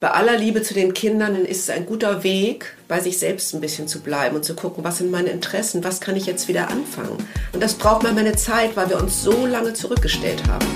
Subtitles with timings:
[0.00, 3.60] Bei aller Liebe zu den Kindern ist es ein guter Weg, bei sich selbst ein
[3.60, 6.70] bisschen zu bleiben und zu gucken, was sind meine Interessen, was kann ich jetzt wieder
[6.70, 7.16] anfangen.
[7.52, 10.66] Und das braucht man eine Zeit, weil wir uns so lange zurückgestellt haben.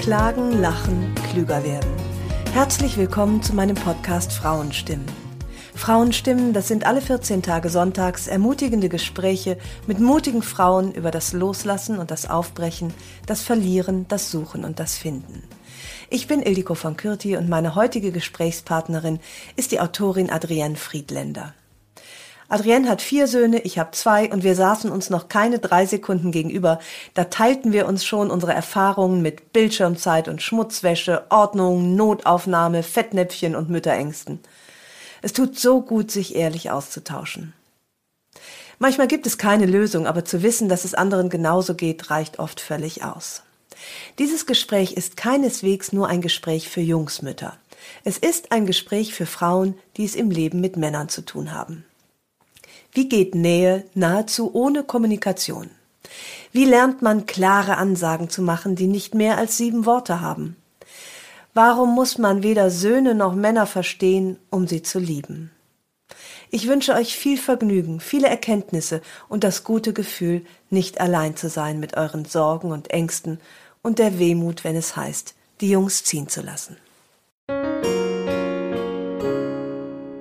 [0.00, 1.90] Klagen, lachen, klüger werden.
[2.52, 5.21] Herzlich willkommen zu meinem Podcast Frauenstimmen.
[5.82, 11.98] Frauenstimmen, das sind alle 14 Tage sonntags ermutigende Gespräche mit mutigen Frauen über das Loslassen
[11.98, 12.94] und das Aufbrechen,
[13.26, 15.42] das Verlieren, das Suchen und das Finden.
[16.08, 19.18] Ich bin Ildiko von Kürti und meine heutige Gesprächspartnerin
[19.56, 21.52] ist die Autorin Adrienne Friedländer.
[22.48, 26.30] Adrienne hat vier Söhne, ich habe zwei und wir saßen uns noch keine drei Sekunden
[26.30, 26.78] gegenüber.
[27.14, 33.68] Da teilten wir uns schon unsere Erfahrungen mit Bildschirmzeit und Schmutzwäsche, Ordnung, Notaufnahme, Fettnäpfchen und
[33.68, 34.38] Mütterängsten.
[35.22, 37.54] Es tut so gut, sich ehrlich auszutauschen.
[38.78, 42.60] Manchmal gibt es keine Lösung, aber zu wissen, dass es anderen genauso geht, reicht oft
[42.60, 43.42] völlig aus.
[44.18, 47.56] Dieses Gespräch ist keineswegs nur ein Gespräch für Jungsmütter.
[48.04, 51.84] Es ist ein Gespräch für Frauen, die es im Leben mit Männern zu tun haben.
[52.92, 55.70] Wie geht Nähe nahezu ohne Kommunikation?
[56.52, 60.56] Wie lernt man klare Ansagen zu machen, die nicht mehr als sieben Worte haben?
[61.54, 65.50] Warum muss man weder Söhne noch Männer verstehen, um sie zu lieben?
[66.50, 71.78] Ich wünsche euch viel Vergnügen, viele Erkenntnisse und das gute Gefühl, nicht allein zu sein
[71.78, 73.38] mit euren Sorgen und Ängsten
[73.82, 76.78] und der Wehmut, wenn es heißt, die Jungs ziehen zu lassen.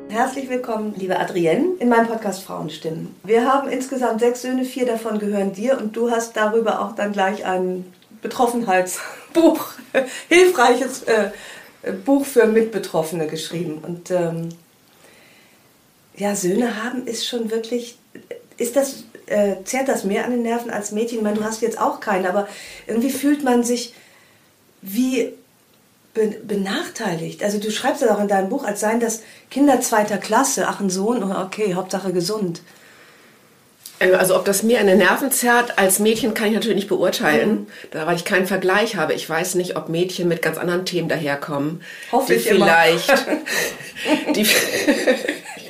[0.09, 3.15] Herzlich willkommen, liebe Adrienne, in meinem Podcast Frauenstimmen.
[3.23, 7.13] Wir haben insgesamt sechs Söhne, vier davon gehören dir und du hast darüber auch dann
[7.13, 7.85] gleich ein
[8.21, 9.73] Betroffenheitsbuch,
[10.29, 11.31] hilfreiches äh,
[12.05, 13.79] Buch für Mitbetroffene geschrieben.
[13.79, 14.49] Und ähm,
[16.15, 17.97] ja, Söhne haben ist schon wirklich,
[18.57, 21.19] ist das, äh, zerrt das mehr an den Nerven als Mädchen?
[21.19, 22.47] Ich meine, du hast jetzt auch keinen, aber
[22.87, 23.93] irgendwie fühlt man sich
[24.81, 25.33] wie
[26.13, 27.41] be benachteiligt.
[27.43, 30.81] Also du schreibst das auch in deinem Buch, als seien das Kinder zweiter Klasse, ach
[30.81, 32.61] ein Sohn, okay, Hauptsache gesund.
[34.01, 37.67] Äh, also ob das mir eine Nerven zerrt, als Mädchen kann ich natürlich nicht beurteilen,
[37.93, 38.05] mhm.
[38.05, 39.13] weil ich keinen Vergleich habe.
[39.13, 41.83] Ich weiß nicht, ob Mädchen mit ganz anderen Themen daherkommen.
[42.11, 43.09] Hoffe die ich vielleicht.
[44.35, 44.47] die,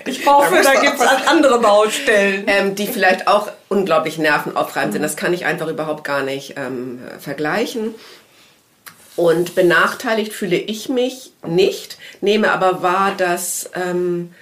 [0.06, 2.46] ich hoffe, da, da gibt es andere Baustellen.
[2.48, 4.94] Ähm, die vielleicht auch unglaublich nervenaufreibend mhm.
[4.94, 5.04] sind.
[5.04, 7.94] Das kann ich einfach überhaupt gar nicht ähm, vergleichen.
[9.18, 14.34] Und benachteiligt fühle ich mich nicht, nehme aber wahr, dass, ähm,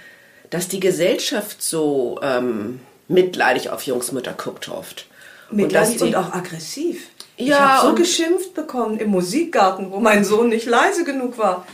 [0.52, 5.08] dass die Gesellschaft so ähm, mitleidig auf Jungsmütter guckt oft.
[5.52, 7.08] Mitleidig und, und auch aggressiv.
[7.36, 11.68] Ja, ich habe so geschimpft bekommen im Musikgarten, wo mein Sohn nicht leise genug war.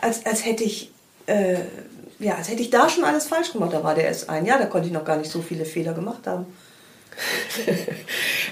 [0.00, 0.90] Als, als hätte ich...
[1.26, 1.56] Äh,
[2.20, 3.72] ja, als hätte ich da schon alles falsch gemacht.
[3.72, 5.92] Da war der erst ein Jahr, da konnte ich noch gar nicht so viele Fehler
[5.92, 6.46] gemacht haben.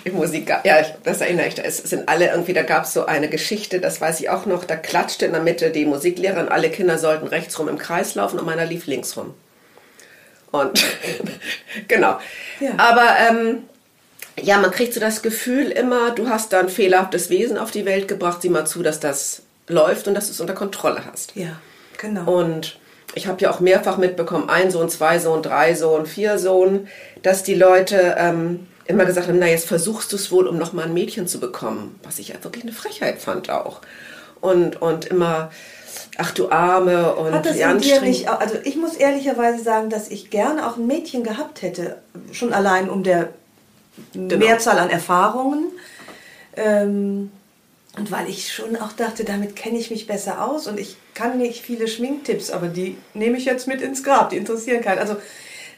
[0.05, 3.28] Im Musik, ja, das erinnere ich, da sind alle irgendwie, da gab es so eine
[3.28, 6.99] Geschichte, das weiß ich auch noch, da klatschte in der Mitte die Musiklehrerin, alle Kinder
[6.99, 9.34] sollten rechts rum im Kreis laufen und meiner lief links rum.
[10.61, 10.84] Und
[11.89, 12.19] genau.
[12.61, 12.71] Ja.
[12.78, 13.65] Aber ähm,
[14.41, 17.87] ja, man kriegt so das Gefühl immer, du hast da ein fehlerhaftes Wesen auf die
[17.87, 21.34] Welt gebracht, sieh mal zu, dass das läuft und dass du es unter Kontrolle hast.
[21.34, 21.59] Ja,
[21.99, 22.31] genau.
[22.31, 22.78] Und
[23.15, 26.89] ich habe ja auch mehrfach mitbekommen, ein Sohn, zwei Sohn, drei Sohn, vier Sohn,
[27.22, 30.84] dass die Leute ähm, immer gesagt haben, na jetzt versuchst du es wohl, um nochmal
[30.84, 33.81] ein Mädchen zu bekommen, was ich ja wirklich eine Frechheit fand auch.
[34.41, 35.50] Und, und immer,
[36.19, 40.09] ach du Arme und Hat das in dir nicht, also ich muss ehrlicherweise sagen, dass
[40.09, 41.99] ich gerne auch ein Mädchen gehabt hätte,
[42.32, 43.31] schon allein um der
[44.13, 44.36] genau.
[44.36, 45.72] Mehrzahl an Erfahrungen.
[46.57, 47.30] Ähm,
[47.98, 51.39] und weil ich schon auch dachte, damit kenne ich mich besser aus und ich kann
[51.39, 54.98] nicht viele Schminktipps, aber die nehme ich jetzt mit ins Grab, die interessieren keinen.
[54.98, 55.16] Also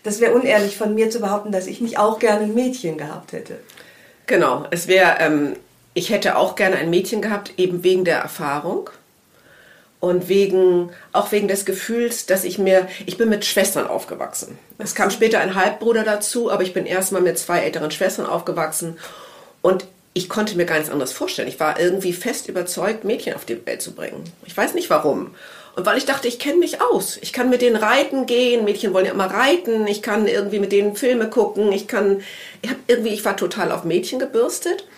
[0.02, 3.32] das wäre unehrlich von mir zu behaupten, dass ich nicht auch gerne ein Mädchen gehabt
[3.32, 3.60] hätte.
[4.26, 5.54] Genau, es wäre, ähm,
[5.94, 8.90] ich hätte auch gerne ein Mädchen gehabt, eben wegen der Erfahrung
[10.00, 14.58] und wegen auch wegen des Gefühls, dass ich mir ich bin mit Schwestern aufgewachsen.
[14.78, 18.98] Es kam später ein Halbbruder dazu, aber ich bin erstmal mit zwei älteren Schwestern aufgewachsen
[19.62, 21.48] und ich konnte mir gar nichts anderes vorstellen.
[21.48, 24.24] Ich war irgendwie fest überzeugt, Mädchen auf die Welt zu bringen.
[24.46, 25.34] Ich weiß nicht warum.
[25.76, 27.18] Und weil ich dachte, ich kenne mich aus.
[27.20, 28.64] Ich kann mit denen reiten gehen.
[28.64, 29.86] Mädchen wollen ja immer reiten.
[29.86, 31.70] Ich kann irgendwie mit denen Filme gucken.
[31.70, 32.20] Ich kann,
[32.62, 34.88] ich habe irgendwie, ich war total auf Mädchen gebürstet.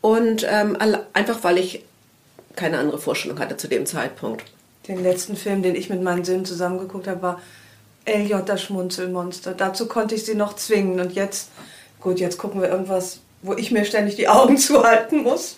[0.00, 0.78] Und ähm,
[1.12, 1.84] einfach, weil ich
[2.56, 4.44] keine andere Vorstellung hatte zu dem Zeitpunkt.
[4.88, 7.40] Den letzten Film, den ich mit meinen Söhnen zusammengeguckt habe, war
[8.04, 9.52] Elliot, das Schmunzelmonster.
[9.52, 11.00] Dazu konnte ich sie noch zwingen.
[11.00, 11.50] Und jetzt,
[12.00, 15.56] gut, jetzt gucken wir irgendwas, wo ich mir ständig die Augen zuhalten muss.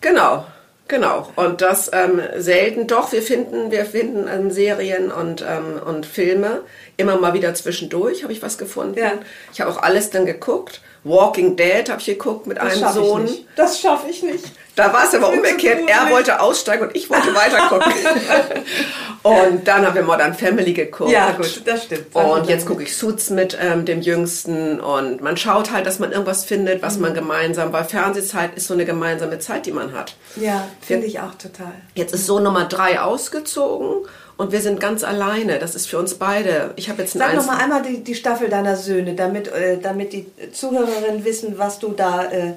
[0.00, 0.44] Genau.
[0.90, 3.12] Genau, und das ähm, selten doch.
[3.12, 6.62] Wir finden, wir finden ähm, Serien und, ähm, und Filme
[6.96, 8.98] immer mal wieder zwischendurch, habe ich was gefunden.
[8.98, 9.12] Ja.
[9.52, 10.80] Ich habe auch alles dann geguckt.
[11.04, 13.28] Walking Dead habe ich geguckt mit das einem Sohn.
[13.54, 14.50] Das schaffe ich nicht.
[14.80, 15.82] Da war es aber umgekehrt.
[15.86, 17.92] Er wollte aussteigen und ich wollte weiter gucken.
[19.22, 21.10] und dann haben wir Modern Family geguckt.
[21.10, 22.14] Ja, gut, das stimmt.
[22.14, 24.80] Und jetzt gucke ich Suits mit ähm, dem Jüngsten.
[24.80, 27.02] Und man schaut halt, dass man irgendwas findet, was mhm.
[27.02, 30.16] man gemeinsam, weil Fernsehzeit ist so eine gemeinsame Zeit, die man hat.
[30.36, 31.72] Ja, finde ich auch total.
[31.94, 34.06] Jetzt ist so Nummer drei ausgezogen
[34.38, 35.58] und wir sind ganz alleine.
[35.58, 36.72] Das ist für uns beide.
[36.76, 40.14] Ich habe jetzt Sag noch mal einmal die, die Staffel deiner Söhne, damit, äh, damit
[40.14, 42.54] die Zuhörerinnen wissen, was du da äh,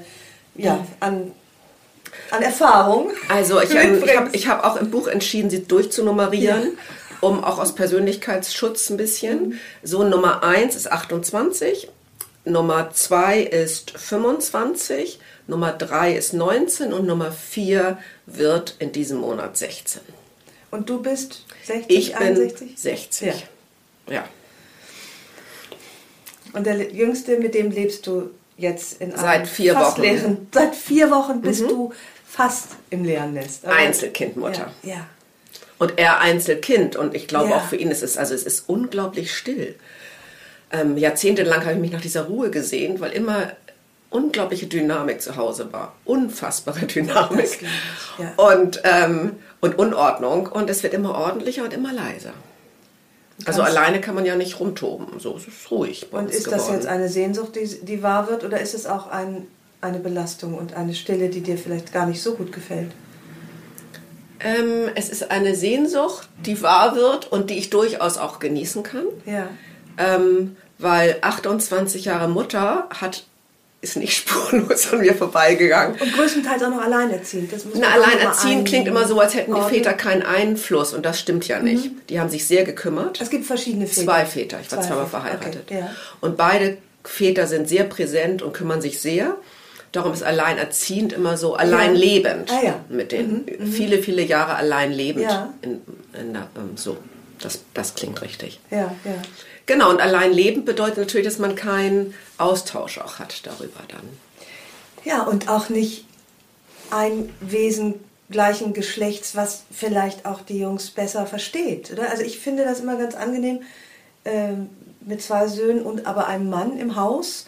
[0.56, 1.34] ja, an,
[2.34, 3.12] an Erfahrung.
[3.30, 6.64] Also ich, ähm, ich habe ich hab auch im Buch entschieden, sie durchzunummerieren.
[6.64, 6.70] Ja.
[7.22, 9.50] Um auch aus Persönlichkeitsschutz ein bisschen.
[9.50, 9.60] Mhm.
[9.82, 11.90] So, Nummer 1 ist 28,
[12.44, 19.56] Nummer 2 ist 25, Nummer 3 ist 19 und Nummer 4 wird in diesem Monat
[19.56, 20.02] 16.
[20.70, 22.68] Und du bist 60, ich 61?
[22.68, 23.28] bin 60.
[24.08, 24.14] Ja.
[24.14, 24.24] ja.
[26.52, 30.02] Und der Jüngste, mit dem lebst du jetzt in einem Seit vier Wochen.
[30.02, 31.68] Leeren, seit vier Wochen bist mhm.
[31.70, 31.94] du
[32.34, 33.64] fast im leeren Nest.
[33.64, 34.72] Aber Einzelkindmutter.
[34.82, 35.08] Ja, ja.
[35.78, 36.96] Und er Einzelkind.
[36.96, 37.58] Und ich glaube ja.
[37.58, 39.76] auch für ihn ist es, also es ist unglaublich still.
[40.72, 43.52] Ähm, jahrzehntelang habe ich mich nach dieser Ruhe gesehen, weil immer
[44.10, 45.94] unglaubliche Dynamik zu Hause war.
[46.06, 47.60] Unfassbare Dynamik.
[48.18, 48.34] Ja.
[48.38, 50.48] Und, ähm, und Unordnung.
[50.48, 52.34] Und es wird immer ordentlicher und immer leiser.
[53.46, 55.20] Also alleine kann man ja nicht rumtoben.
[55.20, 56.08] So es ist ruhig.
[56.12, 56.58] und ist geworden.
[56.58, 59.48] das jetzt eine Sehnsucht, die, die wahr wird, oder ist es auch ein,
[59.84, 62.92] eine Belastung und eine Stille, die dir vielleicht gar nicht so gut gefällt?
[64.40, 69.06] Ähm, es ist eine Sehnsucht, die wahr wird und die ich durchaus auch genießen kann.
[69.26, 69.48] Ja.
[69.98, 73.26] Ähm, weil 28 Jahre Mutter hat
[73.84, 76.00] ist nicht spurlos an mir vorbeigegangen.
[76.00, 77.52] Und größtenteils auch noch alleinerziehend.
[77.52, 81.20] Das muss Na, alleinerziehend klingt immer so, als hätten die Väter keinen Einfluss und das
[81.20, 81.86] stimmt ja nicht.
[81.86, 82.02] Mhm.
[82.10, 83.20] Die haben sich sehr gekümmert.
[83.20, 84.06] Es gibt verschiedene Väter.
[84.06, 85.64] Zwei Väter, ich war Zwei zweimal verheiratet.
[85.68, 85.80] Okay.
[85.82, 85.92] Ja.
[86.22, 89.36] Und beide Väter sind sehr präsent und kümmern sich sehr.
[89.94, 92.58] Darum ist alleinerziehend immer so alleinlebend ja.
[92.58, 92.86] Ah, ja.
[92.90, 93.46] mit denen.
[93.46, 93.66] Mhm.
[93.68, 93.72] mhm.
[93.72, 95.24] Viele, viele Jahre alleinlebend.
[95.24, 95.54] Ja.
[95.62, 95.82] In,
[96.20, 96.98] in der, ähm, so,
[97.40, 98.60] das, das klingt richtig.
[98.70, 99.22] Ja, ja.
[99.66, 104.10] Genau, und allein lebend bedeutet natürlich, dass man keinen Austausch auch hat darüber dann.
[105.06, 106.06] Ja, und auch nicht
[106.90, 107.96] ein Wesen
[108.30, 111.92] gleichen Geschlechts, was vielleicht auch die Jungs besser versteht.
[111.92, 112.10] Oder?
[112.10, 113.62] Also ich finde das immer ganz angenehm
[114.24, 114.54] äh,
[115.02, 117.46] mit zwei Söhnen und aber einem Mann im Haus,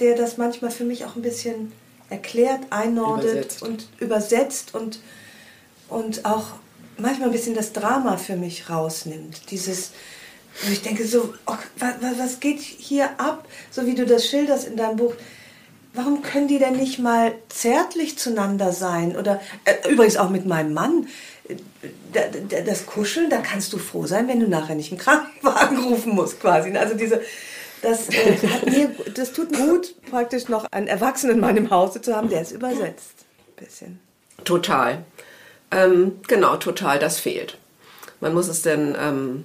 [0.00, 1.72] der das manchmal für mich auch ein bisschen
[2.10, 3.62] erklärt, einordnet übersetzt.
[3.62, 5.00] und übersetzt und,
[5.88, 6.46] und auch
[6.98, 9.50] manchmal ein bisschen das Drama für mich rausnimmt.
[9.50, 9.92] Dieses,
[10.70, 13.46] ich denke so, oh, was, was geht hier ab?
[13.70, 15.14] So wie du das schilderst in deinem Buch.
[15.92, 19.16] Warum können die denn nicht mal zärtlich zueinander sein?
[19.16, 21.06] Oder äh, übrigens auch mit meinem Mann.
[22.64, 26.40] Das Kuscheln, da kannst du froh sein, wenn du nachher nicht einen Krankenwagen rufen musst,
[26.40, 26.76] quasi.
[26.76, 27.20] Also diese,
[27.84, 32.14] das, äh, hat mir, das tut gut, praktisch noch einen Erwachsenen in meinem Hause zu
[32.14, 33.26] haben, der es übersetzt.
[33.46, 34.00] Ein bisschen.
[34.44, 35.04] Total.
[35.70, 37.58] Ähm, genau, total, das fehlt.
[38.20, 39.44] Man muss es denn ähm,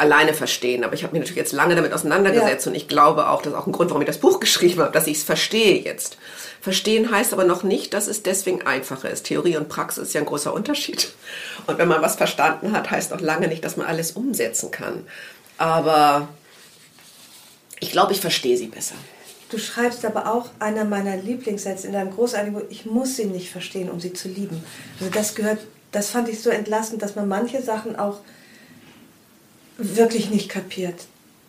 [0.00, 0.82] alleine verstehen.
[0.82, 2.70] Aber ich habe mich natürlich jetzt lange damit auseinandergesetzt ja.
[2.70, 4.92] und ich glaube auch, das ist auch ein Grund, warum ich das Buch geschrieben habe,
[4.92, 6.16] dass ich es verstehe jetzt.
[6.60, 9.26] Verstehen heißt aber noch nicht, dass es deswegen einfacher ist.
[9.26, 11.12] Theorie und Praxis ist ja ein großer Unterschied.
[11.66, 15.06] Und wenn man was verstanden hat, heißt auch lange nicht, dass man alles umsetzen kann.
[15.58, 16.28] Aber
[17.80, 18.94] ich glaube, ich verstehe sie besser.
[19.50, 23.50] Du schreibst aber auch einer meiner Lieblingssätze in deinem großartigen Buch, ich muss sie nicht
[23.50, 24.62] verstehen, um sie zu lieben.
[25.00, 25.58] Also das gehört,
[25.90, 28.20] das fand ich so entlastend, dass man manche Sachen auch
[29.76, 31.06] wirklich nicht kapiert.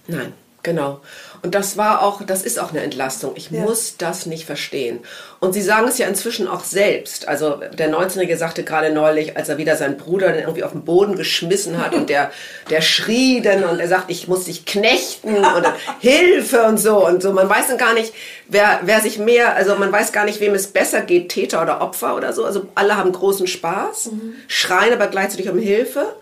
[0.07, 0.33] Nein,
[0.63, 1.01] genau.
[1.43, 3.31] Und das war auch, das ist auch eine Entlastung.
[3.35, 3.61] Ich ja.
[3.61, 4.99] muss das nicht verstehen.
[5.39, 7.27] Und Sie sagen es ja inzwischen auch selbst.
[7.27, 10.85] Also der 19-Jährige sagte gerade neulich, als er wieder seinen Bruder dann irgendwie auf den
[10.85, 12.31] Boden geschmissen hat und der,
[12.69, 15.65] der schrie dann und er sagt, ich muss dich knechten und
[15.99, 17.33] Hilfe und so und so.
[17.33, 18.13] Man weiß dann gar nicht,
[18.47, 21.81] wer, wer sich mehr, also man weiß gar nicht, wem es besser geht, Täter oder
[21.81, 22.45] Opfer oder so.
[22.45, 24.35] Also alle haben großen Spaß, mhm.
[24.47, 26.13] schreien aber gleichzeitig um Hilfe.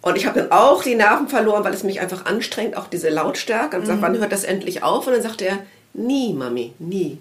[0.00, 3.08] Und ich habe dann auch die Nerven verloren, weil es mich einfach anstrengt, auch diese
[3.08, 3.76] Lautstärke.
[3.76, 3.86] Und mhm.
[3.86, 5.06] sagt, wann hört das endlich auf?
[5.06, 5.58] Und dann sagte er,
[5.92, 7.18] nie, Mami, nie.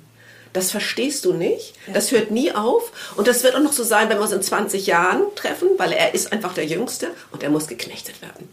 [0.53, 1.73] Das verstehst du nicht.
[1.93, 2.91] Das hört nie auf.
[3.15, 5.91] Und das wird auch noch so sein, wenn wir uns in 20 Jahren treffen, weil
[5.91, 8.49] er ist einfach der Jüngste und er muss geknechtet werden.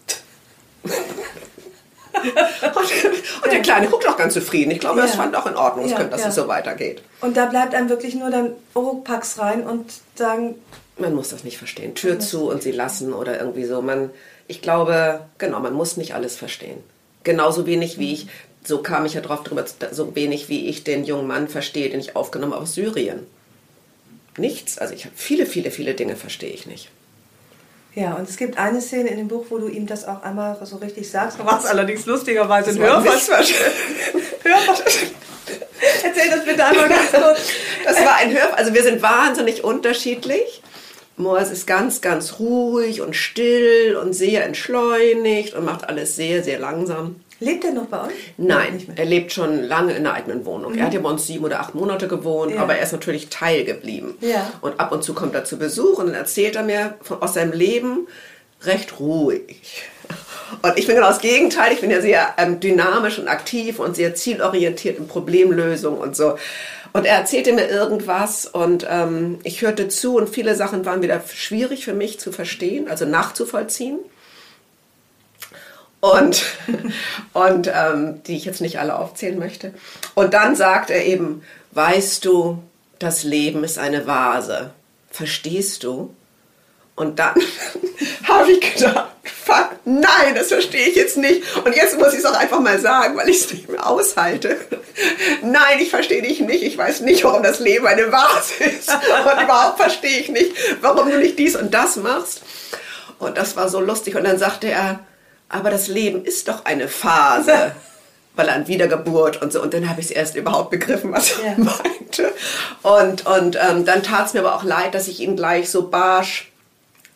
[2.14, 4.70] und, und der Kleine guckt auch ganz zufrieden.
[4.70, 5.06] Ich glaube, Ja.
[5.06, 6.28] das fand auch in Ordnung, Ja, dass ja.
[6.28, 7.02] es so weitergeht.
[7.20, 10.56] Und da bleibt einem wirklich nur dann Oropax rein und sagen,
[10.96, 11.94] Man muss das nicht verstehen.
[11.94, 13.82] Tür zu und sie lassen oder irgendwie so.
[13.82, 14.10] Man,
[14.46, 16.78] ich glaube, genau, man muss nicht alles verstehen.
[17.24, 18.28] Genauso wenig wie ich,
[18.64, 22.00] so kam ich ja drauf drüber, so wenig wie ich den jungen Mann verstehe, den
[22.00, 23.26] ich aufgenommen habe aus Syrien.
[24.38, 24.78] Nichts.
[24.78, 26.88] Also ich habe viele, viele, viele Dinge verstehe ich nicht.
[27.94, 30.58] ja, und es gibt eine Szene in dem Buch, wo du ihm das auch einmal
[30.64, 33.28] so richtig sagst, was allerdings lustigerweise ein war Hörvers.
[33.28, 34.82] Hörvers.
[36.02, 37.40] Erzähl das bitte einmal ganz kurz.
[37.84, 40.62] Das war ein Hör, also wir sind wahnsinnig unterschiedlich.
[41.16, 46.58] Moas ist ganz, ganz ruhig und still und sehr entschleunigt und macht alles sehr, sehr
[46.58, 47.16] langsam.
[47.40, 48.12] Lebt er noch bei euch?
[48.36, 50.74] Nein, er lebt schon lange in einer eigenen Wohnung.
[50.76, 52.60] Er hat ja bei uns sieben oder acht Monate gewohnt, Ja.
[52.62, 54.14] aber er ist natürlich Teil geblieben.
[54.20, 54.52] Ja.
[54.60, 57.34] Und ab und zu kommt er zu Besuch und dann erzählt er mir von, aus
[57.34, 58.06] seinem Leben
[58.62, 59.82] recht ruhig.
[60.62, 61.72] Und ich bin genau das Gegenteil.
[61.72, 66.36] Ich bin ja sehr ähm, dynamisch und aktiv und sehr zielorientiert in Problemlösung und so.
[66.94, 71.20] Und er erzählte mir irgendwas und ähm, ich hörte zu und viele Sachen waren wieder
[71.26, 73.98] schwierig für mich zu verstehen, also nachzuvollziehen
[75.98, 76.44] und,
[77.32, 79.74] und ähm, die ich jetzt nicht alle aufzählen möchte.
[80.14, 82.62] Und dann sagt er eben, weißt du,
[83.00, 84.70] das Leben ist eine Vase.
[85.10, 86.14] Verstehst du?
[86.96, 87.34] Und dann
[88.28, 91.42] habe ich gedacht, fuck, nein, das verstehe ich jetzt nicht.
[91.64, 94.56] Und jetzt muss ich es auch einfach mal sagen, weil ich es nicht mehr aushalte.
[95.42, 96.62] Nein, ich verstehe dich nicht.
[96.62, 98.90] Ich weiß nicht, warum das Leben eine Vase ist.
[98.90, 102.42] Und überhaupt verstehe ich nicht, warum du nicht dies und das machst.
[103.18, 104.14] Und das war so lustig.
[104.16, 105.00] Und dann sagte er,
[105.48, 107.72] aber das Leben ist doch eine Phase.
[108.36, 109.62] Weil an Wiedergeburt und so.
[109.62, 111.54] Und dann habe ich es erst überhaupt begriffen, was er Ja.
[111.56, 112.32] meinte.
[112.82, 115.88] Und, und ähm, dann tat es mir aber auch leid, dass ich ihn gleich so
[115.88, 116.50] barsch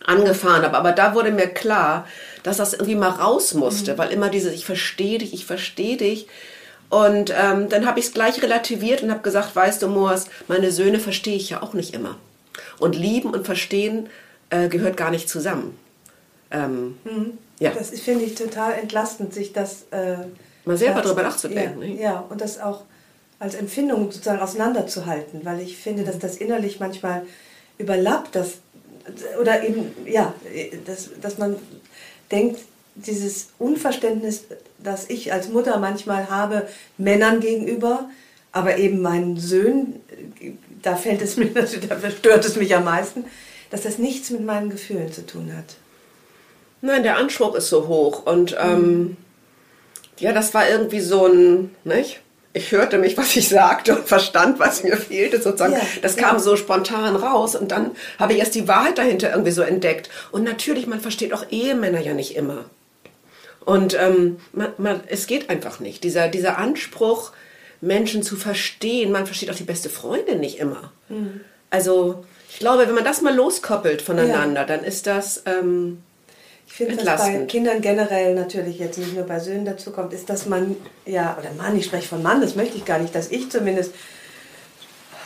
[0.09, 0.77] angefahren habe.
[0.77, 2.07] Aber da wurde mir klar,
[2.43, 6.27] dass das irgendwie mal raus musste, weil immer dieses Ich verstehe dich, ich verstehe dich.
[6.91, 10.73] Und ähm, dann habe ich es gleich relativiert und habe gesagt, weißt du, Moas, meine
[10.73, 12.17] Söhne verstehe ich ja auch nicht immer.
[12.79, 14.09] Und lieben und verstehen
[14.51, 15.77] äh, gehört gar nicht zusammen.
[16.51, 16.97] Ähm,
[17.59, 17.73] ja.
[17.73, 20.17] Das finde ich total entlastend, sich das äh,
[20.65, 22.01] Mal selber drüber nachzudenken, Ja, ne?
[22.01, 22.83] ja, und das auch
[23.39, 27.23] als Empfindung sozusagen auseinanderzuhalten, weil ich finde, dass das innerlich manchmal
[27.79, 28.55] überlappt, dass,
[29.41, 30.35] oder eben, ja,
[30.87, 31.57] dass, dass man
[32.31, 32.61] denkt,
[32.95, 34.45] dieses Unverständnis,
[34.79, 38.09] das ich als Mutter manchmal habe, Männern gegenüber,
[38.53, 40.01] aber eben meinen Söhnen,
[40.83, 43.25] da fällt es mir, da stört es mich am meisten,
[43.71, 45.77] dass das nichts mit meinen Gefühlen zu tun hat.
[46.81, 48.25] Nein, der Anspruch ist so hoch.
[48.25, 49.17] Und ähm,
[50.19, 52.21] ja, das war irgendwie so ein, nicht?
[52.55, 55.75] Ich hörte mich, was ich sagte und verstand, was mir fehlte sozusagen.
[55.75, 56.23] Ja, das ja.
[56.23, 60.09] kam so spontan raus und dann habe ich erst die Wahrheit dahinter irgendwie so entdeckt.
[60.33, 62.65] Und natürlich, man versteht auch Ehemänner ja nicht immer.
[63.65, 66.03] Und ähm, man, man, es geht einfach nicht.
[66.03, 67.33] Dieser, dieser Anspruch,
[67.81, 70.91] Menschen zu verstehen, man versteht auch die beste Freundin nicht immer.
[71.09, 71.43] Mhm.
[71.71, 75.43] Also ich glaube, wenn man das mal loskoppelt voneinander, dann ist das...
[75.47, 76.03] Ähm,
[76.69, 77.39] Ich finde, was bei.
[77.47, 81.51] Kindern generell natürlich jetzt nicht nur bei Söhnen dazu kommt, ist, dass man, ja, oder
[81.55, 83.93] Mann, ich spreche von Mann, das möchte ich gar nicht, dass ich zumindest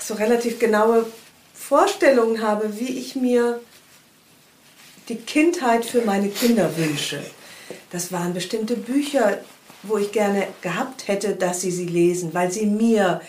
[0.01, 1.05] so relativ genaue
[1.53, 3.61] Vorstellungen habe, wie ich mir
[5.09, 7.21] die Kindheit für meine Kinder wünsche.
[7.91, 9.39] Das waren bestimmte Bücher,
[9.83, 13.21] wo ich gerne gehabt hätte, dass sie sie lesen, weil sie mir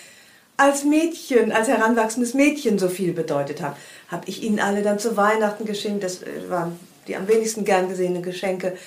[0.56, 3.76] als Mädchen, als heranwachsendes Mädchen so viel bedeutet haben.
[4.08, 7.90] Habe ich ihnen alle dann zu Weihnachten geschenkt, das äh, waren die am wenigsten gern
[7.90, 8.78] gesehenen Geschenke.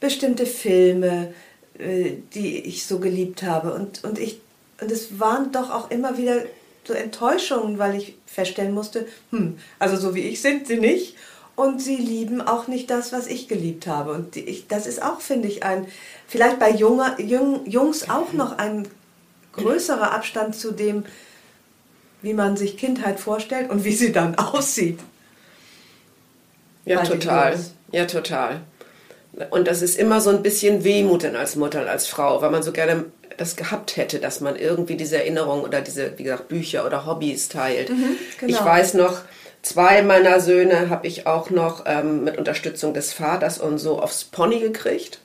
[0.00, 1.32] Bestimmte Filme,
[1.78, 3.72] äh, die ich so geliebt habe.
[3.74, 4.40] Und, und, ich,
[4.80, 6.42] und es waren doch auch immer wieder
[6.86, 11.16] so Enttäuschungen, weil ich feststellen musste, hm, also so wie ich sind sie nicht.
[11.56, 14.12] Und sie lieben auch nicht das, was ich geliebt habe.
[14.12, 15.86] Und ich, das ist auch, finde ich, ein,
[16.26, 18.88] vielleicht bei Junger, Jung, Jungs auch noch ein
[19.52, 21.04] größerer Abstand zu dem,
[22.22, 24.98] wie man sich Kindheit vorstellt und wie sie dann aussieht.
[26.84, 27.58] Ja, total.
[27.92, 28.60] Ja, total.
[29.50, 32.50] Und das ist immer so ein bisschen Wehmut dann als Mutter und als Frau, weil
[32.50, 36.46] man so gerne das gehabt hätte, dass man irgendwie diese Erinnerung oder diese, wie gesagt,
[36.48, 37.88] Bücher oder Hobbys teilt.
[37.88, 38.06] genau.
[38.46, 39.22] Ich weiß noch,
[39.62, 44.24] zwei meiner Söhne habe ich auch noch ähm, mit Unterstützung des Vaters und so aufs
[44.24, 45.18] Pony gekriegt.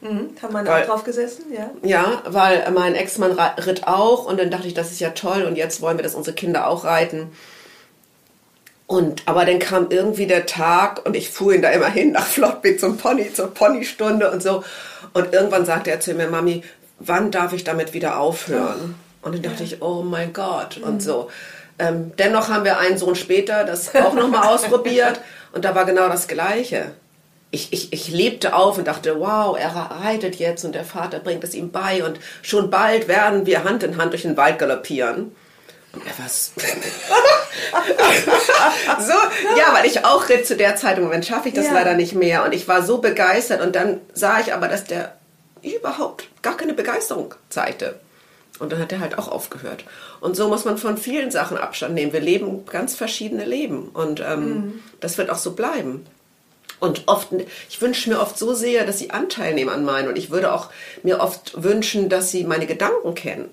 [0.00, 0.30] Mhm.
[0.50, 1.70] Weil- auch drauf gesessen, ja?
[1.82, 5.56] Ja, weil mein Ex-Mann ritt auch und dann dachte ich, das ist ja toll und
[5.56, 7.30] jetzt wollen wir, dass unsere Kinder auch reiten.
[8.86, 12.26] Und, aber dann kam irgendwie der Tag und ich fuhr ihn da immer hin nach
[12.26, 14.64] Flottbeck zum Pony, zur Ponystunde und so.
[15.12, 16.62] Und irgendwann sagte er zu mir, Mami,
[16.98, 18.94] wann darf ich damit wieder aufhören?
[19.22, 21.30] Und dann dachte ich, oh mein Gott und so.
[21.78, 25.20] Ähm, dennoch haben wir einen Sohn später das auch nochmal ausprobiert
[25.52, 26.92] und da war genau das Gleiche.
[27.50, 31.44] Ich, ich, ich lebte auf und dachte, wow, er reitet jetzt und der Vater bringt
[31.44, 35.32] es ihm bei und schon bald werden wir Hand in Hand durch den Wald galoppieren.
[36.18, 36.52] Was?
[39.00, 39.12] so,
[39.58, 41.72] ja, weil ich auch ritt zu der Zeit, im Moment schaffe ich das Ja.
[41.74, 42.44] leider nicht mehr.
[42.44, 45.16] Und ich war so begeistert und dann sah ich aber, dass der
[45.62, 48.00] überhaupt gar keine Begeisterung zeigte.
[48.58, 49.84] Und dann hat er halt auch aufgehört.
[50.20, 52.12] Und so muss man von vielen Sachen Abstand nehmen.
[52.12, 56.06] Wir leben ganz verschiedene Leben und ähm, das wird auch so bleiben.
[56.78, 57.28] Und oft,
[57.68, 60.08] ich wünsche mir oft so sehr, dass sie Anteil nehmen an meinen.
[60.08, 60.68] Und ich würde auch
[61.02, 63.50] mir oft wünschen, dass sie meine Gedanken kennen.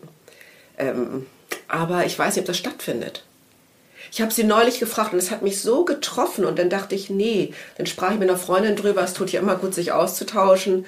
[0.77, 1.25] Ähm,
[1.69, 3.23] aber ich weiß nicht, ob das stattfindet.
[4.11, 7.09] Ich habe sie neulich gefragt und es hat mich so getroffen und dann dachte ich,
[7.09, 10.85] nee, dann sprach ich mit einer Freundin drüber, es tut ja immer gut, sich auszutauschen.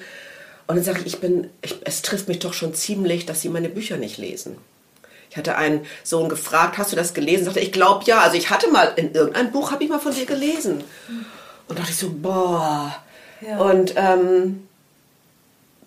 [0.66, 3.48] Und dann sage ich, ich bin, ich, es trifft mich doch schon ziemlich, dass sie
[3.48, 4.56] meine Bücher nicht lesen.
[5.30, 7.44] Ich hatte einen Sohn gefragt, hast du das gelesen?
[7.44, 8.20] Sagte, ich glaube ja.
[8.20, 10.84] Also ich hatte mal in irgendeinem Buch habe ich mal von dir gelesen.
[11.68, 12.94] Und dachte ich so, boah.
[13.40, 13.58] Ja.
[13.58, 14.68] Und ähm,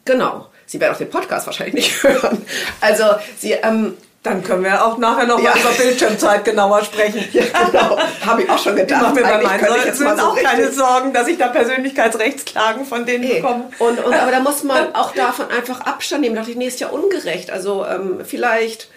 [0.04, 2.44] genau, sie werden auch den Podcast wahrscheinlich nicht hören.
[2.82, 3.04] Also
[3.38, 5.52] sie, ähm, Dann können wir auch nachher noch Ja.
[5.52, 7.24] mal über Bildschirmzeit genauer sprechen.
[7.32, 9.04] ja, genau, habe ich auch schon gedacht.
[9.04, 9.62] mache mir bei meinen
[10.04, 13.36] mal so auch keine Sorgen, dass ich da Persönlichkeitsrechtsklagen von denen Nee.
[13.36, 13.70] bekomme.
[13.78, 16.34] Und, und, aber da muss man auch davon einfach Abstand nehmen.
[16.34, 17.52] Da dachte ich, nee, ist ja ungerecht.
[17.52, 18.90] Also ähm, vielleicht,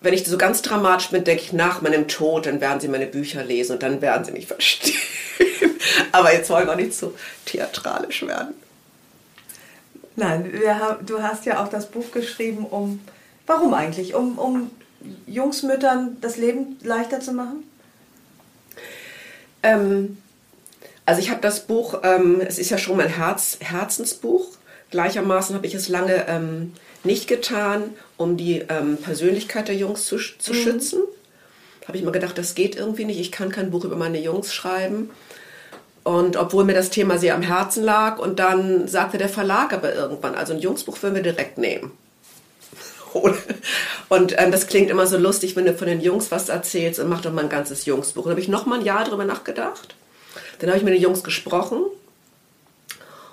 [0.00, 3.06] wenn ich so ganz dramatisch bin, denke ich, nach meinem Tod, dann werden sie meine
[3.06, 4.96] Bücher lesen und dann werden sie mich verstehen.
[6.12, 7.12] aber jetzt wollen wir nicht so
[7.44, 8.54] theatralisch werden.
[10.16, 13.00] Nein, haben, du hast ja auch das Buch geschrieben, um.
[13.46, 14.14] Warum eigentlich?
[14.14, 14.70] Um, um
[15.26, 17.64] Jungsmüttern das Leben leichter zu machen?
[19.62, 20.18] Ähm,
[21.06, 24.46] also ich habe das Buch, ähm, es ist ja schon mein Herz, Herzensbuch.
[24.90, 26.72] Gleichermaßen habe ich es lange ähm,
[27.02, 31.00] nicht getan, um die ähm, Persönlichkeit der Jungs zu, zu schützen.
[31.86, 33.18] Habe ich immer gedacht, das geht irgendwie nicht.
[33.18, 35.10] Ich kann kein Buch über meine Jungs schreiben.
[36.04, 39.94] Und obwohl mir das Thema sehr am Herzen lag, und dann sagte der Verlag aber
[39.94, 41.92] irgendwann, also ein Jungsbuch würden wir direkt nehmen.
[44.08, 47.08] Und ähm, das klingt immer so lustig, wenn du von den Jungs was erzählst und
[47.08, 48.24] mach doch mal ein ganzes Jungsbuch.
[48.24, 49.94] Und da habe ich noch mal ein Jahr drüber nachgedacht.
[50.58, 51.82] Dann habe ich mit den Jungs gesprochen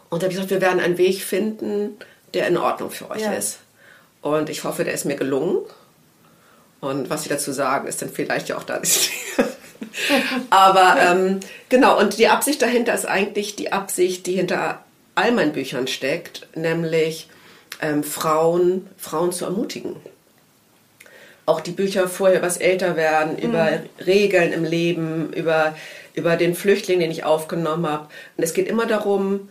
[0.09, 1.97] und habe gesagt, wir werden einen Weg finden,
[2.33, 3.33] der in Ordnung für euch Ja.
[3.33, 3.59] ist.
[4.21, 5.59] Und ich hoffe, der ist mir gelungen.
[6.81, 8.81] Und was sie dazu sagen, ist dann vielleicht ja auch da.
[10.49, 11.39] Aber ähm,
[11.69, 14.83] genau, und die Absicht dahinter ist eigentlich die Absicht, die hinter
[15.15, 17.27] all meinen Büchern steckt, nämlich
[17.81, 19.95] ähm, Frauen, Frauen zu ermutigen.
[21.45, 25.75] Auch die Bücher vorher übers Älterwerden, über Regeln im Leben, über,
[26.13, 28.07] über den Flüchtling, den ich aufgenommen habe.
[28.37, 29.49] Und es geht immer darum,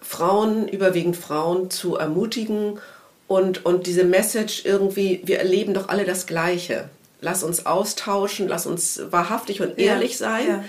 [0.00, 2.80] Frauen, überwiegend Frauen, zu ermutigen
[3.28, 6.88] und, und diese Message irgendwie, wir erleben doch alle das Gleiche.
[7.20, 10.46] Lass uns austauschen, lass uns wahrhaftig und Ja, ehrlich sein.
[10.48, 10.64] ja.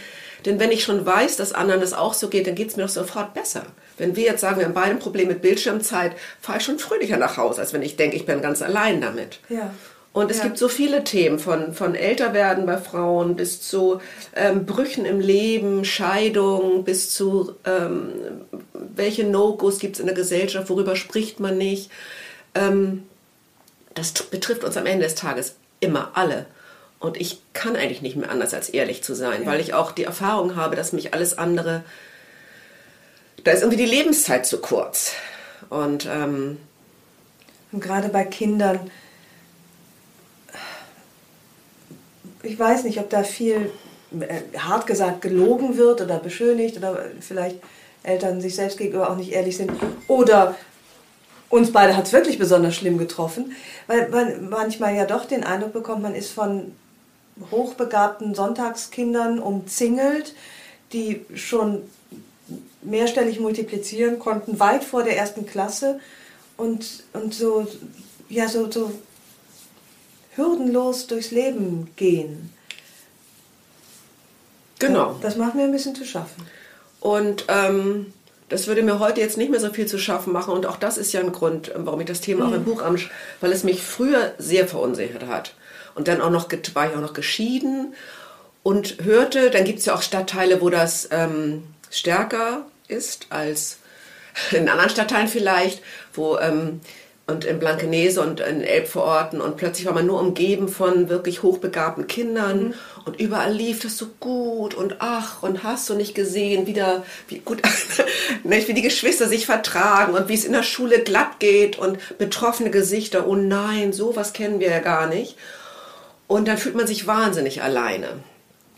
[0.45, 2.83] Denn wenn ich schon weiß, dass anderen das auch so geht, dann geht es mir
[2.83, 3.63] doch sofort besser.
[3.97, 7.17] Wenn wir jetzt sagen, wir haben beide ein Problem mit Bildschirmzeit, fahre ich schon fröhlicher
[7.17, 9.39] nach Hause, als wenn ich denke, ich bin ganz allein damit.
[9.49, 9.73] Ja.
[10.13, 10.43] Und es Ja.
[10.43, 13.99] gibt so viele Themen, von, von Älterwerden bei Frauen bis zu
[14.35, 18.09] ähm, Brüchen im Leben, Scheidung, bis zu ähm,
[18.73, 21.89] welche No-Gos gibt es in der Gesellschaft, worüber spricht man nicht.
[22.53, 23.03] Ähm,
[23.95, 26.45] das betrifft uns am Ende des Tages immer alle.
[26.99, 29.47] Und ich kann eigentlich nicht mehr anders als ehrlich zu sein, Ja.
[29.47, 31.83] weil ich auch die Erfahrung habe, dass mich alles andere,
[33.43, 35.13] da ist irgendwie die Lebenszeit zu kurz.
[35.69, 36.57] Und ähm,
[37.71, 38.79] Und gerade bei Kindern,
[42.43, 43.71] ich weiß nicht, ob da viel,
[44.19, 47.57] äh, hart gesagt, gelogen wird oder beschönigt oder vielleicht
[48.03, 49.71] Eltern sich selbst gegenüber auch nicht ehrlich sind.
[50.07, 50.55] Oder
[51.49, 53.53] uns beide hat es wirklich besonders schlimm getroffen,
[53.87, 56.73] weil man manchmal ja doch den Eindruck bekommt, man ist von
[57.51, 60.35] hochbegabten Sonntagskindern umzingelt,
[60.91, 61.83] die schon
[62.85, 65.99] mehrstellig multiplizieren konnten, weit vor der ersten Klasse
[66.57, 67.67] und, und so,
[68.29, 68.91] ja, so, so
[70.35, 72.51] hürdenlos durchs Leben gehen.
[74.79, 75.17] genau.
[75.21, 76.45] Das macht mir ein bisschen zu schaffen.
[76.99, 78.13] Und ähm,
[78.49, 80.53] das würde mir heute jetzt nicht mehr so viel zu schaffen machen.
[80.53, 82.97] Und auch das ist ja ein Grund, warum ich das Thema auch im Buch am,
[83.41, 85.53] weil es mich früher sehr verunsichert hat.
[85.95, 87.93] Und dann auch noch war ich auch noch geschieden
[88.63, 93.77] und hörte, dann gibt es ja auch Stadtteile, wo das ähm, stärker ist als
[94.51, 95.81] in anderen Stadtteilen vielleicht,
[96.13, 96.81] wo ähm,
[97.25, 102.05] und in Blankenese und in Elbvororten und plötzlich war man nur umgeben von wirklich hochbegabten
[102.07, 102.73] Kindern mhm.
[103.05, 107.39] und überall lief das so gut und ach und hast du nicht gesehen, wieder wie
[107.39, 107.61] gut
[108.43, 112.71] wie die Geschwister sich vertragen und wie es in der Schule glatt geht und betroffene
[112.71, 115.37] Gesichter, oh nein, sowas kennen wir ja gar nicht.
[116.27, 118.07] Und dann fühlt man sich wahnsinnig alleine.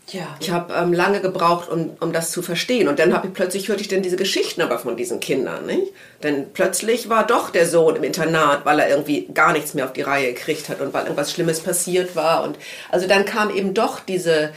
[0.08, 0.36] Ja.
[0.38, 2.86] Ich habe ähm, lange gebraucht, um, um das zu verstehen.
[2.86, 5.92] Und dann habe ich plötzlich hörte ich dann diese Geschichten aber von diesen Kindern, nicht?
[6.22, 9.92] Denn plötzlich war doch der Sohn im Internat, weil er irgendwie gar nichts mehr auf
[9.92, 12.44] die Reihe gekriegt hat und weil irgendwas Schlimmes passiert war.
[12.44, 12.56] Und
[12.90, 14.52] also dann kam eben doch diese,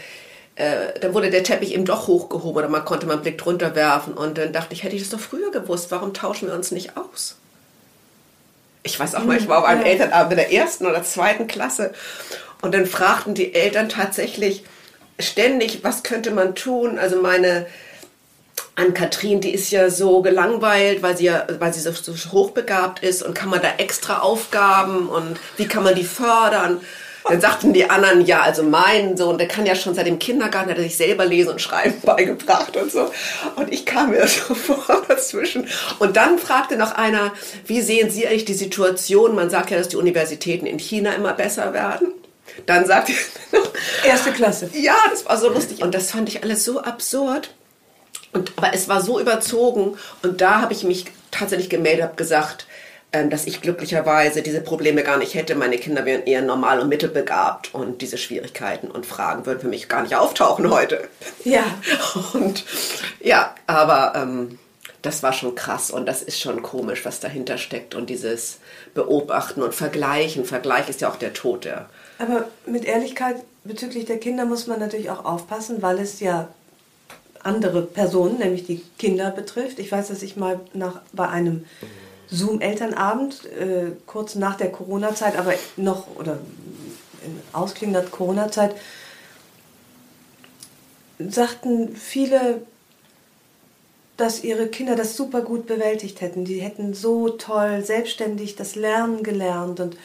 [0.56, 3.74] äh, dann wurde der Teppich eben doch hochgehoben oder man konnte mal einen Blick drunter
[3.74, 4.14] werfen.
[4.14, 6.96] Und dann dachte ich, hätte ich das doch früher gewusst, warum tauschen wir uns nicht
[6.96, 7.38] aus?
[8.84, 11.92] Ich weiß auch mal, ich war auf einem Elternabend in der ersten oder zweiten Klasse
[12.62, 14.64] und dann fragten die Eltern tatsächlich,
[15.20, 16.98] ständig, was könnte man tun?
[17.00, 17.68] Also meine
[18.76, 23.04] an Katrin, die ist ja so gelangweilt, weil sie ja, weil sie so, so hochbegabt
[23.04, 26.80] ist und kann man da extra Aufgaben und wie kann man die fördern?
[27.28, 30.72] Dann sagten die anderen, ja, also mein Sohn, der kann ja schon seit dem Kindergarten,
[30.72, 33.12] hat er sich selber lesen und schreiben beigebracht und so.
[33.56, 35.68] Und ich kam mir so vor dazwischen.
[36.00, 37.34] Und dann fragte noch einer,
[37.66, 39.36] wie sehen Sie eigentlich die Situation?
[39.36, 42.14] Man sagt ja, dass die Universitäten in China immer besser werden.
[42.66, 43.12] Dann sagt
[44.04, 44.70] Erste Klasse.
[44.74, 45.82] Ja, das war so lustig.
[45.82, 47.54] Und das fand ich alles so absurd.
[48.32, 49.98] Und, aber es war so überzogen.
[50.22, 52.68] Und da habe ich mich tatsächlich gemeldet, habe gesagt,
[53.12, 55.56] ähm, dass ich glücklicherweise diese Probleme gar nicht hätte.
[55.56, 59.90] Meine Kinder wären eher normal und mittelbegabt und diese Schwierigkeiten und Fragen würden für mich
[59.90, 61.08] gar nicht auftauchen heute.
[61.44, 61.64] Ja.
[62.34, 62.66] Und
[63.20, 64.60] ja, aber ähm,
[65.02, 68.60] das war schon krass und das ist schon komisch, was dahinter steckt und dieses
[68.94, 70.46] Beobachten und Vergleichen.
[70.46, 74.80] Vergleich ist ja auch der Tod der aber mit Ehrlichkeit bezüglich der Kinder muss man
[74.80, 76.50] natürlich auch aufpassen, weil es ja
[77.42, 79.80] andere Personen, nämlich die Kinder betrifft.
[79.80, 81.66] Ich weiß, dass ich mal nach, bei einem
[82.30, 86.40] Zoom-Elternabend, äh, kurz nach der Corona-Zeit, aber noch, oder
[87.26, 88.76] in ausklingender Corona-Zeit,
[91.18, 92.62] sagten viele,
[94.18, 96.44] dass ihre Kinder das super gut bewältigt hätten.
[96.44, 99.96] Die hätten so toll selbstständig das Lernen gelernt und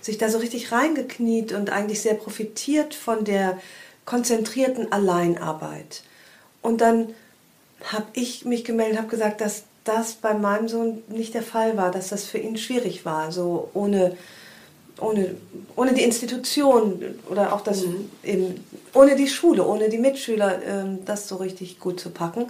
[0.00, 3.60] sich da so richtig reingekniet und eigentlich sehr profitiert von der
[4.04, 6.02] konzentrierten Alleinarbeit.
[6.60, 7.14] Und dann
[7.84, 11.90] habe ich mich gemeldet, habe gesagt, dass das bei meinem Sohn nicht der Fall war,
[11.90, 14.16] dass das für ihn schwierig war, so ohne,
[15.00, 15.34] ohne,
[15.74, 18.10] ohne die Institution oder auch das mhm.
[18.22, 18.64] eben,
[18.94, 22.46] ohne die Schule, ohne die Mitschüler, ähm, das so richtig gut zu packen.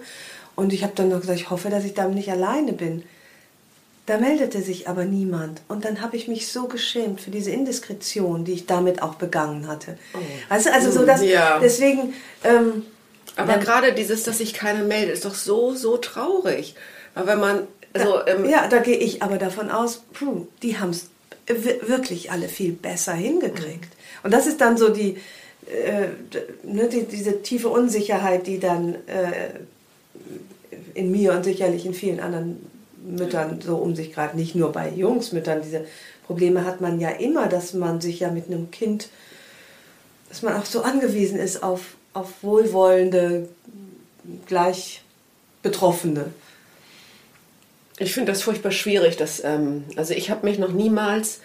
[0.54, 3.04] Und ich habe dann noch gesagt, ich hoffe, dass ich damit nicht alleine bin.
[4.06, 5.62] Da meldete sich aber niemand.
[5.68, 9.68] Und dann habe ich mich so geschämt für diese Indiskretion, die ich damit auch begangen
[9.68, 9.96] hatte.
[10.14, 10.18] Oh.
[10.48, 11.60] Weißt du, also so dass ja.
[11.60, 12.14] deswegen.
[12.42, 12.84] Ähm,
[13.36, 16.74] aber gerade dieses, dass sich keiner meldet, ist doch so, so traurig.
[17.14, 17.66] Weil wenn man.
[17.92, 21.06] Also, da, ähm, ja, da gehe ich aber davon aus, puh, die haben es
[21.46, 23.84] wirklich alle viel besser hingekriegt.
[23.84, 24.24] Mhm.
[24.24, 25.18] Und das ist dann so die,
[25.66, 26.08] äh,
[26.64, 29.60] ne, die, diese tiefe Unsicherheit, die dann äh,
[30.94, 32.71] in mir und sicherlich in vielen anderen
[33.04, 34.34] Müttern so um sich greift.
[34.34, 35.62] Nicht nur bei Jungsmüttern.
[35.62, 35.84] Diese
[36.26, 39.08] Probleme hat man ja immer, dass man sich ja mit einem Kind,
[40.28, 43.48] dass man auch so angewiesen ist auf, auf wohlwollende,
[44.46, 45.02] gleich
[45.62, 46.32] Betroffene.
[47.98, 49.16] Ich finde das furchtbar schwierig.
[49.16, 51.40] Dass, ähm, also ich habe mich noch niemals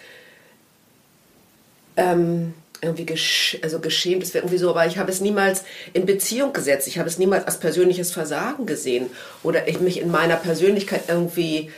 [1.96, 6.06] ähm, irgendwie gesch also geschämt, das wäre irgendwie so, aber ich habe es niemals in
[6.06, 6.86] Beziehung gesetzt.
[6.86, 9.10] Ich habe es niemals als persönliches Versagen gesehen
[9.42, 11.70] oder ich mich in meiner Persönlichkeit irgendwie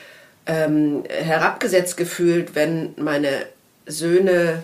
[0.47, 3.47] ähm, herabgesetzt gefühlt, wenn meine
[3.87, 4.63] Söhne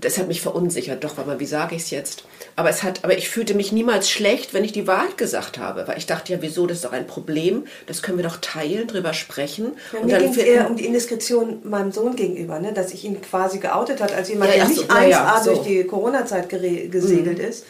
[0.00, 2.24] das hat mich verunsichert, doch, weil wie sage ich es jetzt?
[2.56, 5.86] Aber es hat, aber ich fühlte mich niemals schlecht, wenn ich die Wahrheit gesagt habe,
[5.86, 8.86] weil ich dachte ja, wieso, das ist doch ein Problem, das können wir doch teilen,
[8.86, 9.72] drüber sprechen.
[9.92, 12.72] Ja, mir ging es eher um die Indiskretion meinem Sohn gegenüber, ne?
[12.72, 15.54] dass ich ihn quasi geoutet hat als jemand, ja, der nicht so, 1A ja, so.
[15.54, 17.44] durch die Corona-Zeit gesegelt mhm.
[17.44, 17.64] ist.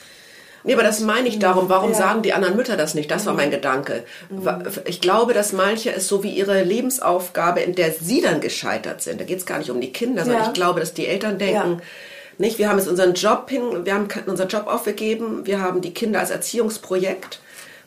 [0.64, 1.69] Nee, aber das meine ich darum.
[1.69, 1.97] Warum ja.
[1.97, 3.11] sagen die anderen Mütter das nicht?
[3.11, 4.05] Das war mein Gedanke.
[4.29, 4.49] Mhm.
[4.87, 9.21] Ich glaube, dass manche es so wie ihre Lebensaufgabe, in der sie dann gescheitert sind.
[9.21, 11.81] Da geht es gar nicht um die Kinder, sondern ich glaube, dass die Eltern denken,
[12.38, 12.59] nicht?
[12.59, 16.20] Wir haben jetzt unseren Job hin, wir haben unseren Job aufgegeben, wir haben die Kinder
[16.20, 17.40] als Erziehungsprojekt,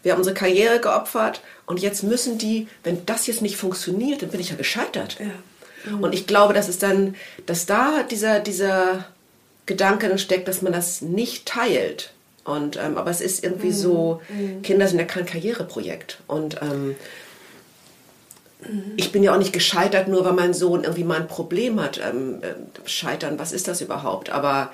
[0.04, 4.30] wir haben unsere Karriere geopfert und jetzt müssen die, wenn das jetzt nicht funktioniert, dann
[4.30, 5.18] bin ich ja gescheitert.
[5.20, 5.92] Ja.
[5.92, 6.04] Mhm.
[6.04, 9.06] Und ich glaube, dass es dann, dass da dieser, dieser
[9.66, 12.12] Gedanke dann steckt, dass man das nicht teilt.
[12.44, 13.74] Und, ähm, aber es ist irgendwie mhm.
[13.74, 14.62] so, mhm.
[14.64, 16.20] Kinder sind ja kein Karriereprojekt.
[16.28, 16.96] Und ähm,
[18.96, 22.00] ich bin ja auch nicht gescheitert, nur weil mein Sohn irgendwie mal ein Problem hat.
[22.00, 24.30] Ähm, äh, scheitern, was ist das überhaupt?
[24.30, 24.72] Aber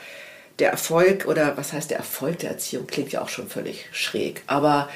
[0.59, 4.43] der Erfolg oder was heißt der Erfolg der Erziehung klingt ja auch schon völlig schräg.
[4.47, 4.89] Aber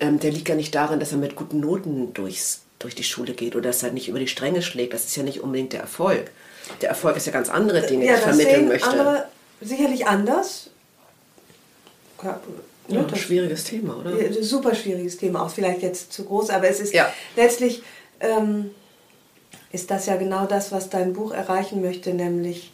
[0.00, 3.34] ähm, der liegt ja nicht darin, dass er mit guten Noten durchs durch die Schule
[3.34, 4.92] geht oder dass er nicht über die Stränge schlägt.
[4.92, 6.30] Das ist ja nicht unbedingt der Erfolg.
[6.80, 8.90] Der Erfolg ist ja ganz andere Dinge, ja, die ich vermitteln möchte.
[8.90, 9.26] Andere
[9.60, 10.70] sicherlich anders.
[12.94, 14.12] Ja, ein schwieriges Thema, oder?
[14.42, 17.12] Super schwieriges Thema, auch vielleicht jetzt zu groß, aber es ist ja.
[17.36, 17.82] letztlich
[18.20, 18.70] ähm,
[19.72, 22.72] ist das ja genau das, was dein Buch erreichen möchte, nämlich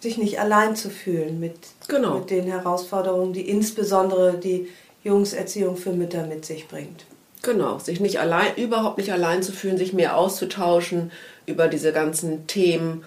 [0.00, 1.54] sich nicht allein zu fühlen mit,
[1.86, 2.18] genau.
[2.18, 4.68] mit den Herausforderungen, die insbesondere die
[5.04, 7.04] Jungserziehung für Mütter mit sich bringt.
[7.42, 11.10] Genau, sich nicht allein, überhaupt nicht allein zu fühlen, sich mehr auszutauschen
[11.46, 13.04] über diese ganzen Themen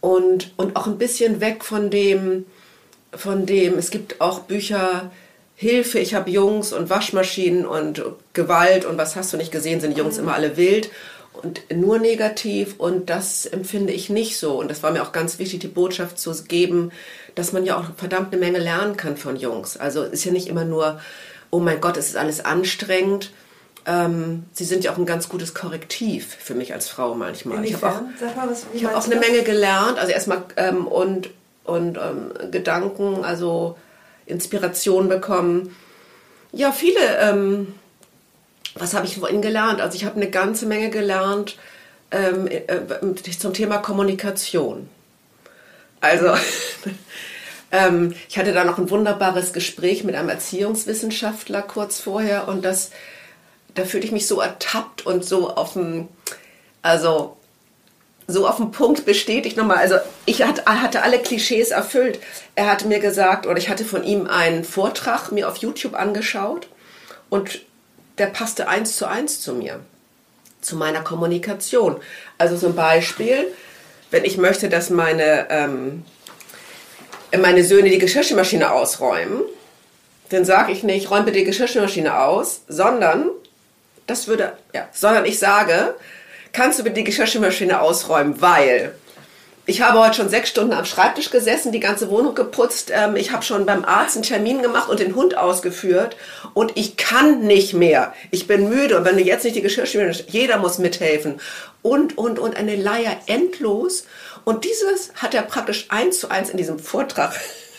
[0.00, 2.46] und, und auch ein bisschen weg von dem,
[3.12, 5.10] von dem, es gibt auch Bücher,
[5.58, 8.02] Hilfe, ich habe Jungs und Waschmaschinen und
[8.34, 10.24] Gewalt und was hast du nicht gesehen, sind die Jungs mhm.
[10.24, 10.90] immer alle wild
[11.42, 15.38] und nur negativ und das empfinde ich nicht so und das war mir auch ganz
[15.38, 16.92] wichtig, die Botschaft zu geben,
[17.34, 19.78] dass man ja auch verdammt eine Menge lernen kann von Jungs.
[19.78, 21.00] Also ist ja nicht immer nur,
[21.50, 23.32] oh mein Gott, es ist alles anstrengend.
[23.86, 27.58] Ähm, sie sind ja auch ein ganz gutes Korrektiv für mich als Frau manchmal.
[27.58, 28.14] Inwiefern?
[28.16, 31.30] Ich habe auch, was, ich hab auch eine Menge gelernt, also erstmal ähm, und,
[31.64, 33.76] und ähm, Gedanken, also
[34.26, 35.74] Inspiration bekommen.
[36.52, 37.74] Ja, viele, ähm,
[38.74, 39.80] was habe ich von Ihnen gelernt?
[39.80, 41.56] Also ich habe eine ganze Menge gelernt
[42.10, 44.88] ähm, äh, zum Thema Kommunikation.
[46.00, 46.34] Also
[47.72, 52.90] ähm, ich hatte da noch ein wunderbares Gespräch mit einem Erziehungswissenschaftler kurz vorher und das,
[53.74, 56.08] da fühlte ich mich so ertappt und so auf dem,
[56.82, 57.36] also
[58.28, 59.78] so auf den Punkt bestätigt nochmal.
[59.78, 62.18] Also ich hatte alle Klischees erfüllt.
[62.54, 66.68] Er hatte mir gesagt, oder ich hatte von ihm einen Vortrag mir auf YouTube angeschaut
[67.30, 67.60] und
[68.18, 69.80] der passte eins zu eins zu mir,
[70.60, 71.96] zu meiner Kommunikation.
[72.38, 73.46] Also zum Beispiel,
[74.10, 76.04] wenn ich möchte, dass meine, ähm,
[77.38, 79.42] meine Söhne die Geschirrspülmaschine ausräumen,
[80.30, 83.30] dann sage ich nicht, räum bitte die Geschirrspülmaschine aus, sondern
[84.06, 85.94] das würde, ja, sondern ich sage,
[86.56, 88.94] kannst du bitte die Geschirrspülmaschine ausräumen, weil
[89.66, 92.90] ich habe heute schon sechs Stunden am Schreibtisch gesessen, die ganze Wohnung geputzt.
[92.94, 96.16] Ähm, ich habe schon beim Arzt einen Termin gemacht und den Hund ausgeführt.
[96.54, 98.14] Und ich kann nicht mehr.
[98.30, 98.96] Ich bin müde.
[98.96, 101.40] Und wenn du jetzt nicht die Geschirrspülmaschine, jeder muss mithelfen.
[101.82, 104.06] Und, und, und eine Leier endlos.
[104.44, 107.34] Und dieses hat er praktisch eins zu eins in diesem Vortrag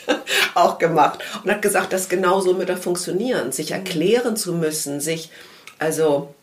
[0.54, 1.20] auch gemacht.
[1.44, 3.52] Und hat gesagt, dass genauso Mütter funktionieren.
[3.52, 5.32] Sich erklären zu müssen, sich,
[5.80, 6.36] also,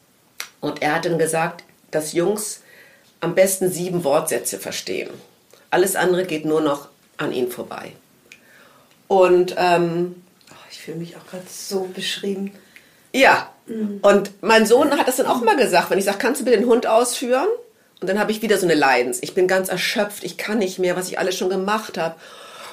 [0.60, 1.62] und er hat dann gesagt,
[1.94, 2.60] dass Jungs
[3.20, 5.10] am besten sieben Wortsätze verstehen.
[5.70, 7.92] Alles andere geht nur noch an ihn vorbei.
[9.08, 12.52] Und ähm, oh, ich fühle mich auch gerade so beschrieben.
[13.12, 14.00] Ja, mhm.
[14.02, 16.58] und mein Sohn hat das dann auch mal gesagt, wenn ich sage, kannst du bitte
[16.58, 17.48] den Hund ausführen?
[18.00, 19.18] Und dann habe ich wieder so eine Leidens.
[19.22, 22.16] Ich bin ganz erschöpft, ich kann nicht mehr, was ich alles schon gemacht habe.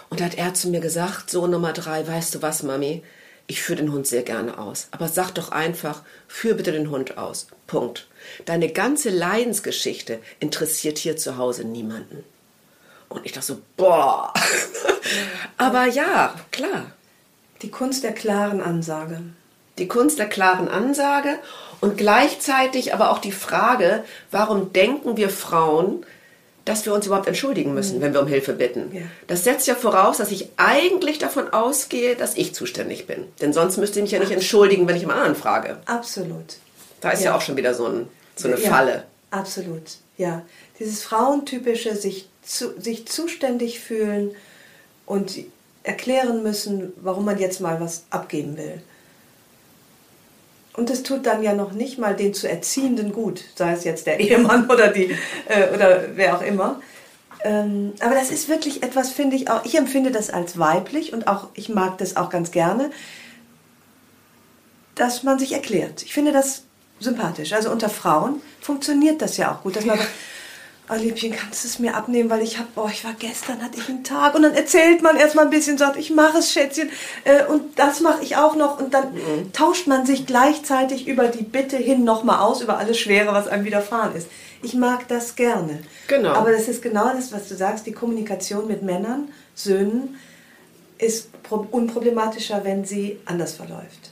[0.10, 3.04] Und da hat er zu mir gesagt, Sohn Nummer drei, weißt du was, Mami?
[3.48, 4.88] Ich führe den Hund sehr gerne aus.
[4.92, 7.48] Aber sag doch einfach, führ bitte den Hund aus.
[7.72, 8.06] Punkt.
[8.44, 12.26] Deine ganze Leidensgeschichte interessiert hier zu Hause niemanden.
[13.08, 14.34] Und ich dachte so, boah.
[15.58, 16.92] Aber ja, klar.
[17.62, 19.22] Die Kunst der klaren Ansage.
[19.78, 21.40] Die Kunst der klaren Ansage
[21.80, 26.06] und gleichzeitig aber auch die Frage, warum denken wir Frauen,
[26.66, 28.02] dass wir uns überhaupt entschuldigen müssen, mhm.
[28.02, 28.94] wenn wir um Hilfe bitten.
[28.94, 29.02] Ja.
[29.28, 33.26] Das setzt ja voraus, dass ich eigentlich davon ausgehe, dass ich zuständig bin.
[33.40, 35.78] Denn sonst müsste ich mich ja nicht entschuldigen, wenn ich jemand anderen frage.
[35.86, 36.58] Absolut.
[37.02, 39.04] Da ist ja, ja auch schon wieder so, ein, so eine ja, Falle.
[39.32, 40.44] Absolut, ja.
[40.80, 44.32] Dieses Frauentypische, sich zu, sich zuständig fühlen
[45.06, 45.40] und
[45.84, 48.82] erklären müssen, warum man jetzt mal was abgeben will.
[50.74, 54.08] Und es tut dann ja noch nicht mal den zu Erziehenden gut, sei es jetzt
[54.08, 55.16] der Ehemann oder, die,
[55.48, 56.82] äh, oder wer auch immer.
[57.44, 61.28] Ähm, aber das ist wirklich etwas, finde ich auch, ich empfinde das als weiblich und
[61.28, 62.92] auch, ich mag das auch ganz gerne,
[64.96, 66.04] dass man sich erklärt.
[66.04, 66.64] Ich finde das
[67.02, 67.54] sympathisch.
[67.54, 70.10] Also unter Frauen funktioniert das ja auch gut, dass man sagt,
[70.90, 73.80] oh Liebchen, kannst du es mir abnehmen, weil ich habe, oh, ich war gestern, hatte
[73.80, 76.90] ich einen Tag und dann erzählt man erstmal ein bisschen, sagt, ich mache es, Schätzchen,
[77.24, 79.54] äh, und das mache ich auch noch und dann mhm.
[79.54, 83.66] tauscht man sich gleichzeitig über die Bitte hin nochmal aus, über alles Schwere, was einem
[83.66, 84.28] widerfahren ist.
[84.64, 85.80] Ich mag das gerne.
[86.08, 86.34] Genau.
[86.34, 90.18] Aber das ist genau das, was du sagst, die Kommunikation mit Männern, Söhnen,
[91.00, 94.11] ist unproblematischer, wenn sie anders verläuft.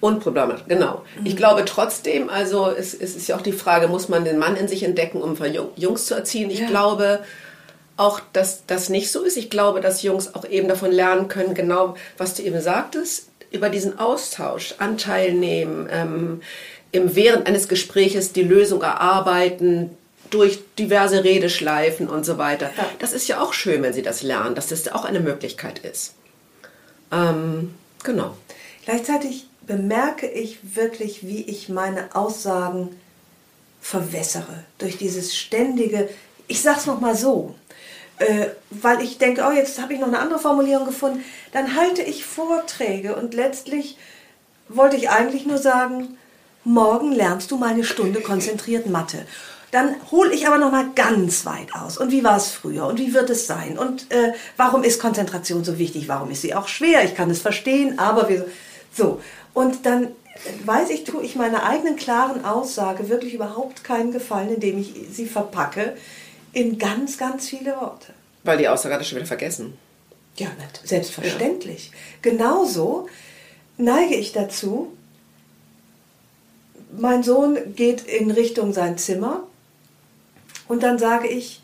[0.00, 1.04] Unproblematisch, genau.
[1.18, 1.26] Mhm.
[1.26, 4.56] Ich glaube trotzdem, also es, es, ist ja auch die Frage, muss man den Mann
[4.56, 5.36] in sich entdecken, um
[5.76, 6.50] Jungs zu erziehen?
[6.50, 6.68] Ich ja.
[6.68, 7.20] glaube
[7.96, 9.36] auch, dass das nicht so ist.
[9.36, 13.70] Ich glaube, dass Jungs auch eben davon lernen können, genau was du eben sagtest, über
[13.70, 16.42] diesen Austausch, Anteil nehmen, ähm,
[16.92, 19.90] im während eines Gespräches die Lösung erarbeiten,
[20.30, 22.70] durch diverse Redeschleifen und so weiter.
[22.76, 22.86] Ja.
[22.98, 26.14] Das ist ja auch schön, wenn sie das lernen, dass das auch eine Möglichkeit ist.
[27.10, 28.36] Ähm, genau.
[28.84, 32.96] Gleichzeitig bemerke ich wirklich, wie ich meine Aussagen
[33.80, 36.08] verwässere durch dieses ständige,
[36.48, 37.54] ich sag's noch mal so,
[38.18, 42.02] äh, weil ich denke, oh, jetzt habe ich noch eine andere Formulierung gefunden, dann halte
[42.02, 43.96] ich Vorträge und letztlich
[44.68, 46.18] wollte ich eigentlich nur sagen,
[46.64, 49.26] morgen lernst du mal eine Stunde konzentriert Mathe.
[49.70, 51.98] Dann hole ich aber noch mal ganz weit aus.
[51.98, 52.86] Und wie war es früher?
[52.86, 53.78] Und wie wird es sein?
[53.78, 56.08] Und äh, warum ist Konzentration so wichtig?
[56.08, 57.04] Warum ist sie auch schwer?
[57.04, 58.46] Ich kann es verstehen, aber wir
[58.94, 59.20] so.
[59.58, 60.12] Und dann
[60.66, 65.26] weiß ich, tue ich meiner eigenen klaren Aussage wirklich überhaupt keinen Gefallen, indem ich sie
[65.26, 65.96] verpacke
[66.52, 68.14] in ganz, ganz viele Worte.
[68.44, 69.76] Weil die Aussage hat er schon wieder vergessen.
[70.36, 70.46] Ja,
[70.84, 71.90] selbstverständlich.
[71.90, 72.30] Ja.
[72.30, 73.08] Genauso
[73.78, 74.92] neige ich dazu,
[76.96, 79.42] mein Sohn geht in Richtung sein Zimmer
[80.68, 81.62] und dann sage ich,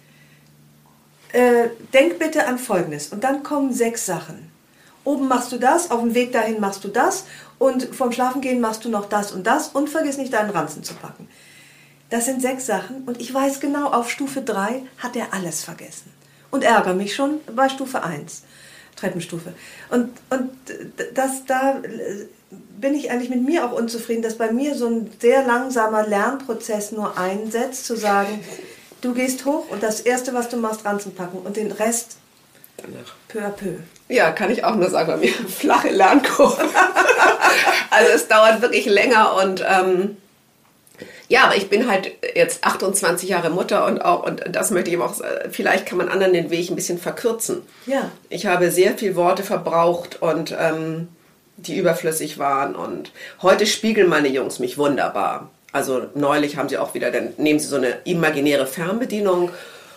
[1.32, 3.12] äh, denk bitte an Folgendes.
[3.12, 4.50] Und dann kommen sechs Sachen.
[5.04, 7.26] Oben machst du das, auf dem Weg dahin machst du das
[7.58, 10.94] und vom Schlafengehen machst du noch das und das und vergiss nicht deinen Ranzen zu
[10.94, 11.28] packen.
[12.10, 16.12] Das sind sechs Sachen und ich weiß genau, auf Stufe 3 hat er alles vergessen.
[16.50, 18.42] Und ärgere mich schon bei Stufe 1,
[18.96, 19.54] Treppenstufe.
[19.90, 20.50] Und, und
[21.14, 21.82] das, da
[22.78, 26.92] bin ich eigentlich mit mir auch unzufrieden, dass bei mir so ein sehr langsamer Lernprozess
[26.92, 28.44] nur einsetzt, zu sagen,
[29.00, 32.18] du gehst hoch und das Erste, was du machst, Ranzen packen und den Rest
[32.76, 33.14] danach.
[33.28, 33.78] Peu à peu.
[34.08, 36.62] Ja, kann ich auch nur sagen, bei mir flache Lernkurve.
[37.94, 40.16] also es dauert wirklich länger und ähm,
[41.28, 44.98] ja, aber ich bin halt jetzt 28 Jahre Mutter und auch, und das möchte ich
[44.98, 45.14] auch,
[45.50, 47.62] vielleicht kann man anderen den Weg ein bisschen verkürzen.
[47.86, 48.10] Ja.
[48.28, 51.08] Ich habe sehr viel Worte verbraucht und ähm,
[51.56, 55.50] die überflüssig waren und heute spiegeln meine Jungs mich wunderbar.
[55.72, 59.50] Also neulich haben sie auch wieder, dann nehmen sie so eine imaginäre Fernbedienung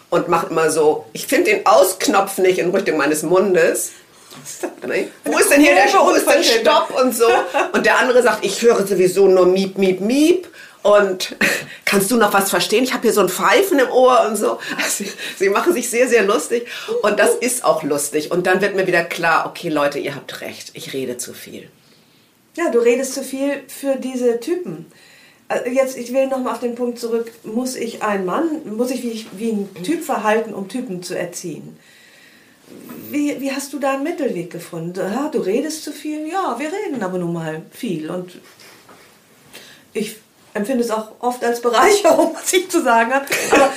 [0.10, 3.91] und macht immer so, ich finde den Ausknopf nicht in Richtung meines Mundes.
[5.26, 7.28] Wo ist denn hier der wo ist denn Stopp und so?
[7.73, 10.47] Und der andere sagt, ich höre sowieso nur Miep, Miep, Miep.
[10.84, 11.36] Und
[11.86, 12.84] kannst du noch was verstehen?
[12.84, 14.60] Ich habe hier so ein Pfeifen im Ohr und so.
[14.78, 15.04] Also,
[15.38, 16.67] sie machen sich sehr, sehr lustig.
[17.02, 18.32] Und das ist auch lustig.
[18.32, 20.71] Und dann wird mir wieder klar, okay Leute, ihr habt recht.
[20.73, 21.69] Ich rede zu viel.
[22.56, 24.88] Ja, du redest zu viel für diese Typen.
[25.50, 29.04] Äh, jetzt, ich will nochmal auf den Punkt zurück, muss ich ein Mann, muss ich
[29.04, 31.78] wie, wie ein Typ verhalten, um Typen zu erziehen?
[33.10, 34.99] Wie, wie hast du da einen Mittelweg gefunden?
[34.99, 36.27] Ja, du redest zu viel?
[36.27, 38.10] Ja, wir reden aber nun mal viel.
[38.10, 38.39] Und
[39.93, 40.17] ich
[40.53, 43.25] empfinde es auch oft als Bereicherung, was ich zu sagen habe.
[43.51, 43.69] Aber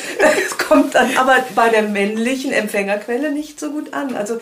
[0.44, 4.16] es kommt dann aber bei der männlichen Empfängerquelle nicht so gut an.
[4.16, 4.40] Also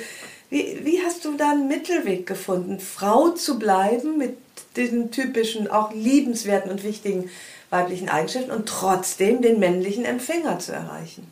[0.50, 4.38] wie, wie hast du da einen Mittelweg gefunden, Frau zu bleiben mit
[4.76, 7.28] diesen typischen, auch liebenswerten und wichtigen
[7.68, 11.30] weiblichen Eigenschaften und trotzdem den männlichen Empfänger zu erreichen?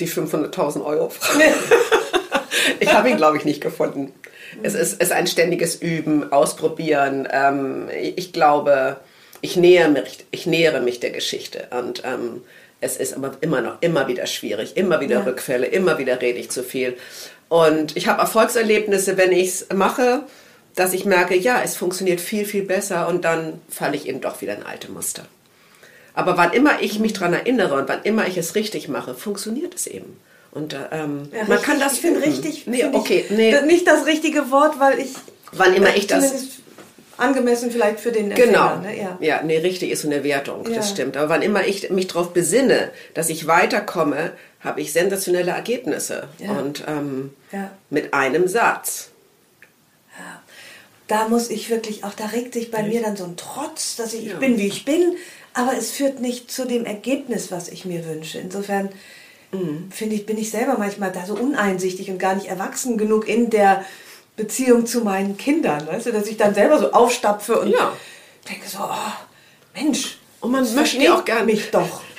[0.00, 1.44] Die 500.000 Euro Frage.
[2.80, 4.12] ich habe ihn, glaube ich, nicht gefunden.
[4.62, 7.28] Es ist, ist ein ständiges Üben, Ausprobieren.
[7.30, 8.96] Ähm, ich glaube,
[9.40, 12.42] ich nähere mich, ich nähere mich der Geschichte und ähm,
[12.80, 15.24] es ist aber immer noch immer wieder schwierig, immer wieder ja.
[15.24, 16.96] Rückfälle, immer wieder rede ich zu viel.
[17.48, 20.24] Und ich habe Erfolgserlebnisse, wenn ich es mache
[20.74, 24.40] dass ich merke, ja, es funktioniert viel, viel besser und dann falle ich eben doch
[24.40, 25.26] wieder in alte Muster.
[26.20, 29.74] Aber wann immer ich mich daran erinnere und wann immer ich es richtig mache, funktioniert
[29.74, 30.20] es eben.
[30.50, 32.22] Und ähm, ja, man richtig, kann das finden.
[32.22, 32.66] richtig.
[32.66, 33.58] Nee, okay, nee.
[33.62, 35.14] Nicht das richtige Wort, weil ich.
[35.52, 36.32] Wann immer ich das.
[37.16, 38.76] Angemessen vielleicht für den Empfänger, Genau.
[38.76, 38.98] Ne?
[38.98, 39.18] Ja.
[39.20, 40.76] ja, nee, richtig ist so eine Wertung, ja.
[40.76, 41.16] das stimmt.
[41.16, 46.28] Aber wann immer ich mich darauf besinne, dass ich weiterkomme, habe ich sensationelle Ergebnisse.
[46.38, 46.52] Ja.
[46.52, 47.34] Und ähm,
[47.90, 49.10] mit einem Satz
[51.10, 54.14] da muss ich wirklich, auch da regt sich bei mir dann so ein Trotz, dass
[54.14, 54.34] ich, ja.
[54.34, 55.16] ich bin, wie ich bin,
[55.54, 58.38] aber es führt nicht zu dem Ergebnis, was ich mir wünsche.
[58.38, 58.90] Insofern
[59.52, 59.90] mhm.
[59.90, 63.50] finde ich, bin ich selber manchmal da so uneinsichtig und gar nicht erwachsen genug in
[63.50, 63.84] der
[64.36, 67.92] Beziehung zu meinen Kindern, weißt du, dass ich dann selber so aufstapfe und ja.
[68.48, 69.12] denke so, oh,
[69.74, 72.00] Mensch, und man möchte auch gar nicht doch.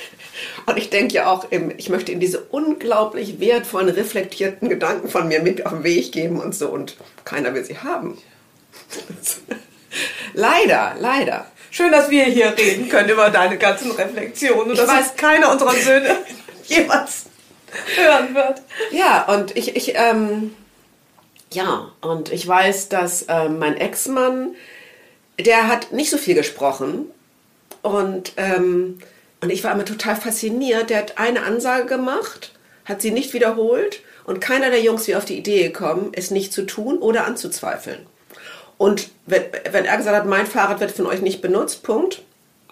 [0.67, 5.41] Und ich denke ja auch, ich möchte Ihnen diese unglaublich wertvollen, reflektierten Gedanken von mir
[5.41, 6.69] mit auf den Weg geben und so.
[6.69, 8.17] Und keiner will sie haben.
[10.33, 11.50] leider, leider.
[11.73, 15.71] Schön, dass wir hier reden können über deine ganzen Reflexionen und dass weiß, keiner unserer
[15.71, 16.17] Söhne
[16.65, 17.27] jemals
[17.95, 18.61] hören wird.
[18.91, 20.53] Ja, und ich, ich ähm,
[21.49, 24.53] ja, und ich weiß, dass äh, mein Ex-Mann,
[25.39, 27.09] der hat nicht so viel gesprochen
[27.81, 28.99] und ähm,
[29.39, 30.89] und ich war immer total fasziniert.
[30.89, 32.51] Der hat eine Ansage gemacht,
[32.83, 36.51] hat sie nicht wiederholt und keiner der Jungs wäre auf die Idee gekommen, es nicht
[36.51, 38.05] zu tun oder anzuzweifeln.
[38.81, 42.23] Und wenn, wenn er gesagt hat, mein Fahrrad wird von euch nicht benutzt, Punkt,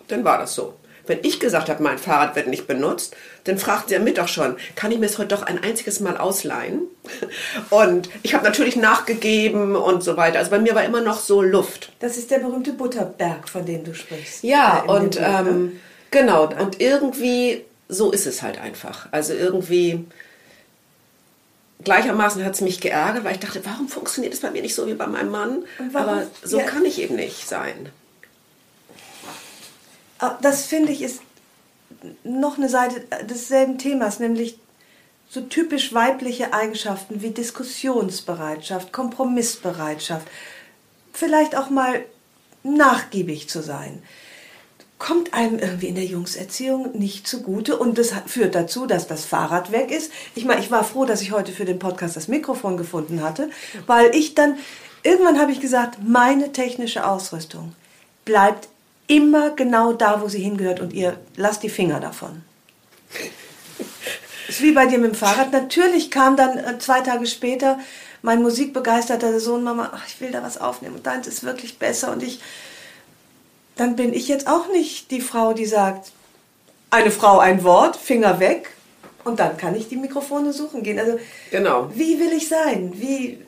[0.08, 0.74] dann war das so.
[1.06, 4.58] Wenn ich gesagt habe, mein Fahrrad wird nicht benutzt, dann fragt er mich doch schon,
[4.76, 6.82] kann ich mir es heute doch ein einziges Mal ausleihen?
[7.70, 10.40] Und ich habe natürlich nachgegeben und so weiter.
[10.40, 11.92] Also bei mir war immer noch so Luft.
[12.00, 14.44] Das ist der berühmte Butterberg, von dem du sprichst.
[14.44, 15.80] Ja, und ähm,
[16.10, 19.08] Genau, und irgendwie, so ist es halt einfach.
[19.12, 20.08] Also irgendwie,
[21.84, 24.88] gleichermaßen hat es mich geärgert, weil ich dachte, warum funktioniert es bei mir nicht so
[24.88, 25.64] wie bei meinem Mann?
[25.94, 26.66] Aber so ja.
[26.66, 27.90] kann ich eben nicht sein.
[30.20, 31.22] Ah, Das finde ich ist
[32.24, 34.60] noch eine Seite desselben Themas, nämlich
[35.30, 40.28] so typisch weibliche Eigenschaften wie Diskussionsbereitschaft, Kompromissbereitschaft,
[41.14, 42.04] vielleicht auch mal
[42.64, 44.02] nachgiebig zu sein.
[45.00, 49.72] Kommt einem irgendwie in der Jungserziehung nicht zugute und das führt dazu, dass das Fahrrad
[49.72, 50.12] weg ist.
[50.36, 53.50] Ich meine, ich war froh, dass ich heute für den Podcast das Mikrofon gefunden hatte,
[53.88, 54.58] weil ich dann,
[55.02, 57.74] irgendwann habe ich gesagt, meine technische Ausrüstung
[58.26, 58.68] bleibt
[59.08, 62.44] immer genau da, wo sie hingehört und ihr lasst die Finger davon.
[64.50, 65.52] Ist wie bei dir mit dem Fahrrad.
[65.52, 67.80] Natürlich kam dann äh, zwei Tage später
[68.22, 72.12] mein musikbegeisterter Sohn, Mama, ach, ich will da was aufnehmen und deins ist wirklich besser
[72.12, 72.42] und ich,
[73.80, 76.12] dann bin ich jetzt auch nicht die Frau, die sagt,
[76.92, 78.72] eine Frau ein Wort, Finger weg
[79.24, 81.00] und dann kann ich die Mikrofone suchen gehen.
[81.00, 81.20] Also
[81.52, 81.90] Genau.
[81.94, 82.94] wie will ich sein?
[82.96, 83.40] Wie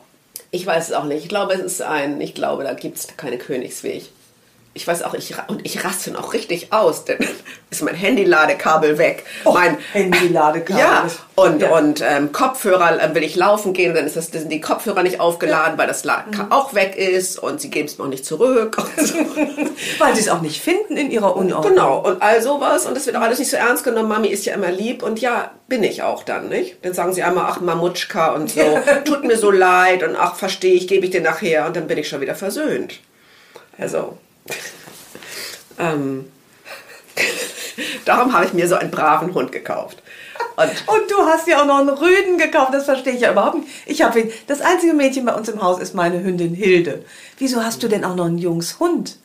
[0.52, 1.24] Ich weiß es auch nicht.
[1.24, 4.10] Ich glaube, es ist ein, ich glaube, da gibt es keine Königsweg.
[4.74, 7.18] Ich weiß auch, ich, und ich raste noch richtig aus, denn
[7.70, 9.26] ist mein Handy-Ladekabel weg.
[9.44, 11.70] Oh, mein Handy-Ladekabel Ja, und, ja.
[11.78, 15.20] und ähm, Kopfhörer, äh, will ich laufen gehen, dann ist das, sind die Kopfhörer nicht
[15.20, 16.52] aufgeladen, weil das La Mhm.
[16.52, 18.78] auch weg ist und sie geben es mir auch nicht zurück.
[18.98, 19.16] So.
[20.00, 21.74] weil sie es auch nicht finden in ihrer Unordnung.
[21.74, 22.86] Genau, und all sowas.
[22.86, 24.08] Und das wird auch alles nicht so ernst genommen.
[24.08, 25.04] Mami ist ja immer lieb.
[25.04, 26.78] Und ja, bin ich auch dann, nicht?
[26.86, 28.62] Dann sagen sie einmal, ach, Mamutschka und so.
[29.04, 30.04] Tut mir so leid.
[30.04, 31.66] Und ach, verstehe ich, gebe ich dir nachher.
[31.66, 33.00] Und dann bin ich schon wieder versöhnt.
[33.78, 34.18] Also,
[35.80, 36.32] ähm,
[38.06, 40.02] darum habe ich mir so einen braven Hund gekauft.
[40.56, 43.58] Und Und du hast ja auch noch einen Rüden gekauft, das verstehe ich ja überhaupt
[43.58, 43.70] nicht.
[43.86, 47.06] Ich habe ihn, das einzige Mädchen bei uns im Haus ist meine Hündin Hilde.
[47.38, 49.18] Wieso hast du denn auch noch einen Jungshund?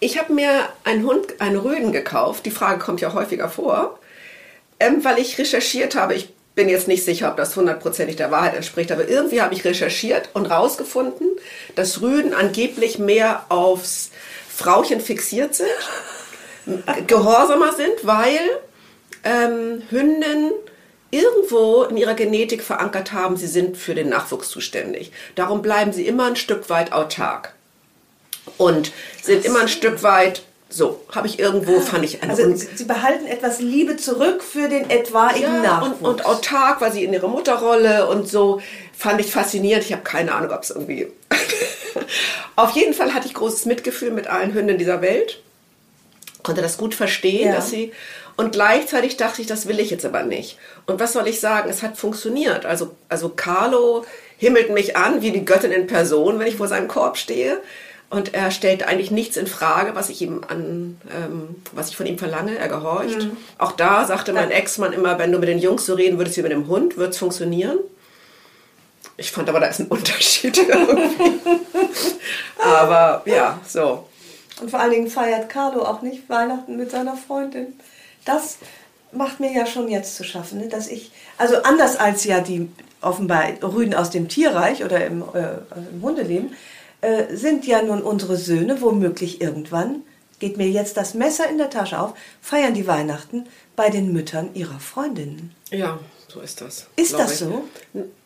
[0.00, 2.44] Ich habe mir einen Hund, einen Rüden gekauft.
[2.44, 3.98] Die Frage kommt ja häufiger vor,
[4.80, 6.14] ähm, weil ich recherchiert habe.
[6.14, 9.64] Ich bin jetzt nicht sicher, ob das hundertprozentig der Wahrheit entspricht, aber irgendwie habe ich
[9.64, 11.28] recherchiert und rausgefunden,
[11.74, 14.10] dass Rüden angeblich mehr aufs
[14.54, 15.68] Frauchen fixiert sind,
[17.06, 18.38] gehorsamer sind, weil
[19.24, 20.52] ähm, Hünden
[21.10, 25.12] irgendwo in ihrer Genetik verankert haben, sie sind für den Nachwuchs zuständig.
[25.34, 27.54] Darum bleiben sie immer ein Stück weit autark
[28.56, 28.92] und
[29.22, 30.42] sind immer ein Stück weit,
[30.72, 34.88] so, habe ich irgendwo, fand ich Also Un- sie, behalten etwas Liebe zurück für den
[34.88, 36.00] etwaigen ja, Nachwuchs.
[36.00, 38.60] und, und autark, weil sie in ihrer Mutterrolle und so,
[38.96, 39.84] fand ich faszinierend.
[39.84, 41.08] Ich habe keine Ahnung, ob es irgendwie...
[42.56, 45.40] Auf jeden Fall hatte ich großes Mitgefühl mit allen Hünden dieser Welt,
[46.42, 47.56] konnte das gut verstehen, Ja.
[47.56, 47.92] dass sie...
[48.34, 50.56] Und gleichzeitig dachte ich, das will ich jetzt aber nicht.
[50.86, 51.68] Und was soll ich sagen?
[51.68, 52.64] Es hat funktioniert.
[52.64, 54.06] Also, also Carlo
[54.38, 57.60] himmelt mich an wie die Göttin in Person, wenn ich vor seinem Korb stehe.
[58.12, 62.04] Und er stellt eigentlich nichts in Frage, was ich ihm an, ähm, was ich von
[62.04, 62.58] ihm verlange.
[62.58, 63.22] Er gehorcht.
[63.22, 63.38] Mhm.
[63.56, 66.42] Auch da sagte mein Ex-Mann immer, wenn du mit den Jungs so reden würdest wie
[66.42, 67.78] mit dem Hund, würde es funktionieren.
[69.16, 71.40] Ich fand aber, da ist ein Unterschied irgendwie.
[72.58, 74.06] aber ja, so.
[74.60, 77.78] Und vor allen Dingen feiert Carlo auch nicht Weihnachten mit seiner Freundin.
[78.26, 78.58] Das
[79.10, 80.68] macht mir ja schon jetzt zu schaffen, ne?
[80.68, 82.68] dass ich, also anders als ja die
[83.00, 85.54] offenbar Rüden aus dem Tierreich oder im, äh,
[85.94, 86.54] im Hundeleben,
[87.02, 90.02] äh, sind ja nun unsere Söhne womöglich irgendwann,
[90.38, 93.46] geht mir jetzt das Messer in der Tasche auf, feiern die Weihnachten
[93.76, 95.54] bei den Müttern ihrer Freundinnen.
[95.70, 95.98] Ja,
[96.28, 96.86] so ist das.
[96.96, 97.38] Ist das ich.
[97.38, 97.64] so?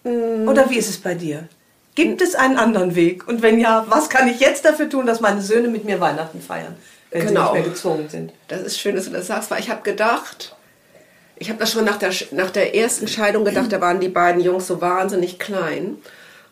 [0.05, 1.49] Oder wie ist es bei dir?
[1.95, 3.27] Gibt es einen anderen Weg?
[3.27, 6.41] Und wenn ja, was kann ich jetzt dafür tun, dass meine Söhne mit mir Weihnachten
[6.41, 6.77] feiern,
[7.11, 7.49] wenn Genau.
[7.49, 8.33] sie nicht mehr gezwungen sind?
[8.49, 10.55] Das ist schön, dass du das sagst, weil ich habe gedacht,
[11.37, 14.41] ich habe das schon nach der, nach der ersten Scheidung gedacht, da waren die beiden
[14.43, 15.97] Jungs so wahnsinnig klein.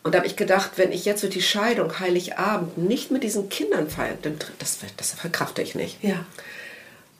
[0.05, 3.49] Und da habe ich gedacht, wenn ich jetzt durch die Scheidung Heiligabend nicht mit diesen
[3.49, 5.97] Kindern feiere, dann das, das verkrafte ich nicht.
[6.03, 6.23] Ja.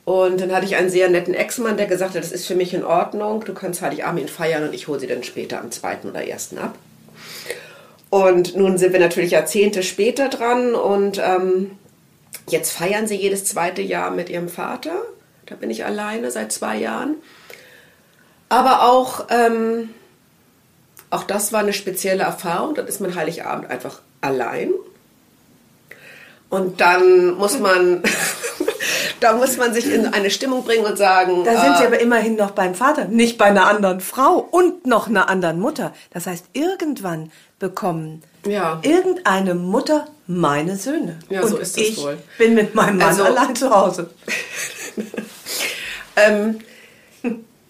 [0.04, 2.72] Und dann hatte ich einen sehr netten Ex-Mann, der gesagt hat, das ist für mich
[2.74, 6.08] in Ordnung, du kannst Heiligabend ihn feiern und ich hole sie dann später am zweiten
[6.08, 6.78] oder ersten ab.
[8.08, 11.72] Und nun sind wir natürlich Jahrzehnte später dran und ähm,
[12.48, 15.02] jetzt feiern sie jedes zweite Jahr mit ihrem Vater.
[15.46, 17.16] Da bin ich alleine seit zwei Jahren.
[18.48, 19.90] Aber auch, ähm,
[21.10, 22.74] auch das war eine spezielle Erfahrung.
[22.74, 24.70] Dann ist man Heiligabend einfach allein.
[26.48, 28.02] Und dann muss man,
[29.20, 32.00] da muss man sich in eine Stimmung bringen und sagen, Da sind äh, sie aber
[32.00, 35.92] immerhin noch beim Vater, nicht bei einer anderen Frau und noch einer anderen Mutter.
[36.12, 38.78] Das heißt, irgendwann bekommen Ja.
[38.82, 41.18] irgendeine Mutter meine Söhne.
[41.30, 42.18] Ja, und so ist das ich wohl.
[42.38, 44.10] bin mit meinem Mann Also- allein zu Hause.
[46.18, 46.60] Ähm,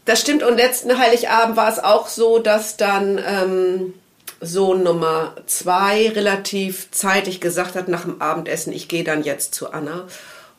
[0.06, 0.42] das stimmt.
[0.42, 3.94] Und letzten Heiligabend war es auch so, dass dann ähm,
[4.40, 9.72] Sohn Nummer zwei relativ zeitig gesagt hat nach dem Abendessen, ich gehe dann jetzt zu
[9.72, 10.06] Anna.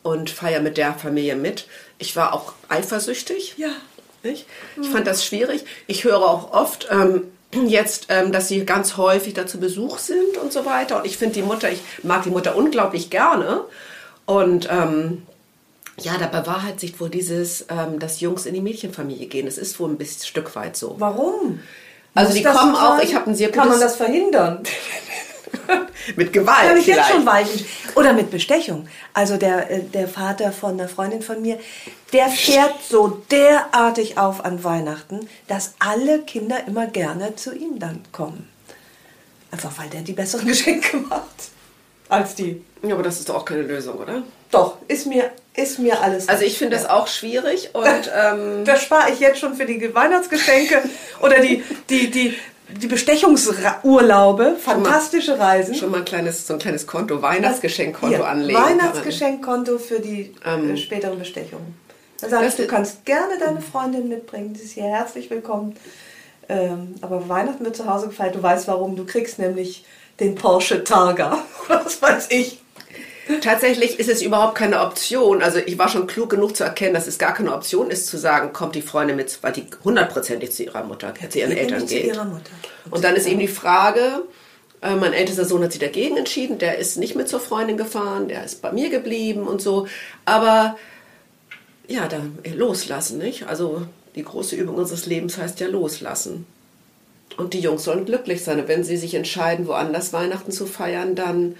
[0.02, 1.66] und feiere mit der Familie mit.
[1.98, 3.54] Ich war auch eifersüchtig.
[3.56, 3.70] Ja.
[4.22, 4.46] Nicht?
[4.80, 5.64] Ich fand das schwierig.
[5.86, 7.24] Ich höre auch oft ähm,
[7.66, 10.98] jetzt, ähm, dass sie ganz häufig da zu Besuch sind und so weiter.
[10.98, 13.62] Und ich finde die Mutter, ich mag die Mutter unglaublich gerne.
[14.26, 15.22] Und ähm,
[16.00, 19.46] ja, da bewahrheitet sich wohl dieses, ähm, dass Jungs in die Mädchenfamilie gehen.
[19.46, 20.96] Es ist wohl ein bisschen Stück weit so.
[20.98, 21.60] Warum?
[22.14, 24.62] Also Muss die das kommen auch, ich habe ein sehr Kann man gutes- das verhindern?
[26.16, 27.64] Mit Gewalt Kann ich jetzt schon weichen.
[27.94, 28.86] Oder mit Bestechung.
[29.14, 31.58] Also der, äh, der Vater von einer Freundin von mir,
[32.12, 38.02] der fährt so derartig auf an Weihnachten, dass alle Kinder immer gerne zu ihm dann
[38.12, 38.48] kommen.
[39.50, 41.50] Einfach weil der die besseren Geschenke macht
[42.08, 42.62] als die.
[42.82, 44.22] Ja, aber das ist doch auch keine Lösung, oder?
[44.50, 46.28] Doch, ist mir, ist mir alles.
[46.28, 49.94] Also ich finde das auch schwierig und ähm, Da spare ich jetzt schon für die
[49.94, 50.82] Weihnachtsgeschenke
[51.20, 52.34] oder die, die, die,
[52.68, 55.74] die Bestechungsurlaube, fantastische Reisen.
[55.74, 58.58] schon mal ein kleines, so ein kleines Konto, Weihnachtsgeschenkkonto anlegen.
[58.58, 61.76] Weihnachtsgeschenkkonto für die Ähm, äh, späteren Bestechungen.
[62.20, 65.76] Da sage ich, das du kannst gerne deine Freundin mitbringen, die ist hier herzlich willkommen.
[66.48, 69.84] Ähm, aber Weihnachten wird zu Hause gefeiert, du weißt warum, du kriegst nämlich
[70.20, 71.44] den Porsche Targa.
[71.68, 72.60] Was weiß ich.
[73.42, 75.42] Tatsächlich ist es überhaupt keine Option.
[75.42, 78.16] Also ich war schon klug genug zu erkennen, dass es gar keine Option ist, zu
[78.16, 82.06] sagen, kommt die Freundin mit, weil die hundertprozentig zu ihrer Mutter, zu ihren Eltern geht.
[82.06, 82.50] ihrer Mutter.
[82.90, 84.22] Und dann ist eben die Frage,
[84.80, 88.28] äh, mein ältester Sohn hat sich dagegen entschieden, der ist nicht mit zur Freundin gefahren,
[88.28, 89.86] der ist bei mir geblieben und so.
[90.24, 90.78] Aber
[91.86, 93.46] ja, dann loslassen, nicht?
[93.46, 93.82] Also
[94.14, 96.46] die große Übung unseres Lebens heißt ja loslassen.
[97.38, 98.60] Und die Jungs sollen glücklich sein.
[98.60, 101.56] Und wenn sie sich entscheiden, woanders Weihnachten zu feiern, dann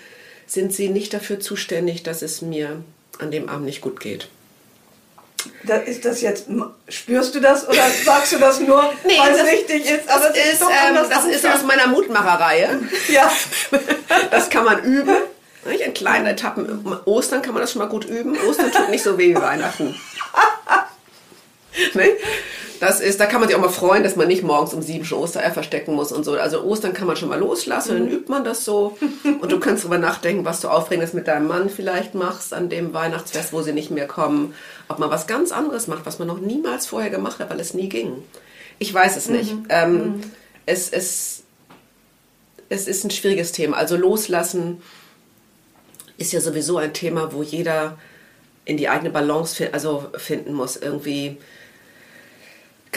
[0.46, 2.82] sind sie nicht dafür zuständig, dass es mir
[3.18, 4.28] an dem Abend nicht gut geht.
[5.62, 6.46] Da ist das jetzt,
[6.88, 10.08] spürst du das oder sagst du das nur, weil es das- richtig ist?
[10.08, 12.80] Aber Das ist, doch ähm, das ist aus meiner Mutmacherreihe.
[13.08, 13.30] Ja.
[14.30, 15.14] Das kann man üben.
[15.64, 15.80] Nicht?
[15.80, 16.84] In kleinen Etappen.
[17.04, 18.36] Ostern kann man das schon mal gut üben.
[18.48, 19.94] Ostern tut nicht so weh wie Weihnachten.
[21.94, 22.08] Ne?
[22.80, 25.04] Das ist, da kann man sich auch mal freuen, dass man nicht morgens um sieben
[25.04, 26.34] schon Ostereier verstecken muss und so.
[26.34, 28.96] Also Ostern kann man schon mal loslassen, dann übt man das so.
[29.40, 32.94] Und du kannst darüber nachdenken, was du Aufregendes mit deinem Mann vielleicht machst an dem
[32.94, 34.54] Weihnachtsfest, wo sie nicht mehr kommen.
[34.88, 37.74] Ob man was ganz anderes macht, was man noch niemals vorher gemacht hat, weil es
[37.74, 38.22] nie ging.
[38.78, 39.54] Ich weiß es nicht.
[39.68, 40.20] Ähm,
[40.66, 41.42] es, es,
[42.68, 43.76] es ist ein schwieriges Thema.
[43.76, 44.82] Also loslassen
[46.16, 47.98] ist ja sowieso ein Thema, wo jeder
[48.64, 50.76] in die eigene Balance also finden muss.
[50.76, 51.38] Irgendwie,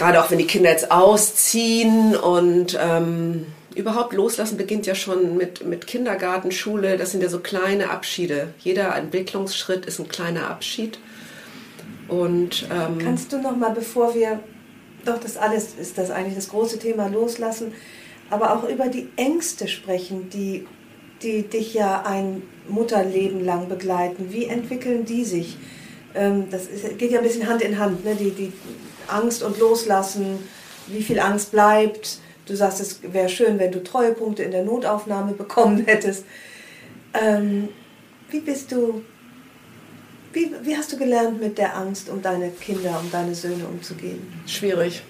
[0.02, 3.46] gerade auch wenn die Kinder jetzt ausziehen und ähm,
[3.76, 6.98] überhaupt loslassen beginnt ja schon mit, mit Kindergarten, Schule.
[6.98, 8.56] Das sind ja so kleine Abschiede.
[8.58, 10.98] Jeder Entwicklungsschritt ist ein kleiner Abschied.
[12.08, 14.40] Und ähm, Kannst du noch mal, bevor wir,
[15.06, 17.72] doch das alles ist das eigentlich das große Thema loslassen,
[18.32, 20.66] aber auch über die Ängste sprechen, die,
[21.22, 24.30] die dich ja ein Mutterleben lang begleiten.
[24.30, 25.58] Wie entwickeln die sich?
[26.16, 28.16] Ähm, das geht ja ein bisschen Hand in Hand, ne?
[28.16, 28.52] die, die
[29.08, 30.40] Angst und Loslassen,
[30.88, 32.20] wie viel Angst bleibt.
[32.46, 36.26] Du sagst, es wäre schön, wenn du Treuepunkte in der Notaufnahme bekommen hättest.
[37.14, 37.70] Ähm,
[38.30, 39.04] wie bist du
[40.34, 44.22] wie, wie hast du gelernt, mit der Angst um deine Kinder, um deine Söhne umzugehen?
[44.48, 45.02] Schwierig.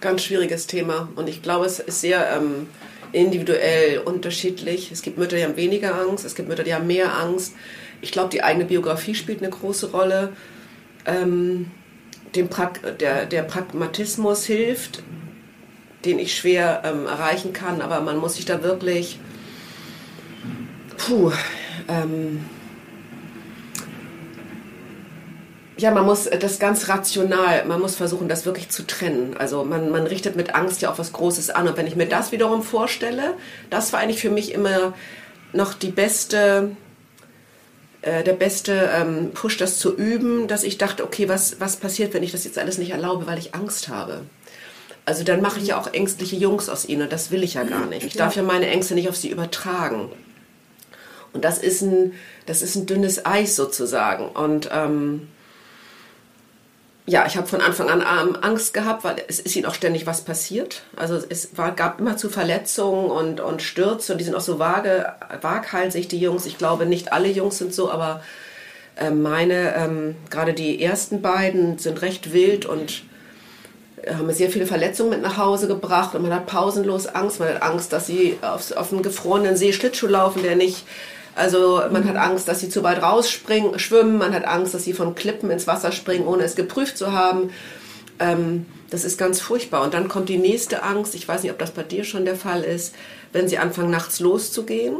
[0.00, 1.08] Ganz schwieriges Thema.
[1.16, 2.66] Und ich glaube, es ist sehr ähm,
[3.12, 4.92] individuell unterschiedlich.
[4.92, 7.54] Es gibt Mütter, die haben weniger Angst, es gibt Mütter, die haben mehr Angst.
[8.02, 10.34] Ich glaube, die eigene Biografie spielt eine große Rolle.
[11.06, 11.70] Ähm,
[12.34, 15.02] dem Prag der, der Pragmatismus hilft,
[16.04, 19.18] den ich schwer ähm, erreichen kann, aber man muss sich da wirklich.
[20.96, 21.32] Puh.
[21.88, 22.44] Ähm,
[25.76, 29.36] ja, man muss das ganz rational, man muss versuchen, das wirklich zu trennen.
[29.36, 31.66] Also man, man richtet mit Angst ja auch was Großes an.
[31.66, 33.34] Und wenn ich mir das wiederum vorstelle,
[33.70, 34.94] das war eigentlich für mich immer
[35.52, 36.76] noch die beste,
[38.04, 42.22] der beste ähm, Push, das zu üben, dass ich dachte, okay, was, was passiert, wenn
[42.22, 44.22] ich das jetzt alles nicht erlaube, weil ich Angst habe?
[45.06, 47.64] Also dann mache ich ja auch ängstliche Jungs aus ihnen und das will ich ja
[47.64, 48.06] gar nicht.
[48.06, 50.10] Ich darf ja meine Ängste nicht auf sie übertragen.
[51.34, 52.12] Und das ist ein,
[52.46, 54.28] das ist ein dünnes Eis sozusagen.
[54.28, 55.28] Und ähm,
[57.06, 60.06] ja, ich habe von Anfang an ähm, Angst gehabt, weil es ist ihnen auch ständig
[60.06, 60.82] was passiert.
[60.96, 64.58] Also es war, gab immer zu Verletzungen und, und Stürze und die sind auch so
[64.58, 66.46] vage, waghalsig, die Jungs.
[66.46, 68.22] Ich glaube, nicht alle Jungs sind so, aber
[68.96, 73.02] äh, meine, ähm, gerade die ersten beiden sind recht wild und
[74.00, 77.38] äh, haben sehr viele Verletzungen mit nach Hause gebracht und man hat pausenlos Angst.
[77.38, 80.86] Man hat Angst, dass sie auf, auf einen gefrorenen See Schlittschuh laufen, der nicht
[81.34, 84.18] also man hat Angst, dass sie zu weit rausspringen, schwimmen.
[84.18, 87.50] Man hat Angst, dass sie von Klippen ins Wasser springen, ohne es geprüft zu haben.
[88.20, 89.82] Ähm, das ist ganz furchtbar.
[89.82, 91.14] Und dann kommt die nächste Angst.
[91.14, 92.94] Ich weiß nicht, ob das bei dir schon der Fall ist,
[93.32, 94.98] wenn sie anfangen, nachts loszugehen.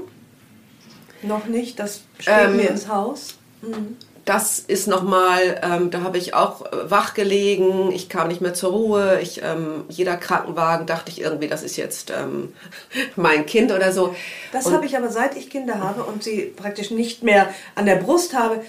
[1.22, 3.34] Noch nicht, das steht Ähm, mir ins Haus.
[3.62, 3.96] Mhm.
[4.24, 8.54] Das ist nochmal, ähm, da habe ich auch äh, wach gelegen, ich kam nicht mehr
[8.54, 12.52] zur Ruhe, ich, ähm, jeder Krankenwagen dachte ich irgendwie, das ist jetzt ähm,
[13.16, 14.14] mein Kind oder so.
[14.52, 17.96] Das habe ich aber seit ich Kinder habe und sie praktisch nicht mehr an der
[17.96, 18.62] Brust habe,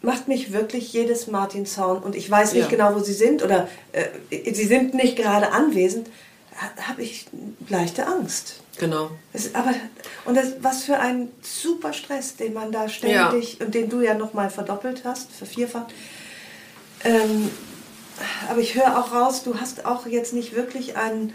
[0.00, 2.68] macht mich wirklich jedes Martinshorn und ich weiß nicht ja.
[2.70, 6.08] genau, wo sie sind oder äh, sie sind nicht gerade anwesend,
[6.88, 7.26] habe ich
[7.68, 8.61] leichte Angst.
[8.82, 9.12] Genau.
[9.32, 9.74] Das, aber,
[10.24, 13.64] und das, was für ein super Stress, den man da ständig ja.
[13.64, 15.94] und den du ja nochmal verdoppelt hast, vervierfacht.
[17.04, 17.48] Ähm,
[18.50, 21.32] aber ich höre auch raus, du hast auch jetzt nicht wirklich ein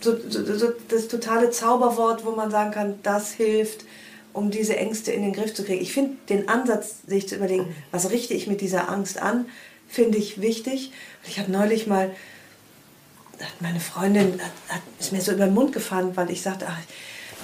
[0.00, 3.84] so, so, so, das totale Zauberwort, wo man sagen kann, das hilft,
[4.32, 5.82] um diese Ängste in den Griff zu kriegen.
[5.82, 9.44] Ich finde den Ansatz, sich zu überlegen, was richte ich mit dieser Angst an,
[9.88, 10.90] finde ich wichtig.
[11.28, 12.12] Ich habe neulich mal
[13.40, 16.66] hat meine Freundin, hat, hat, ist mir so über den Mund gefahren, weil ich sagte,
[16.68, 16.78] ach,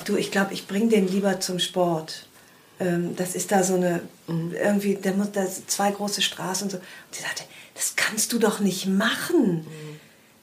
[0.04, 2.26] du, ich glaube, ich bringe den lieber zum Sport.
[2.78, 6.76] Ähm, das ist da so eine, irgendwie, der muss da zwei große Straßen und so.
[6.76, 6.84] Und
[7.14, 7.44] sie sagte,
[7.74, 9.66] das kannst du doch nicht machen.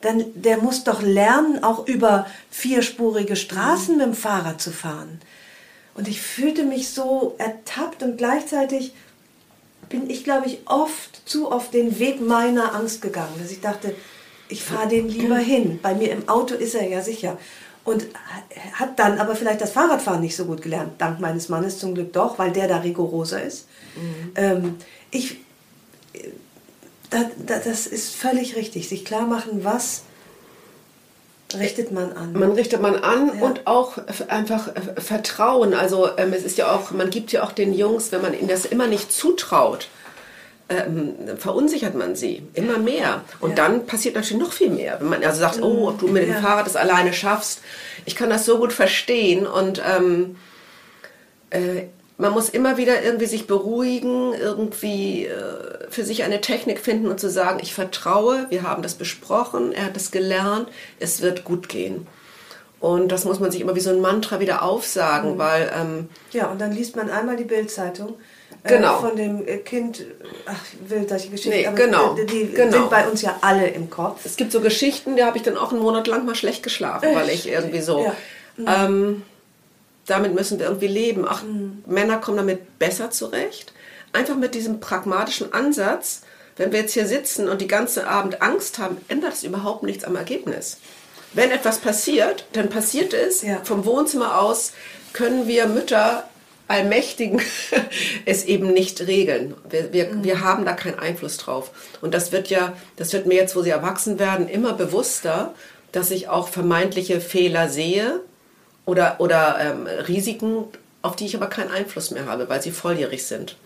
[0.01, 5.21] Dann, der muss doch lernen, auch über vierspurige Straßen mit dem Fahrrad zu fahren.
[5.95, 8.93] Und ich fühlte mich so ertappt und gleichzeitig
[9.89, 13.93] bin ich, glaube ich, oft, zu oft den Weg meiner Angst gegangen, dass ich dachte,
[14.53, 15.79] ich fahre den lieber hin.
[15.81, 17.37] Bei mir im Auto ist er ja sicher.
[17.83, 18.05] Und
[18.73, 22.13] hat dann aber vielleicht das Fahrradfahren nicht so gut gelernt, dank meines Mannes zum Glück
[22.13, 23.67] doch, weil der da rigoroser ist.
[23.95, 24.31] Mhm.
[24.35, 24.75] Ähm,
[25.11, 25.37] ich,
[27.09, 30.03] da, da, das ist völlig richtig, sich klar machen, was
[31.55, 32.33] richtet man an.
[32.33, 33.45] Man richtet man an ja.
[33.45, 33.97] und auch
[34.27, 35.73] einfach Vertrauen.
[35.73, 38.47] Also ähm, es ist ja auch, man gibt ja auch den Jungs, wenn man ihnen
[38.47, 39.89] das immer nicht zutraut,
[40.73, 43.23] ähm, verunsichert man sie immer mehr.
[43.39, 43.55] Und ja.
[43.55, 44.99] dann passiert natürlich noch viel mehr.
[44.99, 47.61] Wenn man also sagt, oh, ob du mit dem Fahrrad das alleine schaffst.
[48.05, 50.35] Ich kann das so gut verstehen und ähm,
[51.49, 51.83] äh,
[52.17, 57.19] man muss immer wieder irgendwie sich beruhigen, irgendwie äh, für sich eine Technik finden und
[57.19, 60.69] zu sagen, ich vertraue, wir haben das besprochen, er hat es gelernt,
[60.99, 62.07] es wird gut gehen.
[62.79, 65.37] Und das muss man sich immer wie so ein Mantra wieder aufsagen, mhm.
[65.37, 65.71] weil...
[65.75, 68.15] Ähm, ja, und dann liest man einmal die Bildzeitung
[68.63, 68.97] genau.
[68.97, 70.05] Äh, von dem äh, Kind,
[70.45, 72.71] ach, ich will solche Geschichten, nee, genau, die, genau.
[72.71, 74.21] sind bei uns ja alle im Kopf.
[74.25, 77.09] Es gibt so Geschichten, da habe ich dann auch einen Monat lang mal schlecht geschlafen,
[77.13, 78.15] weil ich irgendwie so, ja.
[78.57, 78.67] mhm.
[78.67, 79.23] ähm,
[80.05, 81.25] damit müssen wir irgendwie leben.
[81.27, 81.83] Ach, mhm.
[81.85, 83.73] Männer kommen damit besser zurecht.
[84.11, 86.21] Einfach mit diesem pragmatischen Ansatz,
[86.55, 90.03] wenn wir jetzt hier sitzen und die ganze Abend Angst haben, ändert es überhaupt nichts
[90.03, 90.77] am Ergebnis.
[91.33, 93.41] Wenn etwas passiert, dann passiert es.
[93.41, 93.61] Ja.
[93.63, 94.73] Vom Wohnzimmer aus
[95.13, 96.27] können wir Mütter
[96.67, 97.41] Allmächtigen
[98.25, 99.53] es eben nicht regeln.
[99.69, 100.23] Wir, wir, mhm.
[100.23, 101.71] wir haben da keinen Einfluss drauf.
[102.01, 105.53] Und das wird ja, das wird mir jetzt, wo sie erwachsen werden, immer bewusster,
[105.91, 108.21] dass ich auch vermeintliche Fehler sehe
[108.85, 110.65] oder, oder ähm, Risiken,
[111.01, 113.57] auf die ich aber keinen Einfluss mehr habe, weil sie volljährig sind.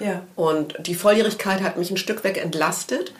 [0.00, 0.22] Ja.
[0.34, 3.12] Und die Volljährigkeit hat mich ein Stück weg entlastet,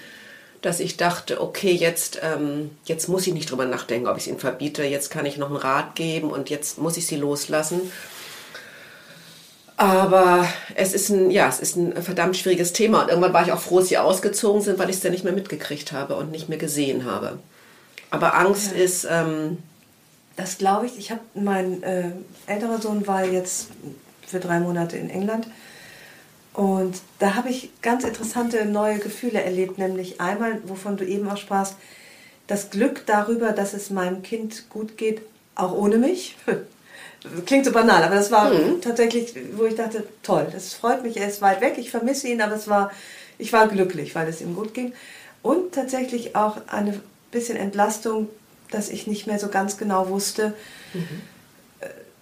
[0.63, 4.29] dass ich dachte, okay, jetzt, ähm, jetzt muss ich nicht drüber nachdenken, ob ich es
[4.29, 7.93] ihnen verbiete, jetzt kann ich noch einen Rat geben und jetzt muss ich sie loslassen
[9.77, 13.03] aber es ist ein, ja, es ist ein verdammt schwieriges Thema.
[13.03, 15.25] Und irgendwann war ich auch froh, dass sie ausgezogen sind, weil ich es dann nicht
[15.25, 17.39] mehr mitgekriegt habe und nicht mehr gesehen habe.
[18.11, 18.83] Aber Angst ja.
[18.83, 19.07] ist.
[19.11, 19.59] Ähm,
[20.37, 20.99] das glaube ich.
[20.99, 22.11] Ich habe mein äh,
[22.47, 23.69] älterer Sohn war jetzt
[24.27, 25.47] für drei Monate in England.
[26.53, 31.37] Und da habe ich ganz interessante neue Gefühle erlebt, nämlich einmal, wovon du eben auch
[31.37, 31.77] sprachst,
[32.47, 35.21] das Glück darüber, dass es meinem Kind gut geht,
[35.55, 36.37] auch ohne mich.
[37.45, 38.81] Klingt so banal, aber das war mhm.
[38.81, 42.41] tatsächlich, wo ich dachte, toll, das freut mich, er ist weit weg, ich vermisse ihn,
[42.41, 42.91] aber es war,
[43.39, 44.93] ich war glücklich, weil es ihm gut ging.
[45.43, 47.01] Und tatsächlich auch eine
[47.31, 48.29] bisschen Entlastung,
[48.71, 50.55] dass ich nicht mehr so ganz genau wusste,
[50.93, 51.23] mhm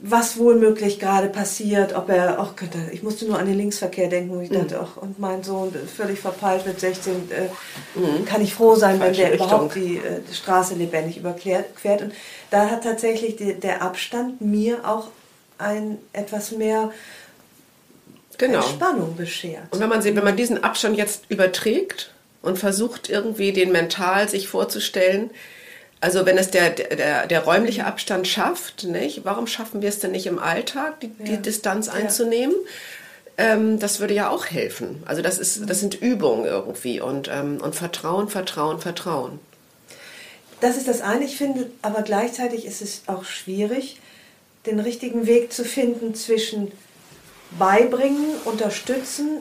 [0.06, 4.08] was wohl möglich gerade passiert, ob er, ach könnte, ich musste nur an den Linksverkehr
[4.08, 8.26] denken, ich dachte, ach, und mein Sohn völlig verpeilt mit 16, äh, mhm.
[8.26, 9.48] kann ich froh sein, Falsche wenn der Richtung.
[9.48, 11.64] überhaupt die, äh, die, Straße lebendig überquert.
[12.02, 12.12] Und
[12.50, 15.08] da hat tatsächlich die, der Abstand mir auch
[15.56, 16.92] ein etwas mehr
[18.36, 18.58] genau.
[18.58, 19.64] Entspannung beschert.
[19.70, 24.48] Und wenn man, wenn man diesen Abstand jetzt überträgt und versucht irgendwie den mental sich
[24.48, 25.30] vorzustellen,
[26.00, 29.24] also wenn es der, der, der räumliche Abstand schafft, nicht?
[29.24, 31.24] warum schaffen wir es denn nicht im Alltag, die, ja.
[31.24, 32.54] die Distanz einzunehmen?
[33.38, 33.44] Ja.
[33.54, 35.02] Ähm, das würde ja auch helfen.
[35.06, 39.40] Also das, ist, das sind Übungen irgendwie und, ähm, und Vertrauen, Vertrauen, Vertrauen.
[40.60, 44.00] Das ist das eine, ich finde, aber gleichzeitig ist es auch schwierig,
[44.66, 46.72] den richtigen Weg zu finden zwischen
[47.58, 49.38] beibringen, unterstützen,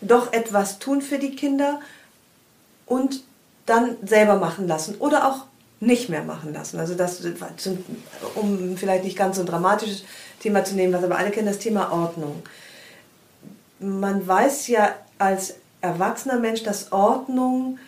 [0.00, 1.80] doch etwas tun für die Kinder
[2.86, 3.22] und
[3.66, 5.47] dann selber machen lassen oder auch
[5.80, 6.78] nicht mehr machen lassen.
[6.78, 7.22] Also das,
[8.34, 10.04] um vielleicht nicht ganz so ein dramatisches
[10.40, 12.42] Thema zu nehmen, was aber alle kennen, das Thema Ordnung.
[13.80, 17.78] man weiß ja als erwachsener Mensch, dass Ordnung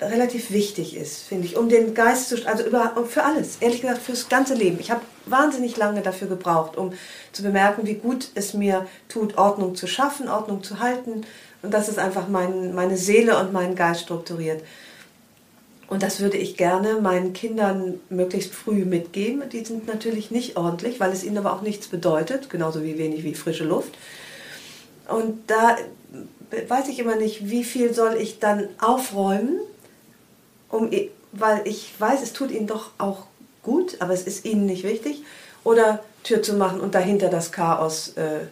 [0.00, 4.02] relativ wichtig ist, finde ich, um den Geist zu, also über, für alles, ehrlich gesagt,
[4.02, 4.80] fürs ganze Leben.
[4.80, 6.92] Ich habe wahnsinnig lange dafür gebraucht, um
[7.32, 11.22] zu bemerken, wie gut es mir tut, Ordnung zu schaffen, Ordnung zu halten
[11.62, 14.62] und dass es einfach mein, meine Seele und meinen Geist strukturiert.
[15.92, 19.46] Und das würde ich gerne meinen Kindern möglichst früh mitgeben.
[19.50, 23.24] Die sind natürlich nicht ordentlich, weil es ihnen aber auch nichts bedeutet, genauso wie wenig
[23.24, 23.92] wie frische Luft.
[25.06, 25.76] Und da
[26.66, 29.60] weiß ich immer nicht, wie viel soll ich dann aufräumen,
[30.70, 30.90] um,
[31.32, 33.26] weil ich weiß, es tut ihnen doch auch
[33.62, 35.22] gut, aber es ist ihnen nicht wichtig.
[35.62, 38.46] Oder Tür zu machen und dahinter das Chaos äh,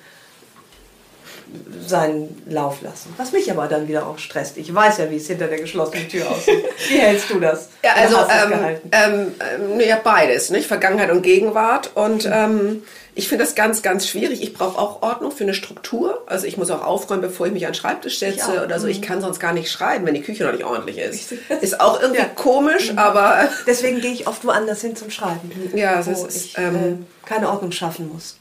[1.87, 3.13] seinen Lauf lassen.
[3.17, 4.57] Was mich aber dann wieder auch stresst.
[4.57, 6.65] Ich weiß ja, wie es hinter der geschlossenen Tür aussieht.
[6.89, 7.69] Wie hältst du das?
[7.85, 10.67] Ja, also ähm, ähm, ähm, ja, beides, nicht?
[10.67, 11.91] Vergangenheit und Gegenwart.
[11.95, 12.33] Und mhm.
[12.33, 12.83] ähm,
[13.15, 14.43] ich finde das ganz, ganz schwierig.
[14.43, 16.23] Ich brauche auch Ordnung für eine Struktur.
[16.27, 18.87] Also ich muss auch aufräumen, bevor ich mich an den Schreibtisch setze oder so.
[18.87, 19.05] Ich mhm.
[19.05, 21.33] kann sonst gar nicht schreiben, wenn die Küche noch nicht ordentlich ist.
[21.61, 22.27] Ist auch irgendwie ja.
[22.35, 22.99] komisch, mhm.
[22.99, 23.49] aber...
[23.67, 25.51] Deswegen gehe ich oft woanders hin zum Schreiben.
[25.75, 26.47] Ja, das ist...
[26.47, 28.37] Ich, ähm, äh, keine Ordnung schaffen muss.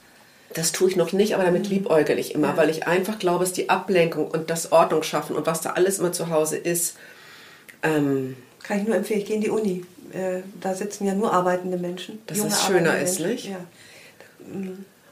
[0.54, 2.58] Das tue ich noch nicht, aber damit liebäugel ich immer, ja.
[2.58, 6.00] weil ich einfach glaube, dass die Ablenkung und das Ordnung schaffen und was da alles
[6.00, 6.98] immer zu Hause ist.
[7.84, 9.86] Ähm, Kann ich nur empfehlen, ich gehe in die Uni.
[10.12, 12.20] Äh, da sitzen ja nur arbeitende Menschen.
[12.26, 13.46] Dass es schöner ist, nicht?
[13.46, 13.60] Ja.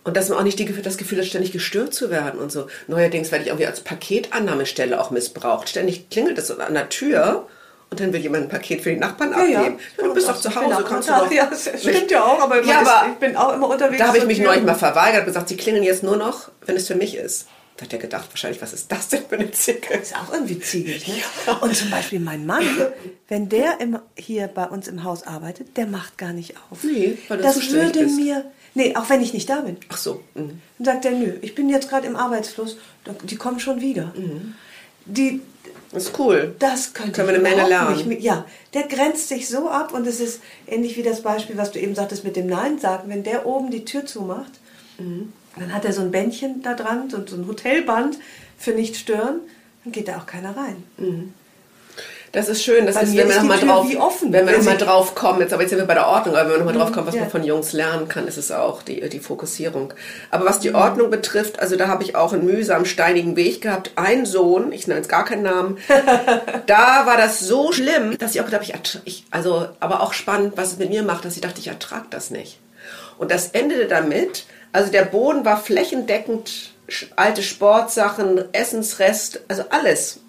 [0.04, 2.68] Und dass man auch nicht die, das Gefühl hat, ständig gestört zu werden und so.
[2.88, 5.70] Neuerdings werde ich irgendwie als Paketannahmestelle auch missbraucht.
[5.70, 7.48] Ständig klingelt es an der Tür
[7.90, 9.54] und dann will jemand ein Paket für die Nachbarn abgeben.
[9.54, 9.78] Ja, ja.
[9.98, 11.32] du bist doch zu Hause, kannst du doch.
[11.32, 14.00] Ja, das stimmt ja auch, aber, ja, aber ich bin auch immer unterwegs.
[14.00, 16.76] Da habe ich mich neulich mal verweigert und gesagt, sie klingeln jetzt nur noch, wenn
[16.76, 17.48] es für mich ist.
[17.78, 19.94] Da hat er gedacht, wahrscheinlich, was ist das denn für eine Zicke?
[19.94, 21.14] Ist auch irgendwie ziegig, ne?
[21.46, 21.54] Ja.
[21.58, 22.66] Und zum Beispiel mein Mann,
[23.28, 26.84] wenn der im, hier bei uns im Haus arbeitet, der macht gar nicht auf.
[26.84, 28.16] Nee, weil du Das würde bist.
[28.16, 29.78] mir, nee, auch wenn ich nicht da bin.
[29.90, 30.24] Ach so.
[30.34, 30.60] Mhm.
[30.80, 32.78] Dann sagt er, nö, ich bin jetzt gerade im Arbeitsfluss,
[33.24, 34.12] die kommen schon wieder.
[34.16, 34.56] Mhm.
[35.08, 35.42] Die,
[35.92, 36.56] das ist cool.
[36.60, 38.08] Das könnte Können wir eine Menge lernen.
[38.08, 41.72] Nicht, ja, der grenzt sich so ab und es ist ähnlich wie das Beispiel, was
[41.72, 43.10] du eben sagtest mit dem Nein sagen.
[43.10, 44.52] Wenn der oben die Tür zumacht,
[44.98, 45.32] mhm.
[45.58, 48.18] dann hat er so ein Bändchen da dran, so, so ein Hotelband
[48.58, 49.40] für nicht stören,
[49.84, 50.84] dann geht da auch keiner rein.
[50.98, 51.34] Mhm.
[52.32, 54.78] Das ist schön, das bei ist, wenn wir nochmal drauf, offen, wenn wir noch mal
[54.78, 56.92] drauf kommen, jetzt, aber jetzt sind wir bei der Ordnung, aber wenn wir nochmal drauf
[56.92, 57.22] kommen, was ja.
[57.22, 59.94] man von Jungs lernen kann, ist es auch die, die Fokussierung.
[60.30, 60.74] Aber was die.
[60.78, 63.92] Ordnung betrifft, also da habe ich auch einen mühsamen, steinigen Weg gehabt.
[63.96, 65.78] Ein Sohn, ich nenne jetzt gar keinen Namen,
[66.68, 70.14] da war das so schlimm, dass ich auch gedacht habe, ich, ich, also, aber auch
[70.14, 72.60] spannend, was es mit mir macht, dass ich dachte, ich ertrage das nicht.
[73.18, 76.74] Und das endete damit, also der Boden war flächendeckend
[77.16, 80.20] alte Sportsachen, Essensrest, also alles.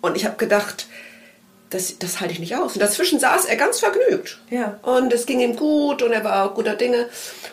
[0.00, 0.86] Und ich habe gedacht,
[1.70, 2.74] das, das halte ich nicht aus.
[2.74, 4.38] Und dazwischen saß er ganz vergnügt.
[4.50, 4.78] Ja.
[4.82, 7.08] Und es ging ihm gut und er war guter Dinge.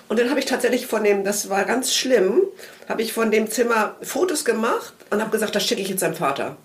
[0.09, 2.41] Und dann habe ich tatsächlich von dem, das war ganz schlimm,
[2.89, 6.15] habe ich von dem Zimmer Fotos gemacht und habe gesagt, das schicke ich jetzt seinem
[6.15, 6.57] Vater.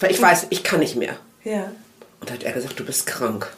[0.00, 1.16] Weil ich weiß, ich kann nicht mehr.
[1.44, 1.72] Ja.
[2.20, 3.48] Und da hat er gesagt, du bist krank.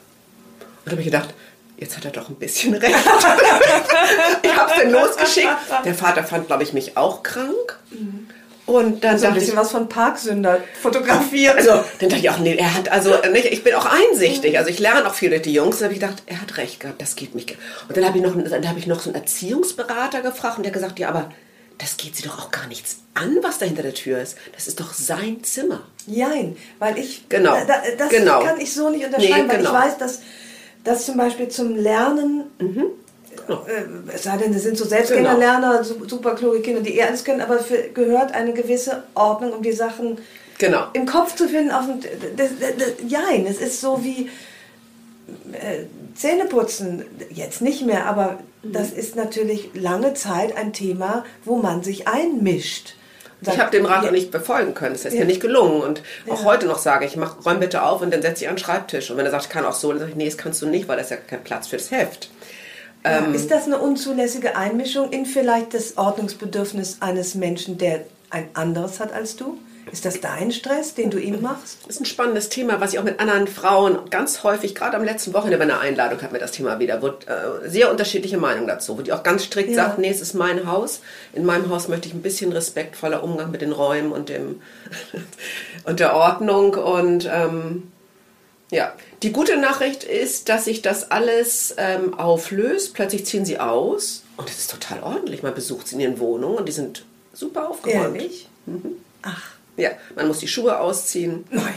[0.60, 1.34] Und da habe ich gedacht,
[1.78, 2.94] jetzt hat er doch ein bisschen recht.
[4.42, 5.48] ich habe es dann losgeschickt.
[5.84, 7.78] Der Vater fand, glaube ich, mich auch krank.
[7.90, 8.19] Mhm.
[8.70, 11.56] Und dann also ein bisschen ich, was von Parksünder fotografiert.
[11.56, 14.56] Also dann dachte ich auch, nee, er hat also nicht, ich bin auch einsichtig.
[14.58, 15.78] Also ich lerne auch viel durch die Jungs.
[15.78, 17.56] Da habe ich gedacht, er hat recht gehabt, das geht mich.
[17.88, 20.72] Und dann habe ich noch, dann habe ich noch so einen Erziehungsberater gefragt und der
[20.72, 21.32] gesagt, ja, aber
[21.78, 24.36] das geht sie doch auch gar nichts an, was da hinter der Tür ist.
[24.54, 25.82] Das ist doch sein Zimmer.
[26.06, 28.44] Nein, weil ich genau, da, das genau.
[28.44, 29.72] kann ich so nicht unterscheiden, nee, genau.
[29.72, 30.20] weil ich weiß, dass
[30.84, 32.84] das zum Beispiel zum Lernen mhm.
[33.48, 36.06] Äh, es sei denn, das sind so Selbstgängerlerner, genau.
[36.06, 39.72] super kluge Kinder, die eh alles können, aber für, gehört eine gewisse Ordnung, um die
[39.72, 40.18] Sachen
[40.58, 40.86] genau.
[40.92, 41.70] im Kopf zu finden.
[41.70, 42.00] Auf dem,
[42.36, 44.30] das, das, das, jein, es ist so wie
[45.52, 45.84] äh,
[46.14, 48.72] Zähneputzen, jetzt nicht mehr, aber mhm.
[48.72, 52.94] das ist natürlich lange Zeit ein Thema, wo man sich einmischt.
[53.42, 54.10] Sagt, ich habe dem Rat ja.
[54.10, 54.94] nicht befolgen können.
[54.94, 55.20] Es ist ja.
[55.20, 55.80] mir nicht gelungen.
[55.80, 56.44] Und auch ja.
[56.44, 59.10] heute noch sage ich, mach, räum bitte auf und dann setze ich an den Schreibtisch.
[59.10, 60.66] Und wenn er sagt, ich kann auch so, dann sage ich, nee, das kannst du
[60.66, 61.90] nicht, weil das ist ja kein Platz für das
[63.04, 69.00] Ähm, ist das eine unzulässige Einmischung in vielleicht das Ordnungsbedürfnis eines Menschen, der ein anderes
[69.00, 69.58] hat als du?
[69.92, 71.78] Ist das dein Stress, den du ihm machst?
[71.86, 75.02] Das ist ein spannendes Thema, was ich auch mit anderen Frauen ganz häufig, gerade am
[75.02, 78.68] letzten Wochenende bei einer Einladung hatten wir das Thema wieder, wo äh, sehr unterschiedliche Meinungen
[78.68, 79.76] dazu, wo die auch ganz strikt ja.
[79.76, 81.00] sagt, nee, es ist mein Haus.
[81.32, 84.60] In meinem Haus möchte ich ein bisschen respektvoller Umgang mit den Räumen und dem
[85.84, 87.90] und der Ordnung und ähm,
[88.70, 88.92] ja,
[89.22, 92.94] die gute Nachricht ist, dass sich das alles ähm, auflöst.
[92.94, 95.42] Plötzlich ziehen sie aus und es ist total ordentlich.
[95.42, 98.16] Man besucht sie in ihren Wohnungen und die sind super aufgeräumt.
[98.16, 98.48] Ehrlich?
[98.66, 98.96] Mhm.
[99.22, 99.52] Ach.
[99.76, 101.44] Ja, man muss die Schuhe ausziehen.
[101.50, 101.74] Nein.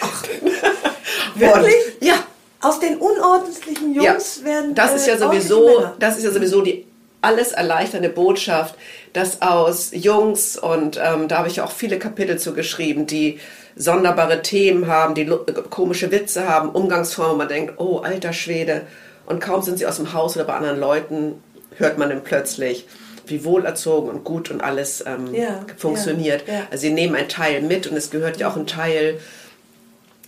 [0.00, 0.24] Ach.
[1.34, 1.74] Wirklich?
[2.00, 2.14] Und, ja.
[2.60, 4.44] Aus den unordentlichen Jungs ja.
[4.44, 6.85] werden das ist ja äh, sowieso, das ist ja sowieso die
[7.26, 8.76] alles erleichternde Botschaft,
[9.12, 13.40] dass aus Jungs, und ähm, da habe ich auch viele Kapitel zu geschrieben, die
[13.74, 15.26] sonderbare Themen haben, die
[15.68, 18.82] komische Witze haben, Umgangsformen, man denkt, oh, alter Schwede.
[19.26, 21.42] Und kaum sind sie aus dem Haus oder bei anderen Leuten,
[21.76, 22.86] hört man dann plötzlich,
[23.26, 26.46] wie wohlerzogen und gut und alles ähm, ja, funktioniert.
[26.46, 26.60] Ja, ja.
[26.70, 29.18] Also sie nehmen einen Teil mit und es gehört ja auch ein Teil,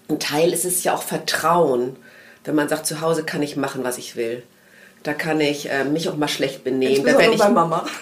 [0.08, 1.94] ein Teil ist es ja auch Vertrauen,
[2.44, 4.42] wenn man sagt, zu Hause kann ich machen, was ich will.
[5.08, 7.02] Da kann ich äh, mich auch mal schlecht benehmen.
[7.02, 7.40] Da werde ich,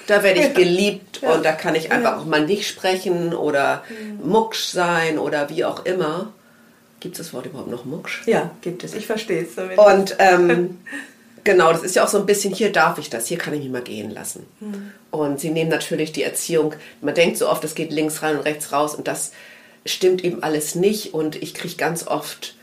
[0.09, 4.29] da werd ich geliebt und da kann ich einfach auch mal nicht sprechen oder mhm.
[4.29, 6.33] mucksch sein oder wie auch immer.
[6.99, 8.27] Gibt es das Wort überhaupt noch mucksch?
[8.27, 8.93] Ja, gibt es.
[8.95, 9.51] Ich verstehe es.
[9.77, 10.79] Und ähm,
[11.45, 13.61] Genau, das ist ja auch so ein bisschen, hier darf ich das, hier kann ich
[13.61, 14.45] mich mal gehen lassen.
[14.59, 14.91] Mhm.
[15.13, 18.43] Und sie nehmen natürlich die Erziehung, man denkt so oft, es geht links rein und
[18.43, 19.31] rechts raus und das
[19.85, 21.15] stimmt eben alles nicht.
[21.15, 22.57] Und ich kriege ganz oft,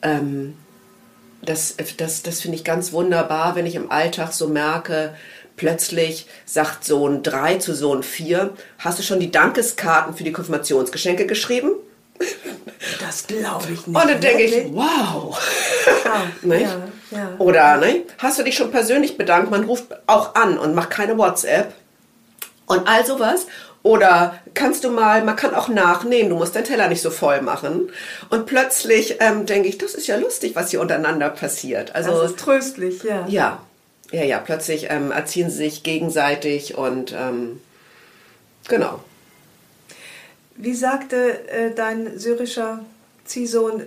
[0.00, 0.54] ähm,
[1.44, 5.14] das, das, das finde ich ganz wunderbar, wenn ich im Alltag so merke,
[5.56, 11.26] plötzlich sagt Sohn 3 zu Sohn 4, hast du schon die Dankeskarten für die Konfirmationsgeschenke
[11.26, 11.70] geschrieben?
[13.00, 13.86] Das glaube ich nicht.
[13.86, 15.38] Und dann denke ich, wow.
[16.04, 17.34] Ah, ja, ja.
[17.38, 18.02] Oder ne?
[18.18, 19.50] hast du dich schon persönlich bedankt?
[19.50, 21.72] Man ruft auch an und macht keine WhatsApp
[22.66, 23.46] und all sowas.
[23.84, 27.42] Oder kannst du mal, man kann auch nachnehmen, du musst deinen Teller nicht so voll
[27.42, 27.90] machen.
[28.30, 31.94] Und plötzlich ähm, denke ich, das ist ja lustig, was hier untereinander passiert.
[31.94, 33.26] Also, das ist tröstlich, ja.
[33.28, 33.60] Ja,
[34.10, 37.60] ja, ja, plötzlich ähm, erziehen sie sich gegenseitig und ähm,
[38.68, 39.04] genau.
[40.56, 42.82] Wie sagte äh, dein syrischer
[43.26, 43.82] Ziehsohn,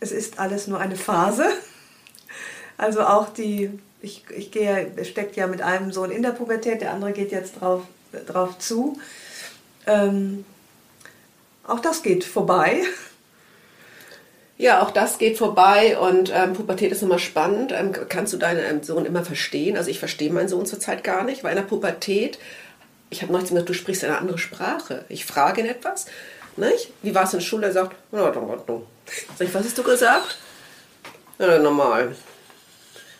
[0.00, 1.44] es ist alles nur eine Phase?
[2.78, 6.92] Also auch die, ich, ich gehe, steckt ja mit einem Sohn in der Pubertät, der
[6.92, 7.82] andere geht jetzt drauf,
[8.26, 8.98] drauf zu.
[9.86, 10.44] Ähm,
[11.66, 12.82] auch das geht vorbei.
[14.58, 17.72] Ja, auch das geht vorbei und ähm, Pubertät ist immer spannend.
[17.72, 19.76] Ähm, kannst du deinen ähm, Sohn immer verstehen?
[19.76, 22.38] Also ich verstehe meinen Sohn zurzeit gar nicht, weil in der Pubertät,
[23.10, 25.04] ich habe neulich gesagt, du sprichst eine andere Sprache.
[25.08, 26.06] Ich frage ihn etwas,
[26.56, 26.92] nicht?
[27.02, 27.66] wie war es in der Schule?
[27.68, 28.86] Er sagt, in Ordnung.
[29.36, 30.38] Sag ich, was hast du gesagt?
[31.38, 32.14] Ja, normal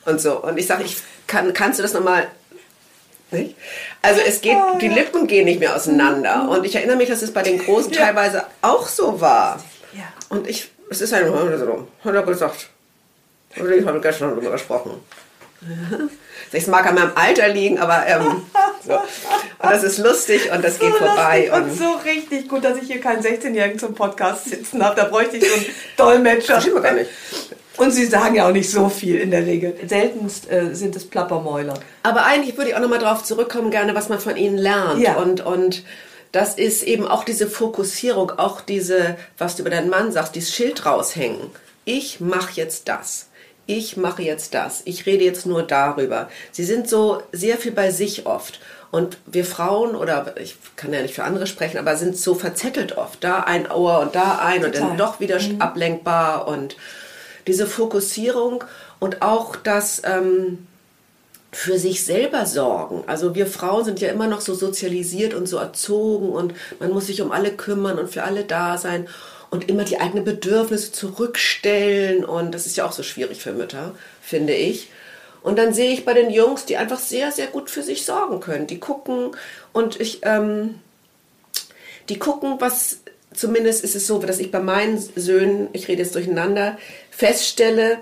[0.04, 0.42] und so.
[0.42, 2.28] Und ich sage, ich kann, kannst du das nochmal
[3.32, 3.56] nicht?
[4.02, 6.48] Also es geht, die Lippen gehen nicht mehr auseinander.
[6.48, 8.06] Und ich erinnere mich, dass es bei den Großen ja.
[8.06, 9.62] teilweise auch so war.
[9.92, 10.04] Ja.
[10.28, 12.68] Und ich, es ist ein, hat er gesagt,
[13.54, 15.00] ich habe gestern darüber gesprochen.
[16.54, 18.42] Es mag an meinem Alter liegen, aber ähm,
[18.86, 18.94] so.
[18.94, 21.50] Und das ist lustig und das so geht vorbei.
[21.50, 24.96] Und, und, so richtig gut, dass ich hier keinen 16-Jährigen zum Podcast sitzen habe.
[24.96, 25.66] Da bräuchte ich so einen
[25.96, 26.54] Dolmetscher.
[26.54, 27.10] Das gar nicht.
[27.76, 29.74] Und sie sagen ja auch nicht so viel in der Regel.
[29.86, 31.74] Seltenst äh, sind es Plappermäuler.
[32.02, 35.00] Aber eigentlich würde ich auch nochmal darauf zurückkommen, gerne, was man von ihnen lernt.
[35.00, 35.16] Ja.
[35.16, 35.84] Und, und
[36.32, 40.54] das ist eben auch diese Fokussierung, auch diese, was du über deinen Mann sagst, dieses
[40.54, 41.50] Schild raushängen.
[41.84, 43.28] Ich mache jetzt das.
[43.66, 44.82] Ich mache jetzt das.
[44.84, 46.28] Ich rede jetzt nur darüber.
[46.50, 48.60] Sie sind so sehr viel bei sich oft.
[48.90, 52.98] Und wir Frauen, oder ich kann ja nicht für andere sprechen, aber sind so verzettelt
[52.98, 53.24] oft.
[53.24, 54.66] Da ein Ohr und da ein Total.
[54.66, 55.60] und dann doch wieder mhm.
[55.60, 56.76] ablenkbar und
[57.46, 58.64] diese Fokussierung
[58.98, 60.66] und auch das ähm,
[61.52, 63.04] für sich selber sorgen.
[63.06, 67.06] Also wir Frauen sind ja immer noch so sozialisiert und so erzogen und man muss
[67.06, 69.06] sich um alle kümmern und für alle da sein
[69.50, 73.94] und immer die eigenen Bedürfnisse zurückstellen und das ist ja auch so schwierig für Mütter,
[74.22, 74.88] finde ich.
[75.42, 78.40] Und dann sehe ich bei den Jungs, die einfach sehr, sehr gut für sich sorgen
[78.40, 78.66] können.
[78.66, 79.32] Die gucken
[79.72, 80.76] und ich, ähm,
[82.08, 83.00] die gucken, was
[83.34, 86.78] zumindest ist es so, dass ich bei meinen Söhnen, ich rede jetzt durcheinander,
[87.12, 87.98] feststelle,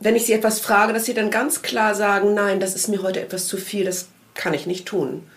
[0.00, 3.02] wenn ich sie etwas frage, dass sie dann ganz klar sagen, nein, das ist mir
[3.02, 5.28] heute etwas zu viel, das kann ich nicht tun.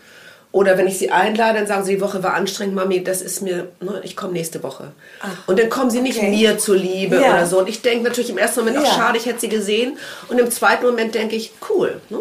[0.53, 3.41] Oder wenn ich sie einlade, dann sagen sie, die Woche war anstrengend, Mami, das ist
[3.41, 4.91] mir, ne, ich komme nächste Woche.
[5.22, 6.30] Ach, und dann kommen sie nicht okay.
[6.30, 7.34] mir zuliebe ja.
[7.34, 7.59] oder so.
[7.59, 8.93] Und ich denke natürlich im ersten Moment, ach ja.
[8.93, 9.97] schade, ich hätte sie gesehen.
[10.28, 12.01] Und im zweiten Moment denke ich, cool.
[12.09, 12.18] Ne?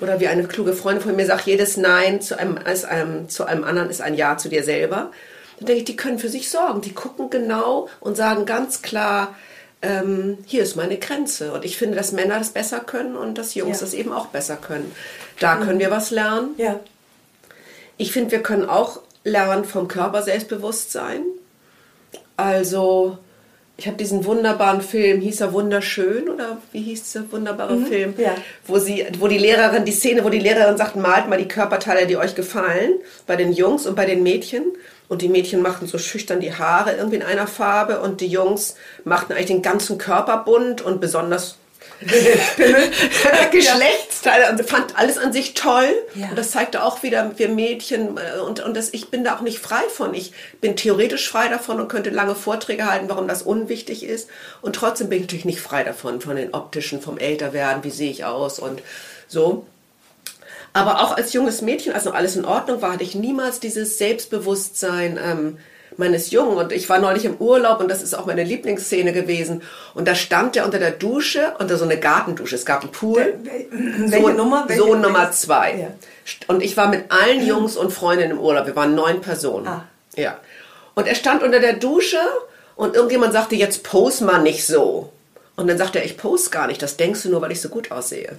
[0.00, 3.64] Oder wie eine kluge Freundin von mir sagt, jedes Nein zu einem, einem, zu einem
[3.64, 5.10] anderen ist ein Ja zu dir selber.
[5.58, 6.80] Dann denke ich, die können für sich sorgen.
[6.80, 9.34] Die gucken genau und sagen ganz klar,
[9.82, 11.52] ähm, hier ist meine Grenze.
[11.52, 13.86] Und ich finde, dass Männer das besser können und dass Jungs ja.
[13.86, 14.92] das eben auch besser können.
[15.40, 15.64] Da mhm.
[15.64, 16.50] können wir was lernen.
[16.56, 16.80] Ja.
[17.96, 21.22] Ich finde, wir können auch lernen vom Körper Selbstbewusstsein.
[22.36, 23.18] Also,
[23.76, 28.14] ich habe diesen wunderbaren Film, hieß er Wunderschön oder wie hieß der wunderbare mhm, Film?
[28.16, 28.34] Ja.
[28.66, 32.06] Wo, sie, wo die Lehrerin, die Szene, wo die Lehrerin sagt, malt mal die Körperteile,
[32.06, 32.94] die euch gefallen,
[33.26, 34.64] bei den Jungs und bei den Mädchen.
[35.08, 38.76] Und die Mädchen machten so schüchtern die Haare irgendwie in einer Farbe und die Jungs
[39.04, 41.56] machten eigentlich den ganzen Körper bunt und besonders
[43.50, 45.92] Geschlechtsteile und fand alles an sich toll.
[46.14, 46.28] Ja.
[46.28, 49.40] Und das zeigte auch wieder, wir Mädchen, äh, und, und das, ich bin da auch
[49.40, 50.14] nicht frei von.
[50.14, 54.28] Ich bin theoretisch frei davon und könnte lange Vorträge halten, warum das unwichtig ist.
[54.62, 58.10] Und trotzdem bin ich natürlich nicht frei davon, von den optischen, vom Älterwerden, wie sehe
[58.10, 58.80] ich aus und
[59.26, 59.66] so.
[60.72, 63.98] Aber auch als junges Mädchen, als noch alles in Ordnung war, hatte ich niemals dieses
[63.98, 65.58] Selbstbewusstsein ähm,
[65.96, 66.56] meines Jungen.
[66.56, 69.62] Und ich war neulich im Urlaub und das ist auch meine Lieblingsszene gewesen.
[69.94, 72.54] Und da stand er unter der Dusche, unter so eine Gartendusche.
[72.54, 73.34] Es gab einen Pool.
[73.72, 74.64] Welche so, Nummer?
[74.68, 75.32] Welche, so Nummer welche?
[75.32, 75.74] zwei.
[75.74, 75.88] Ja.
[76.46, 78.66] Und ich war mit allen Jungs und Freundinnen im Urlaub.
[78.66, 79.66] Wir waren neun Personen.
[79.66, 79.84] Ah.
[80.16, 80.38] Ja.
[80.94, 82.20] Und er stand unter der Dusche
[82.76, 85.12] und irgendjemand sagte, jetzt pose mal nicht so.
[85.56, 87.68] Und dann sagte er, ich pose gar nicht, das denkst du nur, weil ich so
[87.68, 88.38] gut aussehe.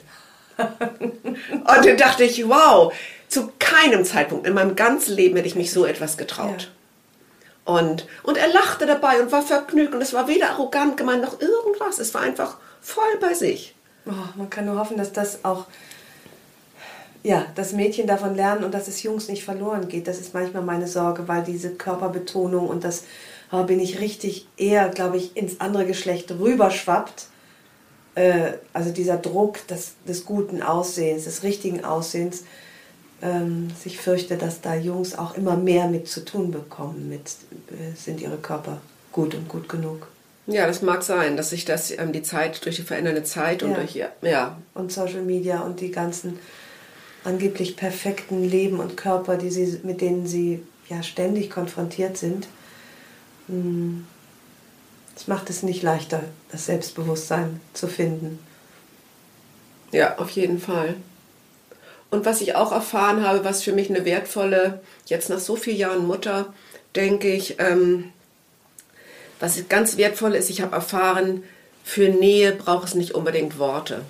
[1.51, 2.93] und dann dachte ich, wow,
[3.27, 6.71] zu keinem Zeitpunkt in meinem ganzen Leben hätte ich mich so etwas getraut.
[7.65, 11.39] Und, und er lachte dabei und war vergnügt und es war weder arrogant gemeint noch
[11.39, 11.99] irgendwas.
[11.99, 13.75] Es war einfach voll bei sich.
[14.07, 15.67] Oh, man kann nur hoffen, dass das auch,
[17.21, 20.07] ja, das Mädchen davon lernen und dass es Jungs nicht verloren geht.
[20.07, 23.03] Das ist manchmal meine Sorge, weil diese Körperbetonung und das
[23.51, 27.27] oh, bin ich richtig eher, glaube ich, ins andere Geschlecht rüberschwappt.
[28.19, 32.43] Äh, also dieser Druck des, des guten Aussehens, des richtigen Aussehens.
[33.21, 37.21] Ähm, ich fürchte, dass da Jungs auch immer mehr mit zu tun bekommen, mit
[37.71, 38.81] äh, sind ihre Körper
[39.13, 40.07] gut und gut genug.
[40.47, 43.71] Ja, das mag sein, dass sich das ähm, die Zeit durch die verändernde Zeit und
[43.71, 43.75] Ja.
[43.77, 46.39] durch ja, ja, und Social Media und die ganzen
[47.23, 52.47] angeblich perfekten Leben und Körper, die sie, mit denen sie ja ständig konfrontiert sind,
[53.47, 54.05] hm,
[55.19, 58.39] das macht es nicht leichter, das Selbstbewusstsein zu finden.
[59.91, 60.95] Ja, auf jeden Fall.
[62.09, 65.75] Und was ich auch erfahren habe, was für mich eine wertvolle, jetzt nach so vielen
[65.75, 66.53] Jahren Mutter,
[66.95, 68.13] denke ich, ähm,
[69.41, 71.43] was ganz wertvoll ist, ich habe erfahren,
[71.83, 74.05] für Nähe braucht es nicht unbedingt Worte.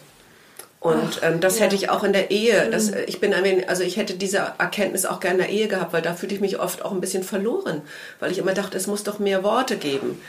[0.80, 1.66] Und ähm, das ja.
[1.66, 2.70] hätte ich auch in der Ehe.
[2.70, 3.34] Das, äh, ich bin
[3.68, 6.42] also ich hätte diese Erkenntnis auch gerne in der Ehe gehabt, weil da fühlte ich
[6.42, 7.82] mich oft auch ein bisschen verloren,
[8.20, 10.22] weil ich immer dachte, es muss doch mehr Worte geben.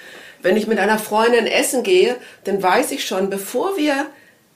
[0.42, 4.06] Wenn ich mit einer Freundin essen gehe, dann weiß ich schon, bevor wir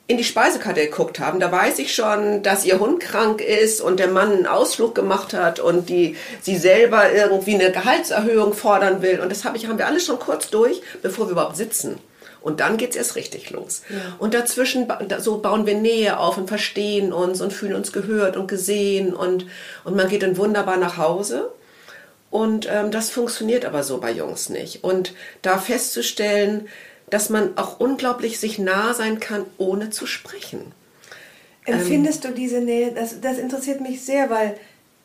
[0.07, 3.99] in die Speisekarte geguckt haben, da weiß ich schon, dass ihr Hund krank ist und
[3.99, 9.21] der Mann einen Ausflug gemacht hat und die sie selber irgendwie eine Gehaltserhöhung fordern will.
[9.21, 11.99] Und das habe ich, haben wir alles schon kurz durch, bevor wir überhaupt sitzen.
[12.43, 13.81] Und dann geht's erst richtig los.
[14.19, 14.87] Und dazwischen,
[15.19, 19.47] so bauen wir Nähe auf und verstehen uns und fühlen uns gehört und gesehen und,
[19.85, 21.51] und man geht dann wunderbar nach Hause.
[22.35, 24.83] Und ähm, das funktioniert aber so bei Jungs nicht.
[24.83, 26.67] Und da festzustellen,
[27.09, 30.73] dass man auch unglaublich sich nah sein kann, ohne zu sprechen.
[31.65, 32.91] Empfindest du diese Nähe?
[32.91, 34.57] Das, das interessiert mich sehr, weil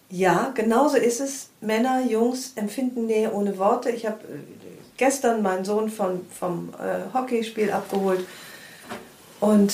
[0.10, 1.50] ja, genauso ist es.
[1.62, 3.92] Männer, Jungs empfinden Nähe ohne Worte.
[3.92, 4.40] Ich habe äh,
[4.98, 8.26] gestern meinen Sohn von, vom äh, Hockeyspiel abgeholt
[9.40, 9.72] und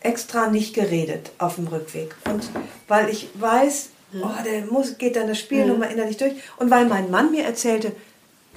[0.00, 2.16] extra nicht geredet auf dem Rückweg.
[2.24, 2.50] Und
[2.88, 3.90] weil ich weiß,
[4.22, 6.34] oh, der muss, geht dann das Spiel nochmal innerlich durch.
[6.58, 7.92] Und weil mein Mann mir erzählte,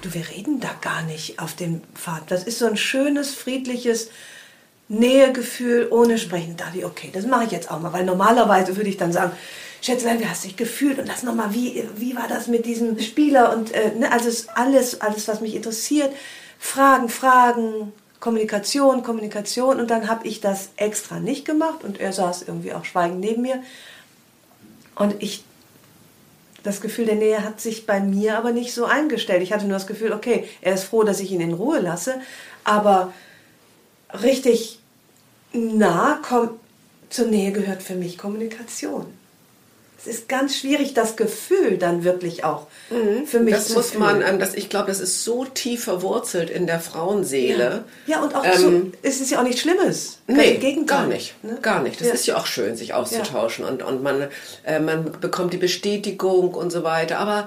[0.02, 2.30] du, wir reden da gar nicht auf dem Pfad.
[2.30, 4.10] Das ist so ein schönes, friedliches
[4.88, 6.56] Nähegefühl ohne Sprechen.
[6.56, 7.92] Da dachte ich, okay, das mache ich jetzt auch mal.
[7.92, 9.32] Weil normalerweise würde ich dann sagen,
[9.82, 10.98] Schätzelein, wie hast du dich gefühlt?
[10.98, 13.56] Und das nochmal, wie, wie war das mit diesem Spieler?
[13.56, 16.12] Und äh, ne, also alles, alles, was mich interessiert.
[16.58, 19.80] Fragen, Fragen, Kommunikation, Kommunikation.
[19.80, 21.84] Und dann habe ich das extra nicht gemacht.
[21.84, 23.62] Und er saß irgendwie auch schweigend neben mir.
[24.96, 25.44] Und ich
[26.62, 29.42] das Gefühl der Nähe hat sich bei mir aber nicht so eingestellt.
[29.42, 32.20] Ich hatte nur das Gefühl, okay, er ist froh, dass ich ihn in Ruhe lasse,
[32.64, 33.12] aber
[34.22, 34.78] richtig
[35.52, 36.50] nah komm,
[37.08, 39.06] zur Nähe gehört für mich Kommunikation.
[40.02, 42.68] Es ist ganz schwierig, das Gefühl dann wirklich auch
[43.26, 43.56] für mich Mhm.
[43.58, 44.00] Das zu muss fühlen.
[44.02, 47.84] man, ähm, das, ich glaube, das ist so tief verwurzelt in der Frauenseele.
[48.06, 48.52] Ja, und auch Ähm,
[48.92, 50.18] so, es ist ja auch nichts Schlimmes.
[50.26, 51.44] Ganz Nee, im Gegenteil, gar nicht.
[51.44, 51.58] ne?
[51.60, 52.00] Gar nicht.
[52.00, 52.14] Das Ja.
[52.14, 54.28] ist ja auch schön, sich auszutauschen und, und man,
[54.64, 57.18] äh, man bekommt die Bestätigung und so weiter.
[57.18, 57.46] Aber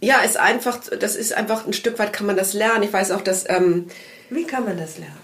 [0.00, 2.82] ja, ist einfach, das ist einfach ein Stück weit kann man das lernen.
[2.84, 3.88] Ich weiß auch, dass, ähm,
[4.30, 5.16] Wie kann man das lernen?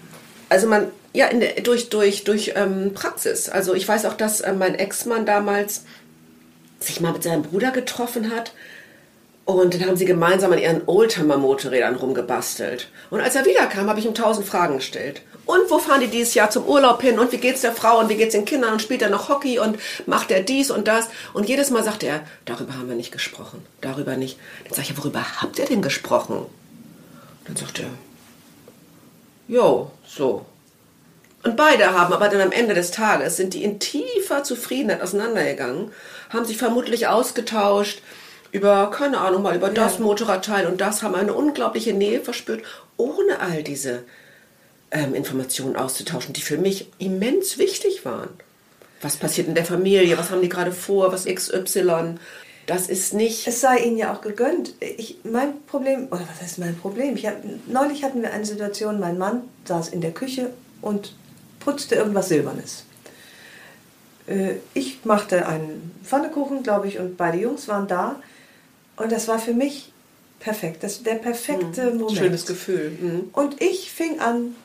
[0.49, 3.49] also man, ja, der, durch, durch, durch ähm, Praxis.
[3.49, 5.83] Also ich weiß auch, dass äh, mein Ex-Mann damals
[6.79, 8.51] sich mal mit seinem Bruder getroffen hat.
[9.45, 12.89] Und dann haben sie gemeinsam an ihren Oldtimer-Motorrädern rumgebastelt.
[13.11, 15.21] Und als er wiederkam, habe ich ihm tausend Fragen gestellt.
[15.45, 17.19] Und wo fahren die dieses Jahr zum Urlaub hin?
[17.19, 17.99] Und wie geht's der Frau?
[17.99, 18.73] Und wie geht's den Kindern?
[18.73, 19.59] Und spielt er noch Hockey?
[19.59, 21.09] Und macht er dies und das?
[21.33, 23.63] Und jedes Mal sagte er, darüber haben wir nicht gesprochen.
[23.81, 24.39] Darüber nicht.
[24.63, 26.47] Dann sage ich, worüber habt ihr denn gesprochen?
[27.45, 27.89] Dann sagt er,
[29.47, 30.45] jo, so.
[31.45, 35.91] Und beide haben aber dann am Ende des Tages, sind die in tiefer Zufriedenheit auseinandergegangen,
[36.29, 38.01] haben sich vermutlich ausgetauscht
[38.51, 42.63] über, keine Ahnung, mal über das Motorradteil und das, haben eine unglaubliche Nähe verspürt,
[42.97, 44.03] ohne all diese
[44.89, 48.29] ähm, Informationen auszutauschen, die für mich immens wichtig waren.
[49.03, 50.17] Was passiert in der Familie?
[50.17, 51.11] Was haben die gerade vor?
[51.11, 52.15] Was XY?
[52.65, 53.45] Das ist nicht.
[53.45, 54.73] Es sei ihnen ja auch gegönnt.
[54.79, 57.15] Ich, mein Problem, oder was heißt mein Problem?
[57.15, 57.35] Ich hab,
[57.67, 60.49] neulich hatten wir eine Situation, mein Mann saß in der Küche
[60.81, 61.13] und
[61.65, 62.83] putzte irgendwas Silbernes.
[64.27, 68.15] äh, ich machte einen Pfannekuchen, glaube ich, und beide Jungs waren da.
[68.97, 69.91] Und das war für mich
[70.39, 70.83] perfekt.
[70.83, 71.97] Das der perfekte Mhm.
[71.97, 72.17] Moment.
[72.17, 72.97] Schönes Gefühl.
[72.99, 73.29] Mhm.
[73.33, 74.55] Und ich fing an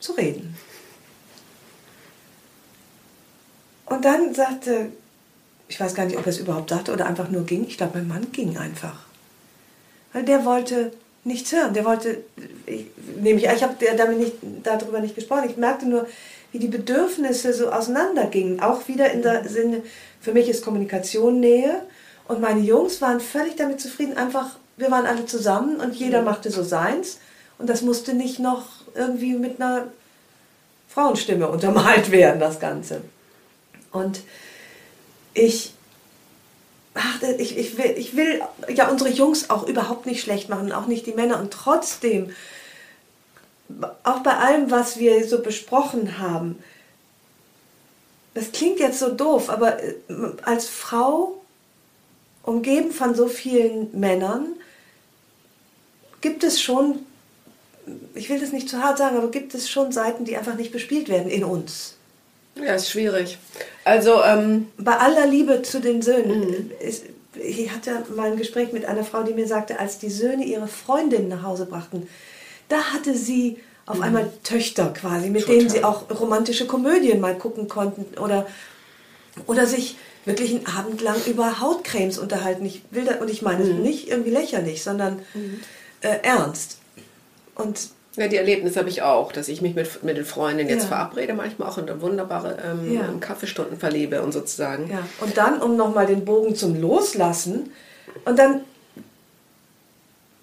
[0.00, 0.56] zu reden.
[3.86, 4.92] Und dann sagte,
[5.68, 7.66] ich weiß gar nicht, ob er es überhaupt sagte oder einfach nur ging.
[7.66, 9.00] Ich glaube, mein Mann ging einfach.
[10.12, 10.92] Weil der wollte
[11.24, 11.74] nichts hören.
[11.74, 12.22] Der wollte,
[12.66, 12.86] ich,
[13.20, 14.32] nämlich, ich habe damit nicht,
[14.62, 15.48] darüber nicht gesprochen.
[15.50, 16.06] Ich merkte nur,
[16.54, 18.60] wie die Bedürfnisse so auseinandergingen.
[18.60, 19.82] Auch wieder in der Sinne,
[20.20, 21.82] für mich ist Kommunikation Nähe.
[22.28, 26.52] Und meine Jungs waren völlig damit zufrieden, einfach, wir waren alle zusammen und jeder machte
[26.52, 27.18] so seins.
[27.58, 29.88] Und das musste nicht noch irgendwie mit einer
[30.88, 33.00] Frauenstimme untermalt werden, das Ganze.
[33.90, 34.20] Und
[35.34, 35.74] ich,
[36.94, 38.42] ach, ich, ich, will, ich will
[38.72, 41.40] ja unsere Jungs auch überhaupt nicht schlecht machen, auch nicht die Männer.
[41.40, 42.30] Und trotzdem,
[44.02, 46.58] auch bei allem, was wir so besprochen haben,
[48.34, 49.94] das klingt jetzt so doof, aber äh,
[50.42, 51.40] als Frau,
[52.42, 54.54] umgeben von so vielen Männern,
[56.20, 57.00] gibt es schon,
[58.14, 60.72] ich will das nicht zu hart sagen, aber gibt es schon Seiten, die einfach nicht
[60.72, 61.96] bespielt werden in uns.
[62.56, 63.38] Ja, ist schwierig.
[63.84, 66.70] Also, ähm, Bei aller Liebe zu den Söhnen.
[66.80, 67.04] Ist,
[67.34, 70.68] ich hatte mal ein Gespräch mit einer Frau, die mir sagte, als die Söhne ihre
[70.68, 72.08] Freundin nach Hause brachten,
[72.68, 77.68] da hatte sie auf einmal Töchter quasi, mit denen sie auch romantische Komödien mal gucken
[77.68, 78.46] konnten oder,
[79.46, 82.64] oder sich wirklich einen Abend lang über Hautcremes unterhalten.
[82.64, 85.20] Ich will da, und ich meine nicht irgendwie lächerlich, sondern
[86.00, 86.78] äh, ernst.
[87.54, 90.84] Und ja, die Erlebnisse habe ich auch, dass ich mich mit, mit den Freundinnen jetzt
[90.84, 90.88] Ja.
[90.88, 93.12] verabrede, manchmal auch eine wunderbare ähm, Ja.
[93.20, 94.88] Kaffeestunden verlebe und sozusagen.
[94.90, 97.72] Ja, und dann, um nochmal den Bogen zum Loslassen,
[98.24, 98.60] und dann,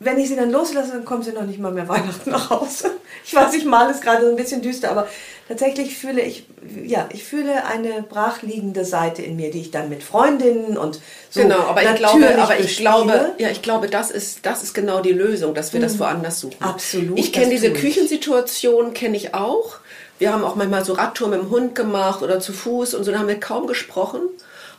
[0.03, 2.91] wenn ich sie dann loslasse, dann kommen sie noch nicht mal mehr Weihnachten nach Hause.
[3.23, 5.07] Ich weiß, ich male es gerade so ein bisschen düster, aber
[5.47, 6.47] tatsächlich fühle ich,
[6.83, 10.99] ja, ich fühle eine brachliegende Seite in mir, die ich dann mit Freundinnen und
[11.29, 12.89] so Genau, aber ich glaube, aber ich bespiele.
[12.89, 16.39] glaube, ja, ich glaube, das ist, das ist genau die Lösung, dass wir das woanders
[16.39, 16.57] suchen.
[16.59, 16.65] Mhm.
[16.65, 17.71] Absolut, Ich kenne diese.
[17.71, 19.77] Küchensituation, kenne ich auch.
[20.17, 23.11] Wir haben auch manchmal so Radtour mit dem Hund gemacht oder zu Fuß und so,
[23.11, 24.21] da haben wir kaum gesprochen.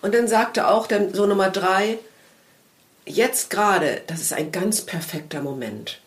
[0.00, 1.98] Und dann sagte auch dann so Nummer drei,
[3.06, 6.00] jetzt gerade, das ist ein ganz perfekter Moment.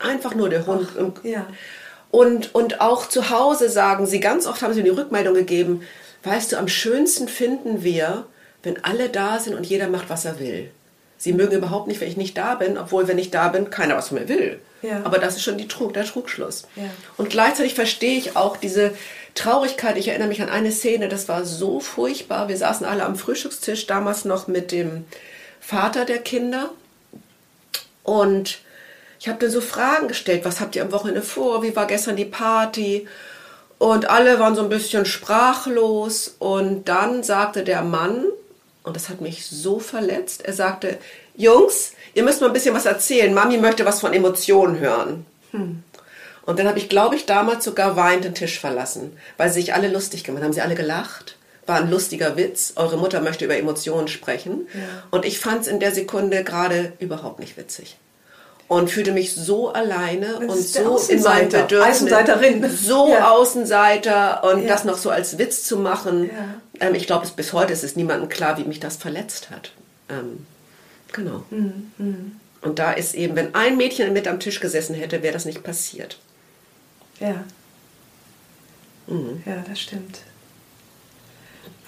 [0.00, 0.88] Einfach nur der Hund.
[0.96, 1.46] im- ja.
[2.10, 5.82] Und, und auch zu Hause sagen sie, ganz oft haben sie mir die Rückmeldung gegeben,
[6.22, 8.24] weißt du, am schönsten finden wir,
[8.62, 10.70] wenn alle da sind und jeder macht, was er will.
[11.18, 13.96] Sie mögen überhaupt nicht, wenn ich nicht da bin, obwohl, wenn ich da bin, keiner
[13.96, 14.58] was von mir will.
[14.82, 15.02] Ja.
[15.04, 16.62] Aber das ist schon die Trug, der Trugschluss.
[16.76, 16.84] Ja.
[17.16, 18.92] Und gleichzeitig verstehe ich auch diese
[19.34, 19.96] Traurigkeit.
[19.98, 22.48] Ich erinnere mich an eine Szene, das war so furchtbar.
[22.48, 25.04] Wir saßen alle am Frühstückstisch, damals noch mit dem
[25.68, 26.70] Vater der Kinder.
[28.02, 28.60] Und
[29.20, 31.62] ich habe dann so Fragen gestellt, was habt ihr am Wochenende vor?
[31.62, 33.06] Wie war gestern die Party?
[33.76, 36.36] Und alle waren so ein bisschen sprachlos.
[36.38, 38.24] Und dann sagte der Mann,
[38.82, 40.96] und das hat mich so verletzt, er sagte,
[41.36, 43.34] Jungs, ihr müsst mal ein bisschen was erzählen.
[43.34, 45.26] Mami möchte was von Emotionen hören.
[46.46, 49.74] Und dann habe ich, glaube ich, damals sogar weinend den Tisch verlassen, weil sie sich
[49.74, 50.54] alle lustig gemacht haben.
[50.54, 51.37] Sie alle gelacht.
[51.68, 52.72] War ein lustiger Witz.
[52.76, 54.66] Eure Mutter möchte über Emotionen sprechen.
[55.10, 57.98] Und ich fand es in der Sekunde gerade überhaupt nicht witzig.
[58.68, 61.96] Und fühlte mich so alleine Das und so in meinem Bedürfnis.
[61.96, 62.70] Außenseiterin.
[62.74, 63.30] So Ja.
[63.32, 64.68] Außenseiter und Ja.
[64.68, 66.30] das noch so als Witz zu machen.
[66.80, 66.86] Ja.
[66.88, 69.72] Ähm, ich glaube, bis heute ist es niemandem klar, wie mich das verletzt hat.
[70.08, 70.46] Ähm,
[71.12, 71.44] genau.
[71.50, 75.44] Mhm, Und da ist eben, wenn ein Mädchen mit am Tisch gesessen hätte, wäre das
[75.44, 76.18] nicht passiert.
[77.20, 77.44] Ja.
[79.46, 80.20] Ja, das stimmt.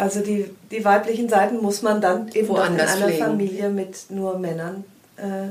[0.01, 3.24] Also die, die weiblichen Seiten muss man dann eben doch in Woanders einer pflegen.
[3.24, 4.84] Familie mit nur Männern
[5.18, 5.48] äh,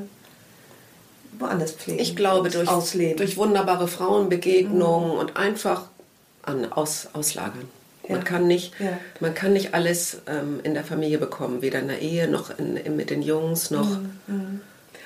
[1.38, 2.00] woanders pflegen.
[2.00, 3.18] Ich glaube, durch, ausleben.
[3.18, 5.90] durch wunderbare Frauenbegegnungen und einfach
[6.42, 7.70] an, aus, auslagern.
[8.08, 8.16] Ja.
[8.16, 8.98] Man, kann nicht, Ja.
[9.20, 12.76] man kann nicht alles ähm, in der Familie bekommen, weder in der Ehe noch in,
[12.76, 14.00] in, mit den Jungs noch.
[14.26, 14.62] Mhm.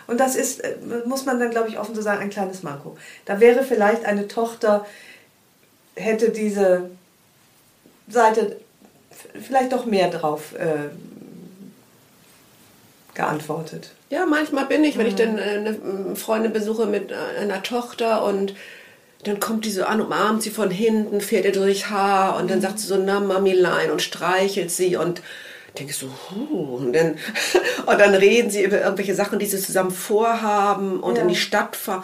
[0.07, 2.97] Und das ist, äh, muss man dann, glaube ich, offen so sagen, ein kleines Manko.
[3.26, 4.85] Da wäre vielleicht eine Tochter,
[5.95, 6.89] hätte diese
[8.07, 8.57] Seite
[9.48, 10.90] vielleicht doch mehr drauf äh,
[13.15, 13.91] geantwortet.
[14.10, 15.10] Ja, manchmal bin ich, wenn Mhm.
[15.10, 18.56] ich dann äh, eine Freundin besuche mit äh, einer Tochter und
[19.23, 22.60] dann kommt die so an, umarmt sie von hinten, fährt ihr durchs Haar und dann
[22.61, 25.22] sagt sie so, na Mamilein und streichelt sie und
[25.80, 27.18] denke so, huh, und dann,
[27.85, 31.22] und dann reden sie über irgendwelche Sachen, die sie zusammen vorhaben und Ja.
[31.22, 32.03] in die Stadt fahren.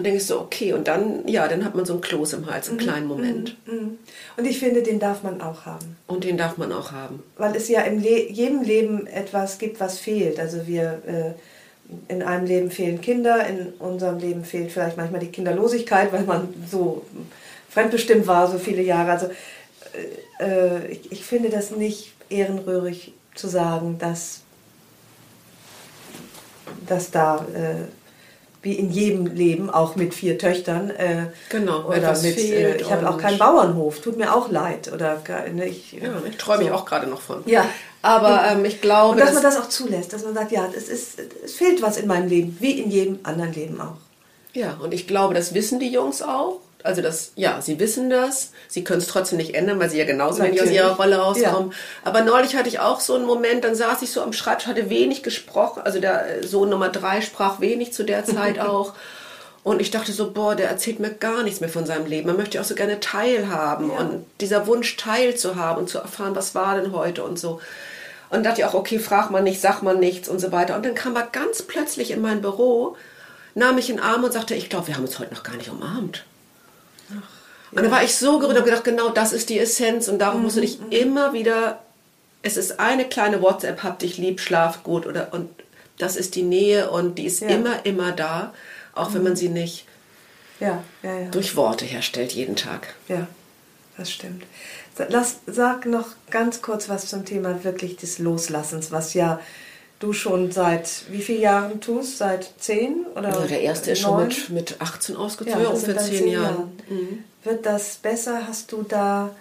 [0.00, 2.50] Und denke ich so, okay, und dann, ja, dann hat man so einen Kloß im
[2.50, 3.54] Hals, einen kleinen Moment.
[3.66, 3.98] Mhm.
[4.38, 5.98] Und ich finde, den darf man auch haben.
[6.06, 7.22] Und den darf man auch haben.
[7.36, 10.40] Weil es ja im Le jedem Leben etwas gibt, was fehlt.
[10.40, 15.30] Also wir, äh, in einem Leben fehlen Kinder, in unserem Leben fehlt vielleicht manchmal die
[15.30, 17.04] Kinderlosigkeit, weil man so
[17.68, 19.10] fremdbestimmt war, so viele Jahre.
[19.10, 19.26] Also
[20.38, 24.40] äh, äh, ich, ich finde das nicht ehrenrührig zu sagen, dass,
[26.86, 27.99] dass da äh,
[28.62, 30.90] wie in jedem Leben, auch mit vier Töchtern.
[30.90, 34.92] Äh, genau, oder mit, äh, ich habe auch keinen Bauernhof, tut mir auch leid.
[34.92, 35.22] Oder
[35.52, 36.72] ne, ich, ja, ich träume so.
[36.72, 37.42] auch gerade noch von.
[37.46, 37.66] Ja.
[38.02, 39.12] Aber ähm, ich glaube.
[39.12, 41.82] Und dass, dass man das auch zulässt, dass man sagt, ja, es, ist, es fehlt
[41.82, 43.96] was in meinem Leben, wie in jedem anderen Leben auch.
[44.52, 46.60] Ja, und ich glaube, das wissen die Jungs auch.
[46.84, 50.04] Also das, ja, sie wissen das, sie können es trotzdem nicht ändern, weil sie ja
[50.04, 51.70] genauso wenig aus ihrer Rolle rauskommen.
[51.70, 51.76] Ja.
[52.04, 54.90] Aber neulich hatte ich auch so einen Moment, dann saß ich so am Schreibtisch, hatte
[54.90, 58.94] wenig gesprochen, also der Sohn Nummer drei sprach wenig zu der Zeit auch.
[59.62, 62.28] Und ich dachte so, boah, der erzählt mir gar nichts mehr von seinem Leben.
[62.28, 63.98] Man möchte auch so gerne teilhaben ja.
[63.98, 67.60] und dieser Wunsch teilzuhaben und zu erfahren, was war denn heute und so.
[68.30, 70.76] Und dachte ich auch, okay, fragt man nicht, sagt man nichts und so weiter.
[70.76, 72.96] Und dann kam er ganz plötzlich in mein Büro,
[73.54, 75.56] nahm mich in den Arm und sagte, ich glaube, wir haben uns heute noch gar
[75.56, 76.24] nicht umarmt.
[77.72, 80.42] Und da war ich so gerührt und gedacht, genau das ist die Essenz und darum
[80.42, 80.90] musst du dich mhm.
[80.90, 81.80] immer wieder,
[82.42, 85.48] es ist eine kleine WhatsApp, hab dich lieb, schlaf gut oder und
[85.98, 87.48] das ist die Nähe und die ist ja.
[87.48, 88.52] immer, immer da,
[88.94, 89.36] auch wenn man mhm.
[89.36, 89.86] sie nicht
[90.58, 92.94] ja, ja, durch Worte herstellt jeden Tag.
[93.08, 93.26] Ja,
[93.96, 94.44] das stimmt.
[95.08, 99.40] Lass, sag noch ganz kurz was zum Thema wirklich des Loslassens, was ja
[100.00, 102.18] du schon seit wie vielen Jahren tust?
[102.18, 103.06] Seit zehn?
[103.14, 106.56] Oder ja, der erste ist schon mit, mit 18 ausgezogen, ja, ungefähr zehn Jahren.
[106.56, 106.72] Jahren.
[106.88, 107.24] Mhm.
[107.44, 108.48] Wird das besser?
[108.48, 109.34] Hast du da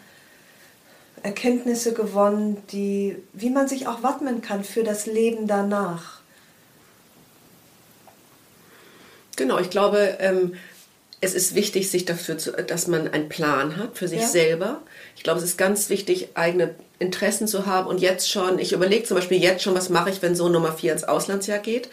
[1.23, 6.19] Erkenntnisse gewonnen, die, wie man sich auch wappnen kann für das Leben danach?
[9.35, 10.55] Genau, ich glaube, ähm,
[11.21, 14.27] es ist wichtig, sich dafür zu, dass man einen Plan hat für sich ja.
[14.27, 14.81] selber.
[15.15, 19.03] Ich glaube, es ist ganz wichtig, eigene Interessen zu haben und jetzt schon, ich überlege
[19.03, 21.89] zum Beispiel jetzt schon, was mache ich, wenn Sohn Nummer 4 ins Auslandsjahr geht.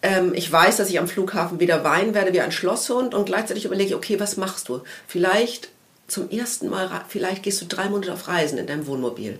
[0.00, 3.64] Ähm, ich weiß, dass ich am Flughafen wieder weinen werde wie ein Schlosshund und gleichzeitig
[3.64, 4.82] überlege okay, was machst du?
[5.06, 5.68] Vielleicht
[6.06, 9.38] zum ersten Mal, vielleicht gehst du drei Monate auf Reisen in deinem Wohnmobil.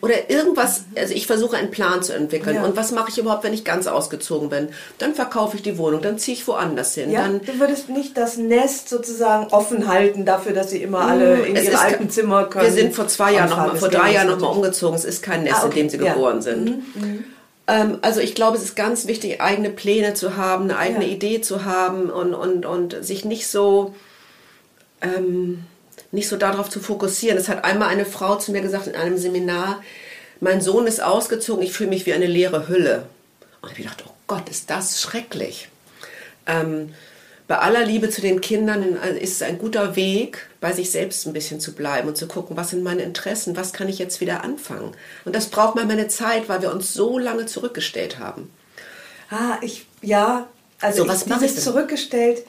[0.00, 2.56] Oder irgendwas, also ich versuche einen Plan zu entwickeln.
[2.56, 2.64] Ja.
[2.64, 4.68] Und was mache ich überhaupt, wenn ich ganz ausgezogen bin?
[4.98, 7.10] Dann verkaufe ich die Wohnung, dann ziehe ich woanders hin.
[7.10, 11.36] Ja, dann, du würdest nicht das Nest sozusagen offen halten dafür, dass sie immer alle
[11.36, 12.66] mm, in ihre alten Zimmer können.
[12.66, 14.96] Wir sind vor zwei Jahren noch mal, vor drei Jahren nochmal umgezogen.
[14.96, 15.80] Es ist kein Nest, ah, okay.
[15.80, 16.12] in dem sie ja.
[16.12, 16.64] geboren sind.
[16.64, 16.84] Mhm.
[16.94, 17.24] Mhm.
[17.66, 21.12] Ähm, also ich glaube, es ist ganz wichtig, eigene Pläne zu haben, eine eigene ja.
[21.12, 23.94] Idee zu haben und, und, und sich nicht so,
[25.00, 25.64] ähm,
[26.14, 27.36] nicht so darauf zu fokussieren.
[27.36, 29.82] Es hat einmal eine Frau zu mir gesagt in einem Seminar,
[30.40, 33.06] mein Sohn ist ausgezogen, ich fühle mich wie eine leere Hülle.
[33.62, 35.68] Und ich dachte, oh Gott, ist das schrecklich.
[36.46, 36.92] Ähm,
[37.46, 41.26] bei aller Liebe zu den Kindern äh, ist es ein guter Weg, bei sich selbst
[41.26, 44.20] ein bisschen zu bleiben und zu gucken, was sind meine Interessen, was kann ich jetzt
[44.20, 44.92] wieder anfangen.
[45.24, 48.50] Und das braucht mal meine Zeit, weil wir uns so lange zurückgestellt haben.
[49.30, 50.46] Ah, ich, ja,
[50.80, 52.44] also so, was ich, dieses zurückgestellt,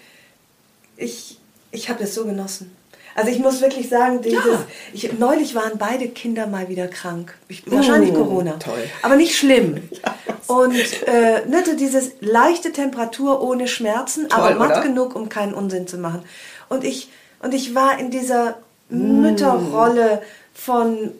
[0.97, 1.37] ich,
[1.71, 2.75] ich habe das so genossen.
[3.15, 4.65] Also ich muss wirklich sagen, dieses, ja.
[4.93, 7.33] ich, neulich waren beide Kinder mal wieder krank.
[7.47, 8.57] Ich, wahrscheinlich oh, Corona.
[8.59, 8.83] Toll.
[9.01, 9.81] Aber nicht schlimm.
[10.05, 10.13] Ja.
[10.47, 10.75] Und
[11.07, 14.81] äh, ne, dieses leichte Temperatur ohne Schmerzen, toll, aber matt oder?
[14.81, 16.21] genug, um keinen Unsinn zu machen.
[16.69, 17.09] Und ich,
[17.39, 18.57] und ich war in dieser
[18.89, 19.21] mm.
[19.21, 20.21] Mütterrolle
[20.53, 21.11] von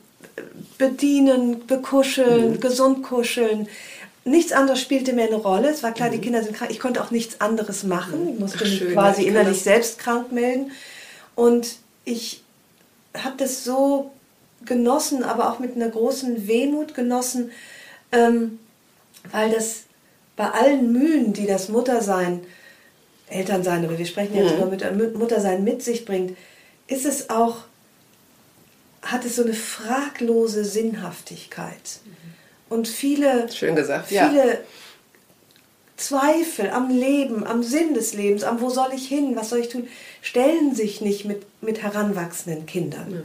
[0.78, 2.60] bedienen, bekuscheln, mm.
[2.60, 3.68] gesund kuscheln.
[4.26, 5.70] Nichts anderes spielte mehr eine Rolle.
[5.70, 6.12] Es war klar, mm.
[6.12, 6.70] die Kinder sind krank.
[6.70, 8.30] Ich konnte auch nichts anderes machen.
[8.34, 10.72] Ich musste mich quasi innerlich selbst krank melden.
[11.34, 12.44] Und ich
[13.16, 14.12] habe das so
[14.64, 17.52] genossen, aber auch mit einer großen Wehmut genossen,
[18.12, 18.60] ähm,
[19.32, 19.84] weil das
[20.36, 22.46] bei allen Mühen, die das Muttersein,
[23.28, 24.72] Elternsein, aber wir sprechen jetzt mhm.
[24.72, 26.38] über mit, Muttersein mit sich bringt,
[26.88, 27.64] ist es auch,
[29.02, 32.00] hat es so eine fraglose Sinnhaftigkeit.
[32.06, 32.16] Mhm.
[32.70, 34.58] Und viele, Schön gesagt, viele ja.
[35.98, 39.70] Zweifel am Leben, am Sinn des Lebens, am wo soll ich hin, was soll ich
[39.70, 39.88] tun,
[40.22, 43.12] stellen sich nicht mit, mit heranwachsenden Kindern.
[43.12, 43.20] Ja.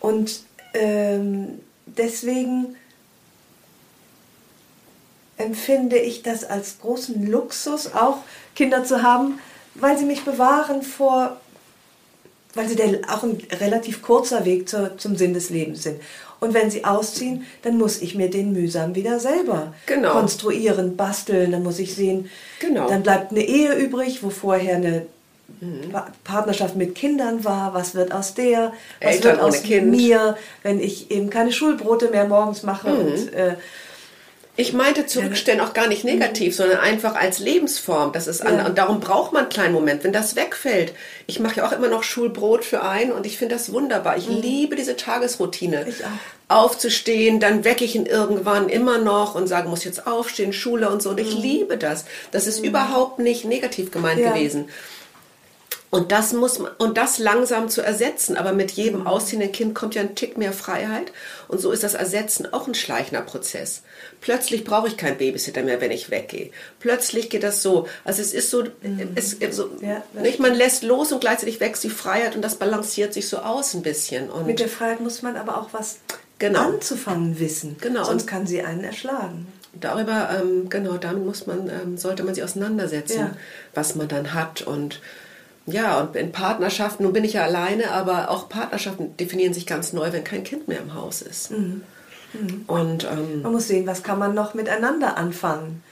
[0.00, 0.40] Und
[0.72, 2.76] ähm, deswegen
[5.36, 8.18] empfinde ich das als großen Luxus, auch
[8.54, 9.38] Kinder zu haben,
[9.74, 11.38] weil sie mich bewahren vor,
[12.54, 16.00] weil sie der, auch ein relativ kurzer Weg zur, zum Sinn des Lebens sind.
[16.40, 20.12] Und wenn sie ausziehen, dann muss ich mir den mühsam wieder selber genau.
[20.12, 21.52] konstruieren, basteln.
[21.52, 22.30] Dann muss ich sehen,
[22.60, 22.88] genau.
[22.88, 25.06] dann bleibt eine Ehe übrig, wo vorher eine
[25.60, 25.94] mhm.
[26.24, 27.72] Partnerschaft mit Kindern war.
[27.72, 28.72] Was wird aus der?
[29.00, 32.98] Was Eltern wird aus mir, wenn ich eben keine Schulbrote mehr morgens mache mhm.
[32.98, 33.54] und äh,
[34.56, 36.56] ich meinte zurückstellen auch gar nicht negativ, mhm.
[36.56, 38.12] sondern einfach als Lebensform.
[38.12, 38.66] Das ist an, ja.
[38.66, 40.02] und darum braucht man einen kleinen Moment.
[40.02, 40.94] Wenn das wegfällt,
[41.26, 44.16] ich mache ja auch immer noch Schulbrot für einen und ich finde das wunderbar.
[44.16, 44.40] Ich mhm.
[44.40, 45.86] liebe diese Tagesroutine.
[45.88, 46.08] Ich auch.
[46.48, 51.02] Aufzustehen, dann wecke ich ihn irgendwann immer noch und sage, muss jetzt aufstehen, Schule und
[51.02, 51.10] so.
[51.10, 51.42] Und ich mhm.
[51.42, 52.04] liebe das.
[52.30, 52.68] Das ist mhm.
[52.68, 54.30] überhaupt nicht negativ gemeint ja.
[54.32, 54.68] gewesen.
[55.96, 58.36] Und das muss man, und das langsam zu ersetzen.
[58.36, 61.10] Aber mit jedem ausziehenden Kind kommt ja ein Tick mehr Freiheit.
[61.48, 63.80] Und so ist das Ersetzen auch ein schleichender Prozess.
[64.20, 66.50] Plötzlich brauche ich keinen Babysitter mehr, wenn ich weggehe.
[66.80, 67.88] Plötzlich geht das so.
[68.04, 69.12] Also es ist so, mhm.
[69.14, 73.14] es, so ja, nicht, man lässt los und gleichzeitig wächst die Freiheit und das balanciert
[73.14, 74.28] sich so aus ein bisschen.
[74.28, 76.00] Und mit der Freiheit muss man aber auch was
[76.38, 76.60] genau.
[76.60, 77.76] anzufangen wissen.
[77.80, 78.04] Genau.
[78.04, 79.46] Sonst kann sie einen erschlagen.
[79.72, 83.36] Darüber, ähm, genau, damit muss man, ähm, sollte man sich auseinandersetzen, ja.
[83.72, 85.00] was man dann hat und
[85.66, 89.92] ja, und in Partnerschaften, nun bin ich ja alleine, aber auch Partnerschaften definieren sich ganz
[89.92, 91.50] neu, wenn kein Kind mehr im Haus ist.
[91.50, 91.82] Mhm.
[92.32, 92.64] Mhm.
[92.66, 95.82] Und, ähm, man muss sehen, was kann man noch miteinander anfangen.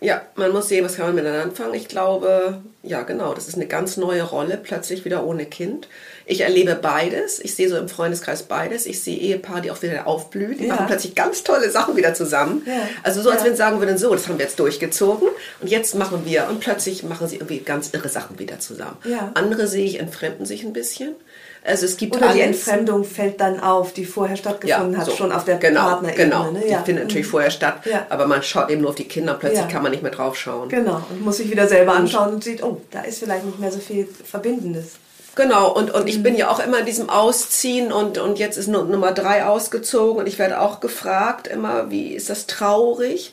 [0.00, 1.74] Ja, man muss sehen, was kann man miteinander anfangen.
[1.74, 5.88] Ich glaube, ja genau, das ist eine ganz neue Rolle, plötzlich wieder ohne Kind.
[6.30, 7.40] Ich erlebe beides.
[7.40, 8.86] Ich sehe so im Freundeskreis beides.
[8.86, 10.56] Ich sehe Ehepaare, die auch wieder aufblühen.
[10.56, 10.74] Die ja.
[10.74, 12.62] machen plötzlich ganz tolle Sachen wieder zusammen.
[12.66, 12.88] Ja.
[13.02, 13.46] Also so, als ja.
[13.46, 15.28] wenn sie sagen würden, so, das haben wir jetzt durchgezogen
[15.60, 16.46] und jetzt machen wir.
[16.48, 18.96] Und plötzlich machen sie irgendwie ganz irre Sachen wieder zusammen.
[19.34, 21.16] Andere sehe ich, entfremden sich ein bisschen.
[21.64, 22.36] Also es gibt Oder alles.
[22.36, 25.10] die Entfremdung fällt dann auf, die vorher stattgefunden ja, so.
[25.10, 26.24] hat, schon auf der genau, Partnerebene.
[26.24, 26.66] Genau, ne?
[26.66, 26.78] ja.
[26.78, 27.30] die findet natürlich mhm.
[27.30, 28.06] vorher statt, ja.
[28.08, 30.38] aber man schaut eben nur auf die Kinder und plötzlich kann man nicht mehr drauf
[30.38, 30.68] schauen.
[30.68, 33.72] Genau, und muss sich wieder selber anschauen und sieht, oh, da ist vielleicht nicht mehr
[33.72, 34.92] so viel Verbindendes.
[35.40, 36.22] Genau, und, und ich mhm.
[36.22, 40.26] bin ja auch immer in diesem Ausziehen und, und jetzt ist Nummer drei ausgezogen und
[40.26, 43.32] ich werde auch gefragt immer, wie ist das traurig?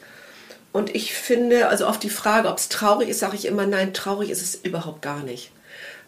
[0.72, 3.94] Und ich finde, also auf die Frage, ob es traurig ist, sage ich immer, nein,
[3.94, 5.52] traurig ist es überhaupt gar nicht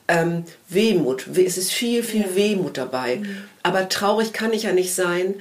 [0.10, 1.28] ähm, Wehmut.
[1.36, 2.36] Es ist viel, viel ja.
[2.36, 3.18] Wehmut dabei.
[3.18, 3.44] Mhm.
[3.64, 5.36] Aber traurig kann ich ja nicht sein,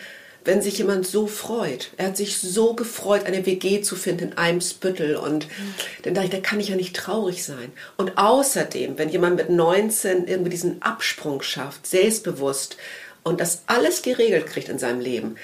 [0.48, 1.90] wenn sich jemand so freut.
[1.98, 5.14] Er hat sich so gefreut, eine WG zu finden in Eimsbüttel.
[5.16, 5.74] Und mhm.
[6.04, 7.70] dann dachte ich, da kann ich ja nicht traurig sein.
[7.98, 12.78] Und außerdem, wenn jemand mit 19 irgendwie diesen Absprung schafft, selbstbewusst
[13.24, 15.36] und das alles geregelt kriegt in seinem Leben,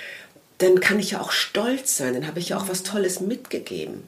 [0.57, 2.15] dann kann ich ja auch stolz sein.
[2.15, 4.05] Dann habe ich ja auch was Tolles mitgegeben.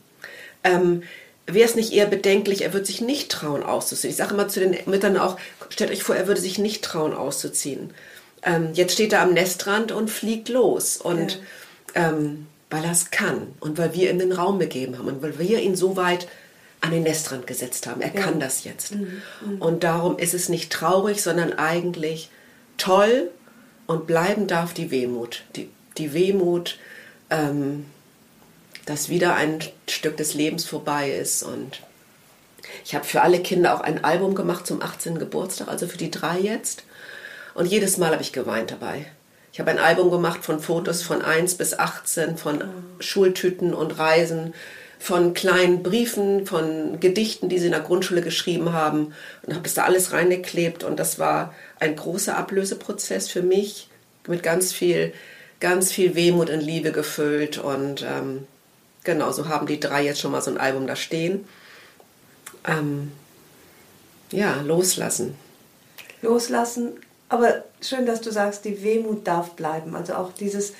[0.64, 1.02] Ähm,
[1.47, 4.12] wäre es nicht eher bedenklich, er würde sich nicht trauen auszuziehen.
[4.12, 7.12] Ich sage immer zu den Müttern auch, stellt euch vor, er würde sich nicht trauen
[7.12, 7.93] auszuziehen.
[8.42, 10.96] Ähm, jetzt steht er am Nestrand und fliegt los.
[10.96, 11.40] Und
[11.94, 12.10] ja.
[12.10, 15.38] ähm, weil er es kann und weil wir ihm den Raum begeben haben und weil
[15.38, 16.26] wir ihn so weit
[16.80, 18.00] an den Nestrand gesetzt haben.
[18.00, 18.20] Er ja.
[18.20, 18.94] kann das jetzt.
[18.94, 19.22] Mhm.
[19.44, 19.62] Mhm.
[19.62, 22.28] Und darum ist es nicht traurig, sondern eigentlich
[22.76, 23.30] toll
[23.86, 25.44] und bleiben darf die Wehmut.
[25.54, 26.78] Die, die Wehmut,
[27.30, 27.86] ähm,
[28.84, 31.42] dass wieder ein Stück des Lebens vorbei ist.
[31.42, 31.80] Und
[32.84, 35.18] ich habe für alle Kinder auch ein Album gemacht zum 18.
[35.18, 36.82] Geburtstag, also für die drei jetzt.
[37.56, 39.06] Und jedes Mal habe ich geweint dabei.
[39.52, 42.62] Ich habe ein Album gemacht von Fotos von 1 bis 18, von
[43.00, 44.54] Schultüten und Reisen,
[44.98, 49.74] von kleinen Briefen, von Gedichten, die sie in der Grundschule geschrieben haben und habe das
[49.74, 50.84] da alles reingeklebt.
[50.84, 53.88] Und das war ein großer Ablöseprozess für mich
[54.26, 55.12] mit ganz viel,
[55.60, 57.58] ganz viel Wehmut und Liebe gefüllt.
[57.58, 58.46] Und ähm,
[59.06, 61.46] Genau, so haben die drei jetzt schon mal so ein Album da stehen.
[62.66, 63.12] Ähm,
[64.32, 65.36] ja, loslassen.
[66.22, 66.94] Loslassen,
[67.28, 69.94] aber schön, dass du sagst, die Wehmut darf bleiben.
[69.97, 70.73] Also auch dieses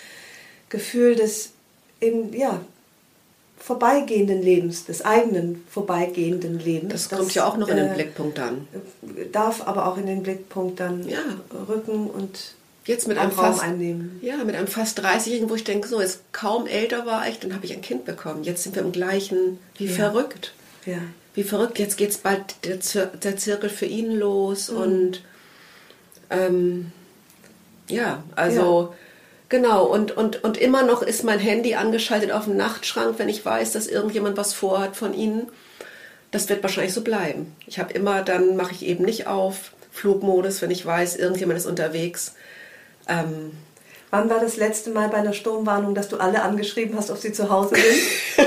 [0.68, 1.51] Gefühl des
[2.01, 2.60] in, ja,
[3.59, 6.93] vorbeigehenden Lebens, des eigenen vorbeigehenden Lebens.
[6.93, 8.68] Das, das kommt ja auch noch in den äh, Blickpunkt dann.
[9.32, 11.18] Darf aber auch in den Blickpunkt dann ja.
[11.68, 12.55] rücken und
[12.85, 14.20] jetzt mit einem fast, einnehmen.
[14.23, 17.55] Ja, mit einem fast 30-Jährigen, wo ich denke, so, jetzt kaum älter war ich, dann
[17.55, 18.44] habe ich ein Kind bekommen.
[18.44, 19.93] Jetzt sind wir im gleichen, wie ja.
[19.93, 20.52] verrückt.
[20.85, 20.98] Ja.
[21.35, 24.78] Wie verrückt, jetzt geht es bald der, Zir der, Zirkel für ihn los mhm.
[24.78, 25.23] und
[26.30, 26.92] ähm,
[27.88, 28.96] ja, also ja.
[29.48, 33.44] genau, und, und, und immer noch ist mein Handy angeschaltet auf dem Nachtschrank, wenn ich
[33.44, 35.48] weiß, dass irgendjemand was vorhat von ihnen.
[36.30, 37.54] Das wird wahrscheinlich so bleiben.
[37.66, 41.66] Ich habe immer, dann mache ich eben nicht auf Flugmodus, wenn ich weiß, irgendjemand ist
[41.66, 42.34] unterwegs
[43.08, 43.52] ähm,
[44.10, 47.32] Wann war das letzte Mal bei einer Sturmwarnung, dass du alle angeschrieben hast, ob sie
[47.32, 48.46] zu Hause sind?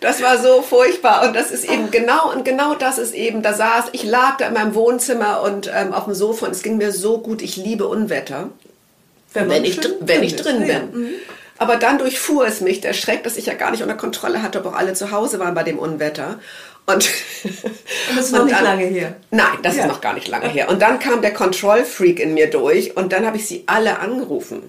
[0.00, 3.42] das war so furchtbar und das ist eben genau und genau das ist eben.
[3.42, 6.62] Da saß ich lag da in meinem Wohnzimmer und ähm, auf dem Sofa und es
[6.62, 7.40] ging mir so gut.
[7.40, 8.50] Ich liebe Unwetter,
[9.32, 10.68] wenn, wenn ich wenn ich drin bin.
[10.68, 10.80] Ja.
[10.80, 11.14] Mhm.
[11.58, 14.58] Aber dann durchfuhr es mich der Schreck, dass ich ja gar nicht unter Kontrolle hatte,
[14.58, 16.40] ob auch alle zu Hause waren bei dem Unwetter.
[16.94, 17.10] Und,
[17.44, 19.16] und das ist noch nicht dann, lange her.
[19.30, 19.82] Nein, das ja.
[19.82, 20.68] ist noch gar nicht lange her.
[20.68, 23.98] Und dann kam der Control Freak in mir durch und dann habe ich sie alle
[23.98, 24.62] angerufen.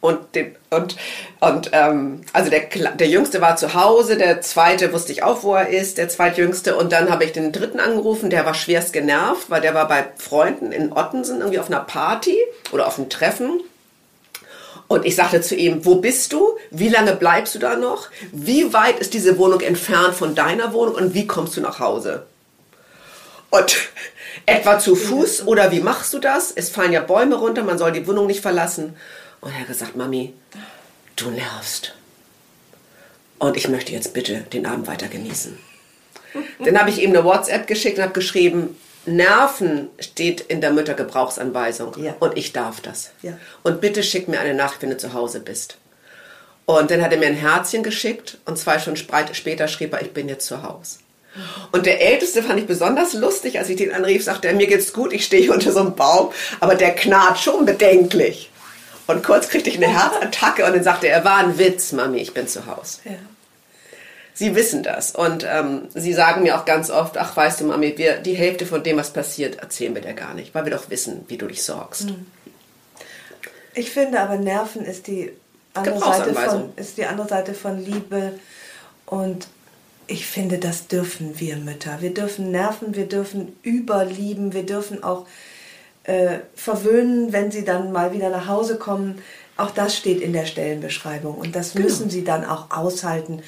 [0.00, 0.96] Und, den, und,
[1.40, 2.60] und ähm, also der,
[2.94, 6.76] der Jüngste war zu Hause, der Zweite wusste ich auch, wo er ist, der Zweitjüngste.
[6.76, 10.04] Und dann habe ich den Dritten angerufen, der war schwerst genervt, weil der war bei
[10.16, 12.36] Freunden in Ottensen irgendwie auf einer Party
[12.70, 13.60] oder auf einem Treffen.
[14.88, 16.56] Und ich sagte zu ihm, wo bist du?
[16.70, 18.08] Wie lange bleibst du da noch?
[18.32, 22.26] Wie weit ist diese Wohnung entfernt von deiner Wohnung und wie kommst du nach Hause?
[23.50, 23.76] Und
[24.46, 26.52] etwa zu Fuß oder wie machst du das?
[26.54, 28.96] Es fallen ja Bäume runter, man soll die Wohnung nicht verlassen.
[29.40, 30.32] Und er hat gesagt, Mami,
[31.16, 31.94] du nervst.
[33.38, 35.58] Und ich möchte jetzt bitte den Abend weiter genießen.
[36.64, 38.76] Dann habe ich ihm eine WhatsApp geschickt und habe geschrieben,
[39.16, 42.14] Nerven steht in der Müttergebrauchsanweisung Ja.
[42.20, 43.10] und ich darf das.
[43.22, 43.32] Ja.
[43.62, 45.76] Und bitte schick mir eine Nachricht, wenn du zu Hause bist.
[46.66, 48.98] Und dann hat er mir ein Herzchen geschickt und zwei Stunden
[49.34, 50.98] später schrieb er, ich bin jetzt zu Hause.
[51.72, 54.92] Und der Älteste fand ich besonders lustig, als ich den anrief, sagte er, mir geht's
[54.92, 56.30] gut, ich stehe hier unter so einem Baum,
[56.60, 58.50] aber der knarrt schon bedenklich.
[59.06, 62.34] Und kurz kriegte ich eine Herzattacke und dann sagte er, war ein Witz, Mami, ich
[62.34, 62.98] bin zu Hause.
[63.04, 63.12] Ja.
[64.38, 65.16] Sie wissen das.
[65.16, 68.66] Und ähm, sie sagen mir auch ganz oft, ach weißt du Mami, wir, die Hälfte
[68.66, 71.48] von dem, was passiert, erzählen wir dir gar nicht, weil wir doch wissen, wie du
[71.48, 72.06] dich sorgst.
[73.74, 75.32] Ich finde aber Nerven ist die
[75.74, 78.38] andere Seite von, ist die andere Seite von Liebe.
[79.06, 79.48] Und
[80.06, 81.96] ich finde, das dürfen wir Mütter.
[82.00, 85.26] Wir dürfen nerven, wir dürfen überlieben, wir dürfen auch
[86.04, 89.20] äh, verwöhnen, wenn sie dann mal wieder nach Hause kommen.
[89.56, 91.34] Auch das steht in der Stellenbeschreibung.
[91.34, 93.42] Und das müssen sie dann auch aushalten,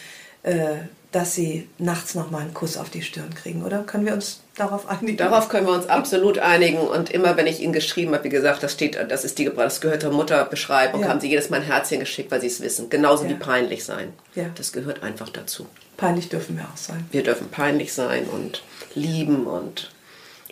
[1.12, 3.82] dass sie nachts noch mal einen Kuss auf die Stirn kriegen, oder?
[3.82, 5.16] Können wir uns darauf einigen?
[5.16, 8.62] Darauf können wir uns absolut einigen und immer wenn ich ihnen geschrieben habe, wie gesagt,
[8.62, 11.08] das steht, das ist die das gehört zur Mutterbeschreibung, Ja.
[11.08, 12.90] haben sie jedes Mal ein Herzchen geschickt, weil sie es wissen.
[12.90, 13.30] Genauso Ja.
[13.30, 14.12] wie peinlich sein.
[14.36, 14.44] Ja.
[14.54, 15.66] Das gehört einfach dazu.
[15.96, 17.04] Peinlich dürfen wir auch sein.
[17.10, 18.62] Wir dürfen peinlich sein und
[18.94, 19.90] lieben und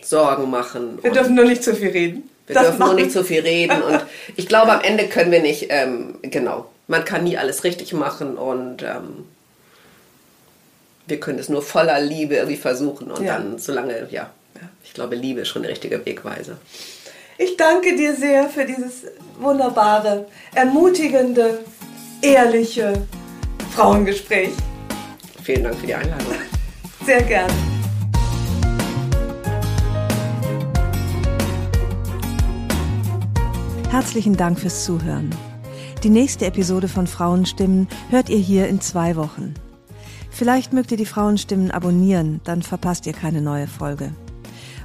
[0.03, 0.99] Sorgen machen.
[1.01, 2.29] Wir dürfen nur nicht zu viel reden.
[2.47, 4.01] Wir Das dürfen nur nicht zu viel reden und
[4.35, 8.37] ich glaube, am Ende können wir nicht, ähm, genau, man kann nie alles richtig machen
[8.37, 9.25] und ähm,
[11.09, 13.37] wir können es nur voller Liebe irgendwie versuchen und Ja.
[13.37, 14.29] dann, solange, ja,
[14.83, 16.57] ich glaube, Liebe ist schon die richtige Wegweise.
[17.37, 19.05] Ich danke dir sehr für dieses
[19.39, 21.59] wunderbare, ermutigende,
[22.21, 22.93] ehrliche
[23.75, 24.49] Frauengespräch.
[25.43, 26.33] Vielen Dank für die Einladung.
[27.05, 27.51] Sehr gerne.
[33.89, 35.29] Herzlichen Dank fürs Zuhören.
[36.03, 39.53] Die nächste Episode von Frauenstimmen hört ihr hier in zwei Wochen.
[40.29, 44.13] Vielleicht mögt ihr die Frauenstimmen abonnieren, dann verpasst ihr keine neue Folge.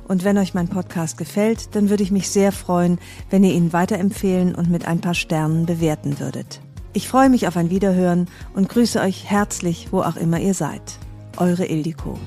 [0.07, 2.99] Und wenn euch mein Podcast gefällt, dann würde ich mich sehr freuen,
[3.31, 6.61] wenn ihr ihn weiterempfehlen und mit ein paar Sternen bewerten würdet.
[6.93, 10.99] Ich freue mich auf ein Wiederhören und grüße euch herzlich, wo auch immer ihr seid.
[11.37, 12.19] Eure Ildiko.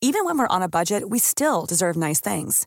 [0.00, 2.66] Even when we're on a budget, we still deserve nice things.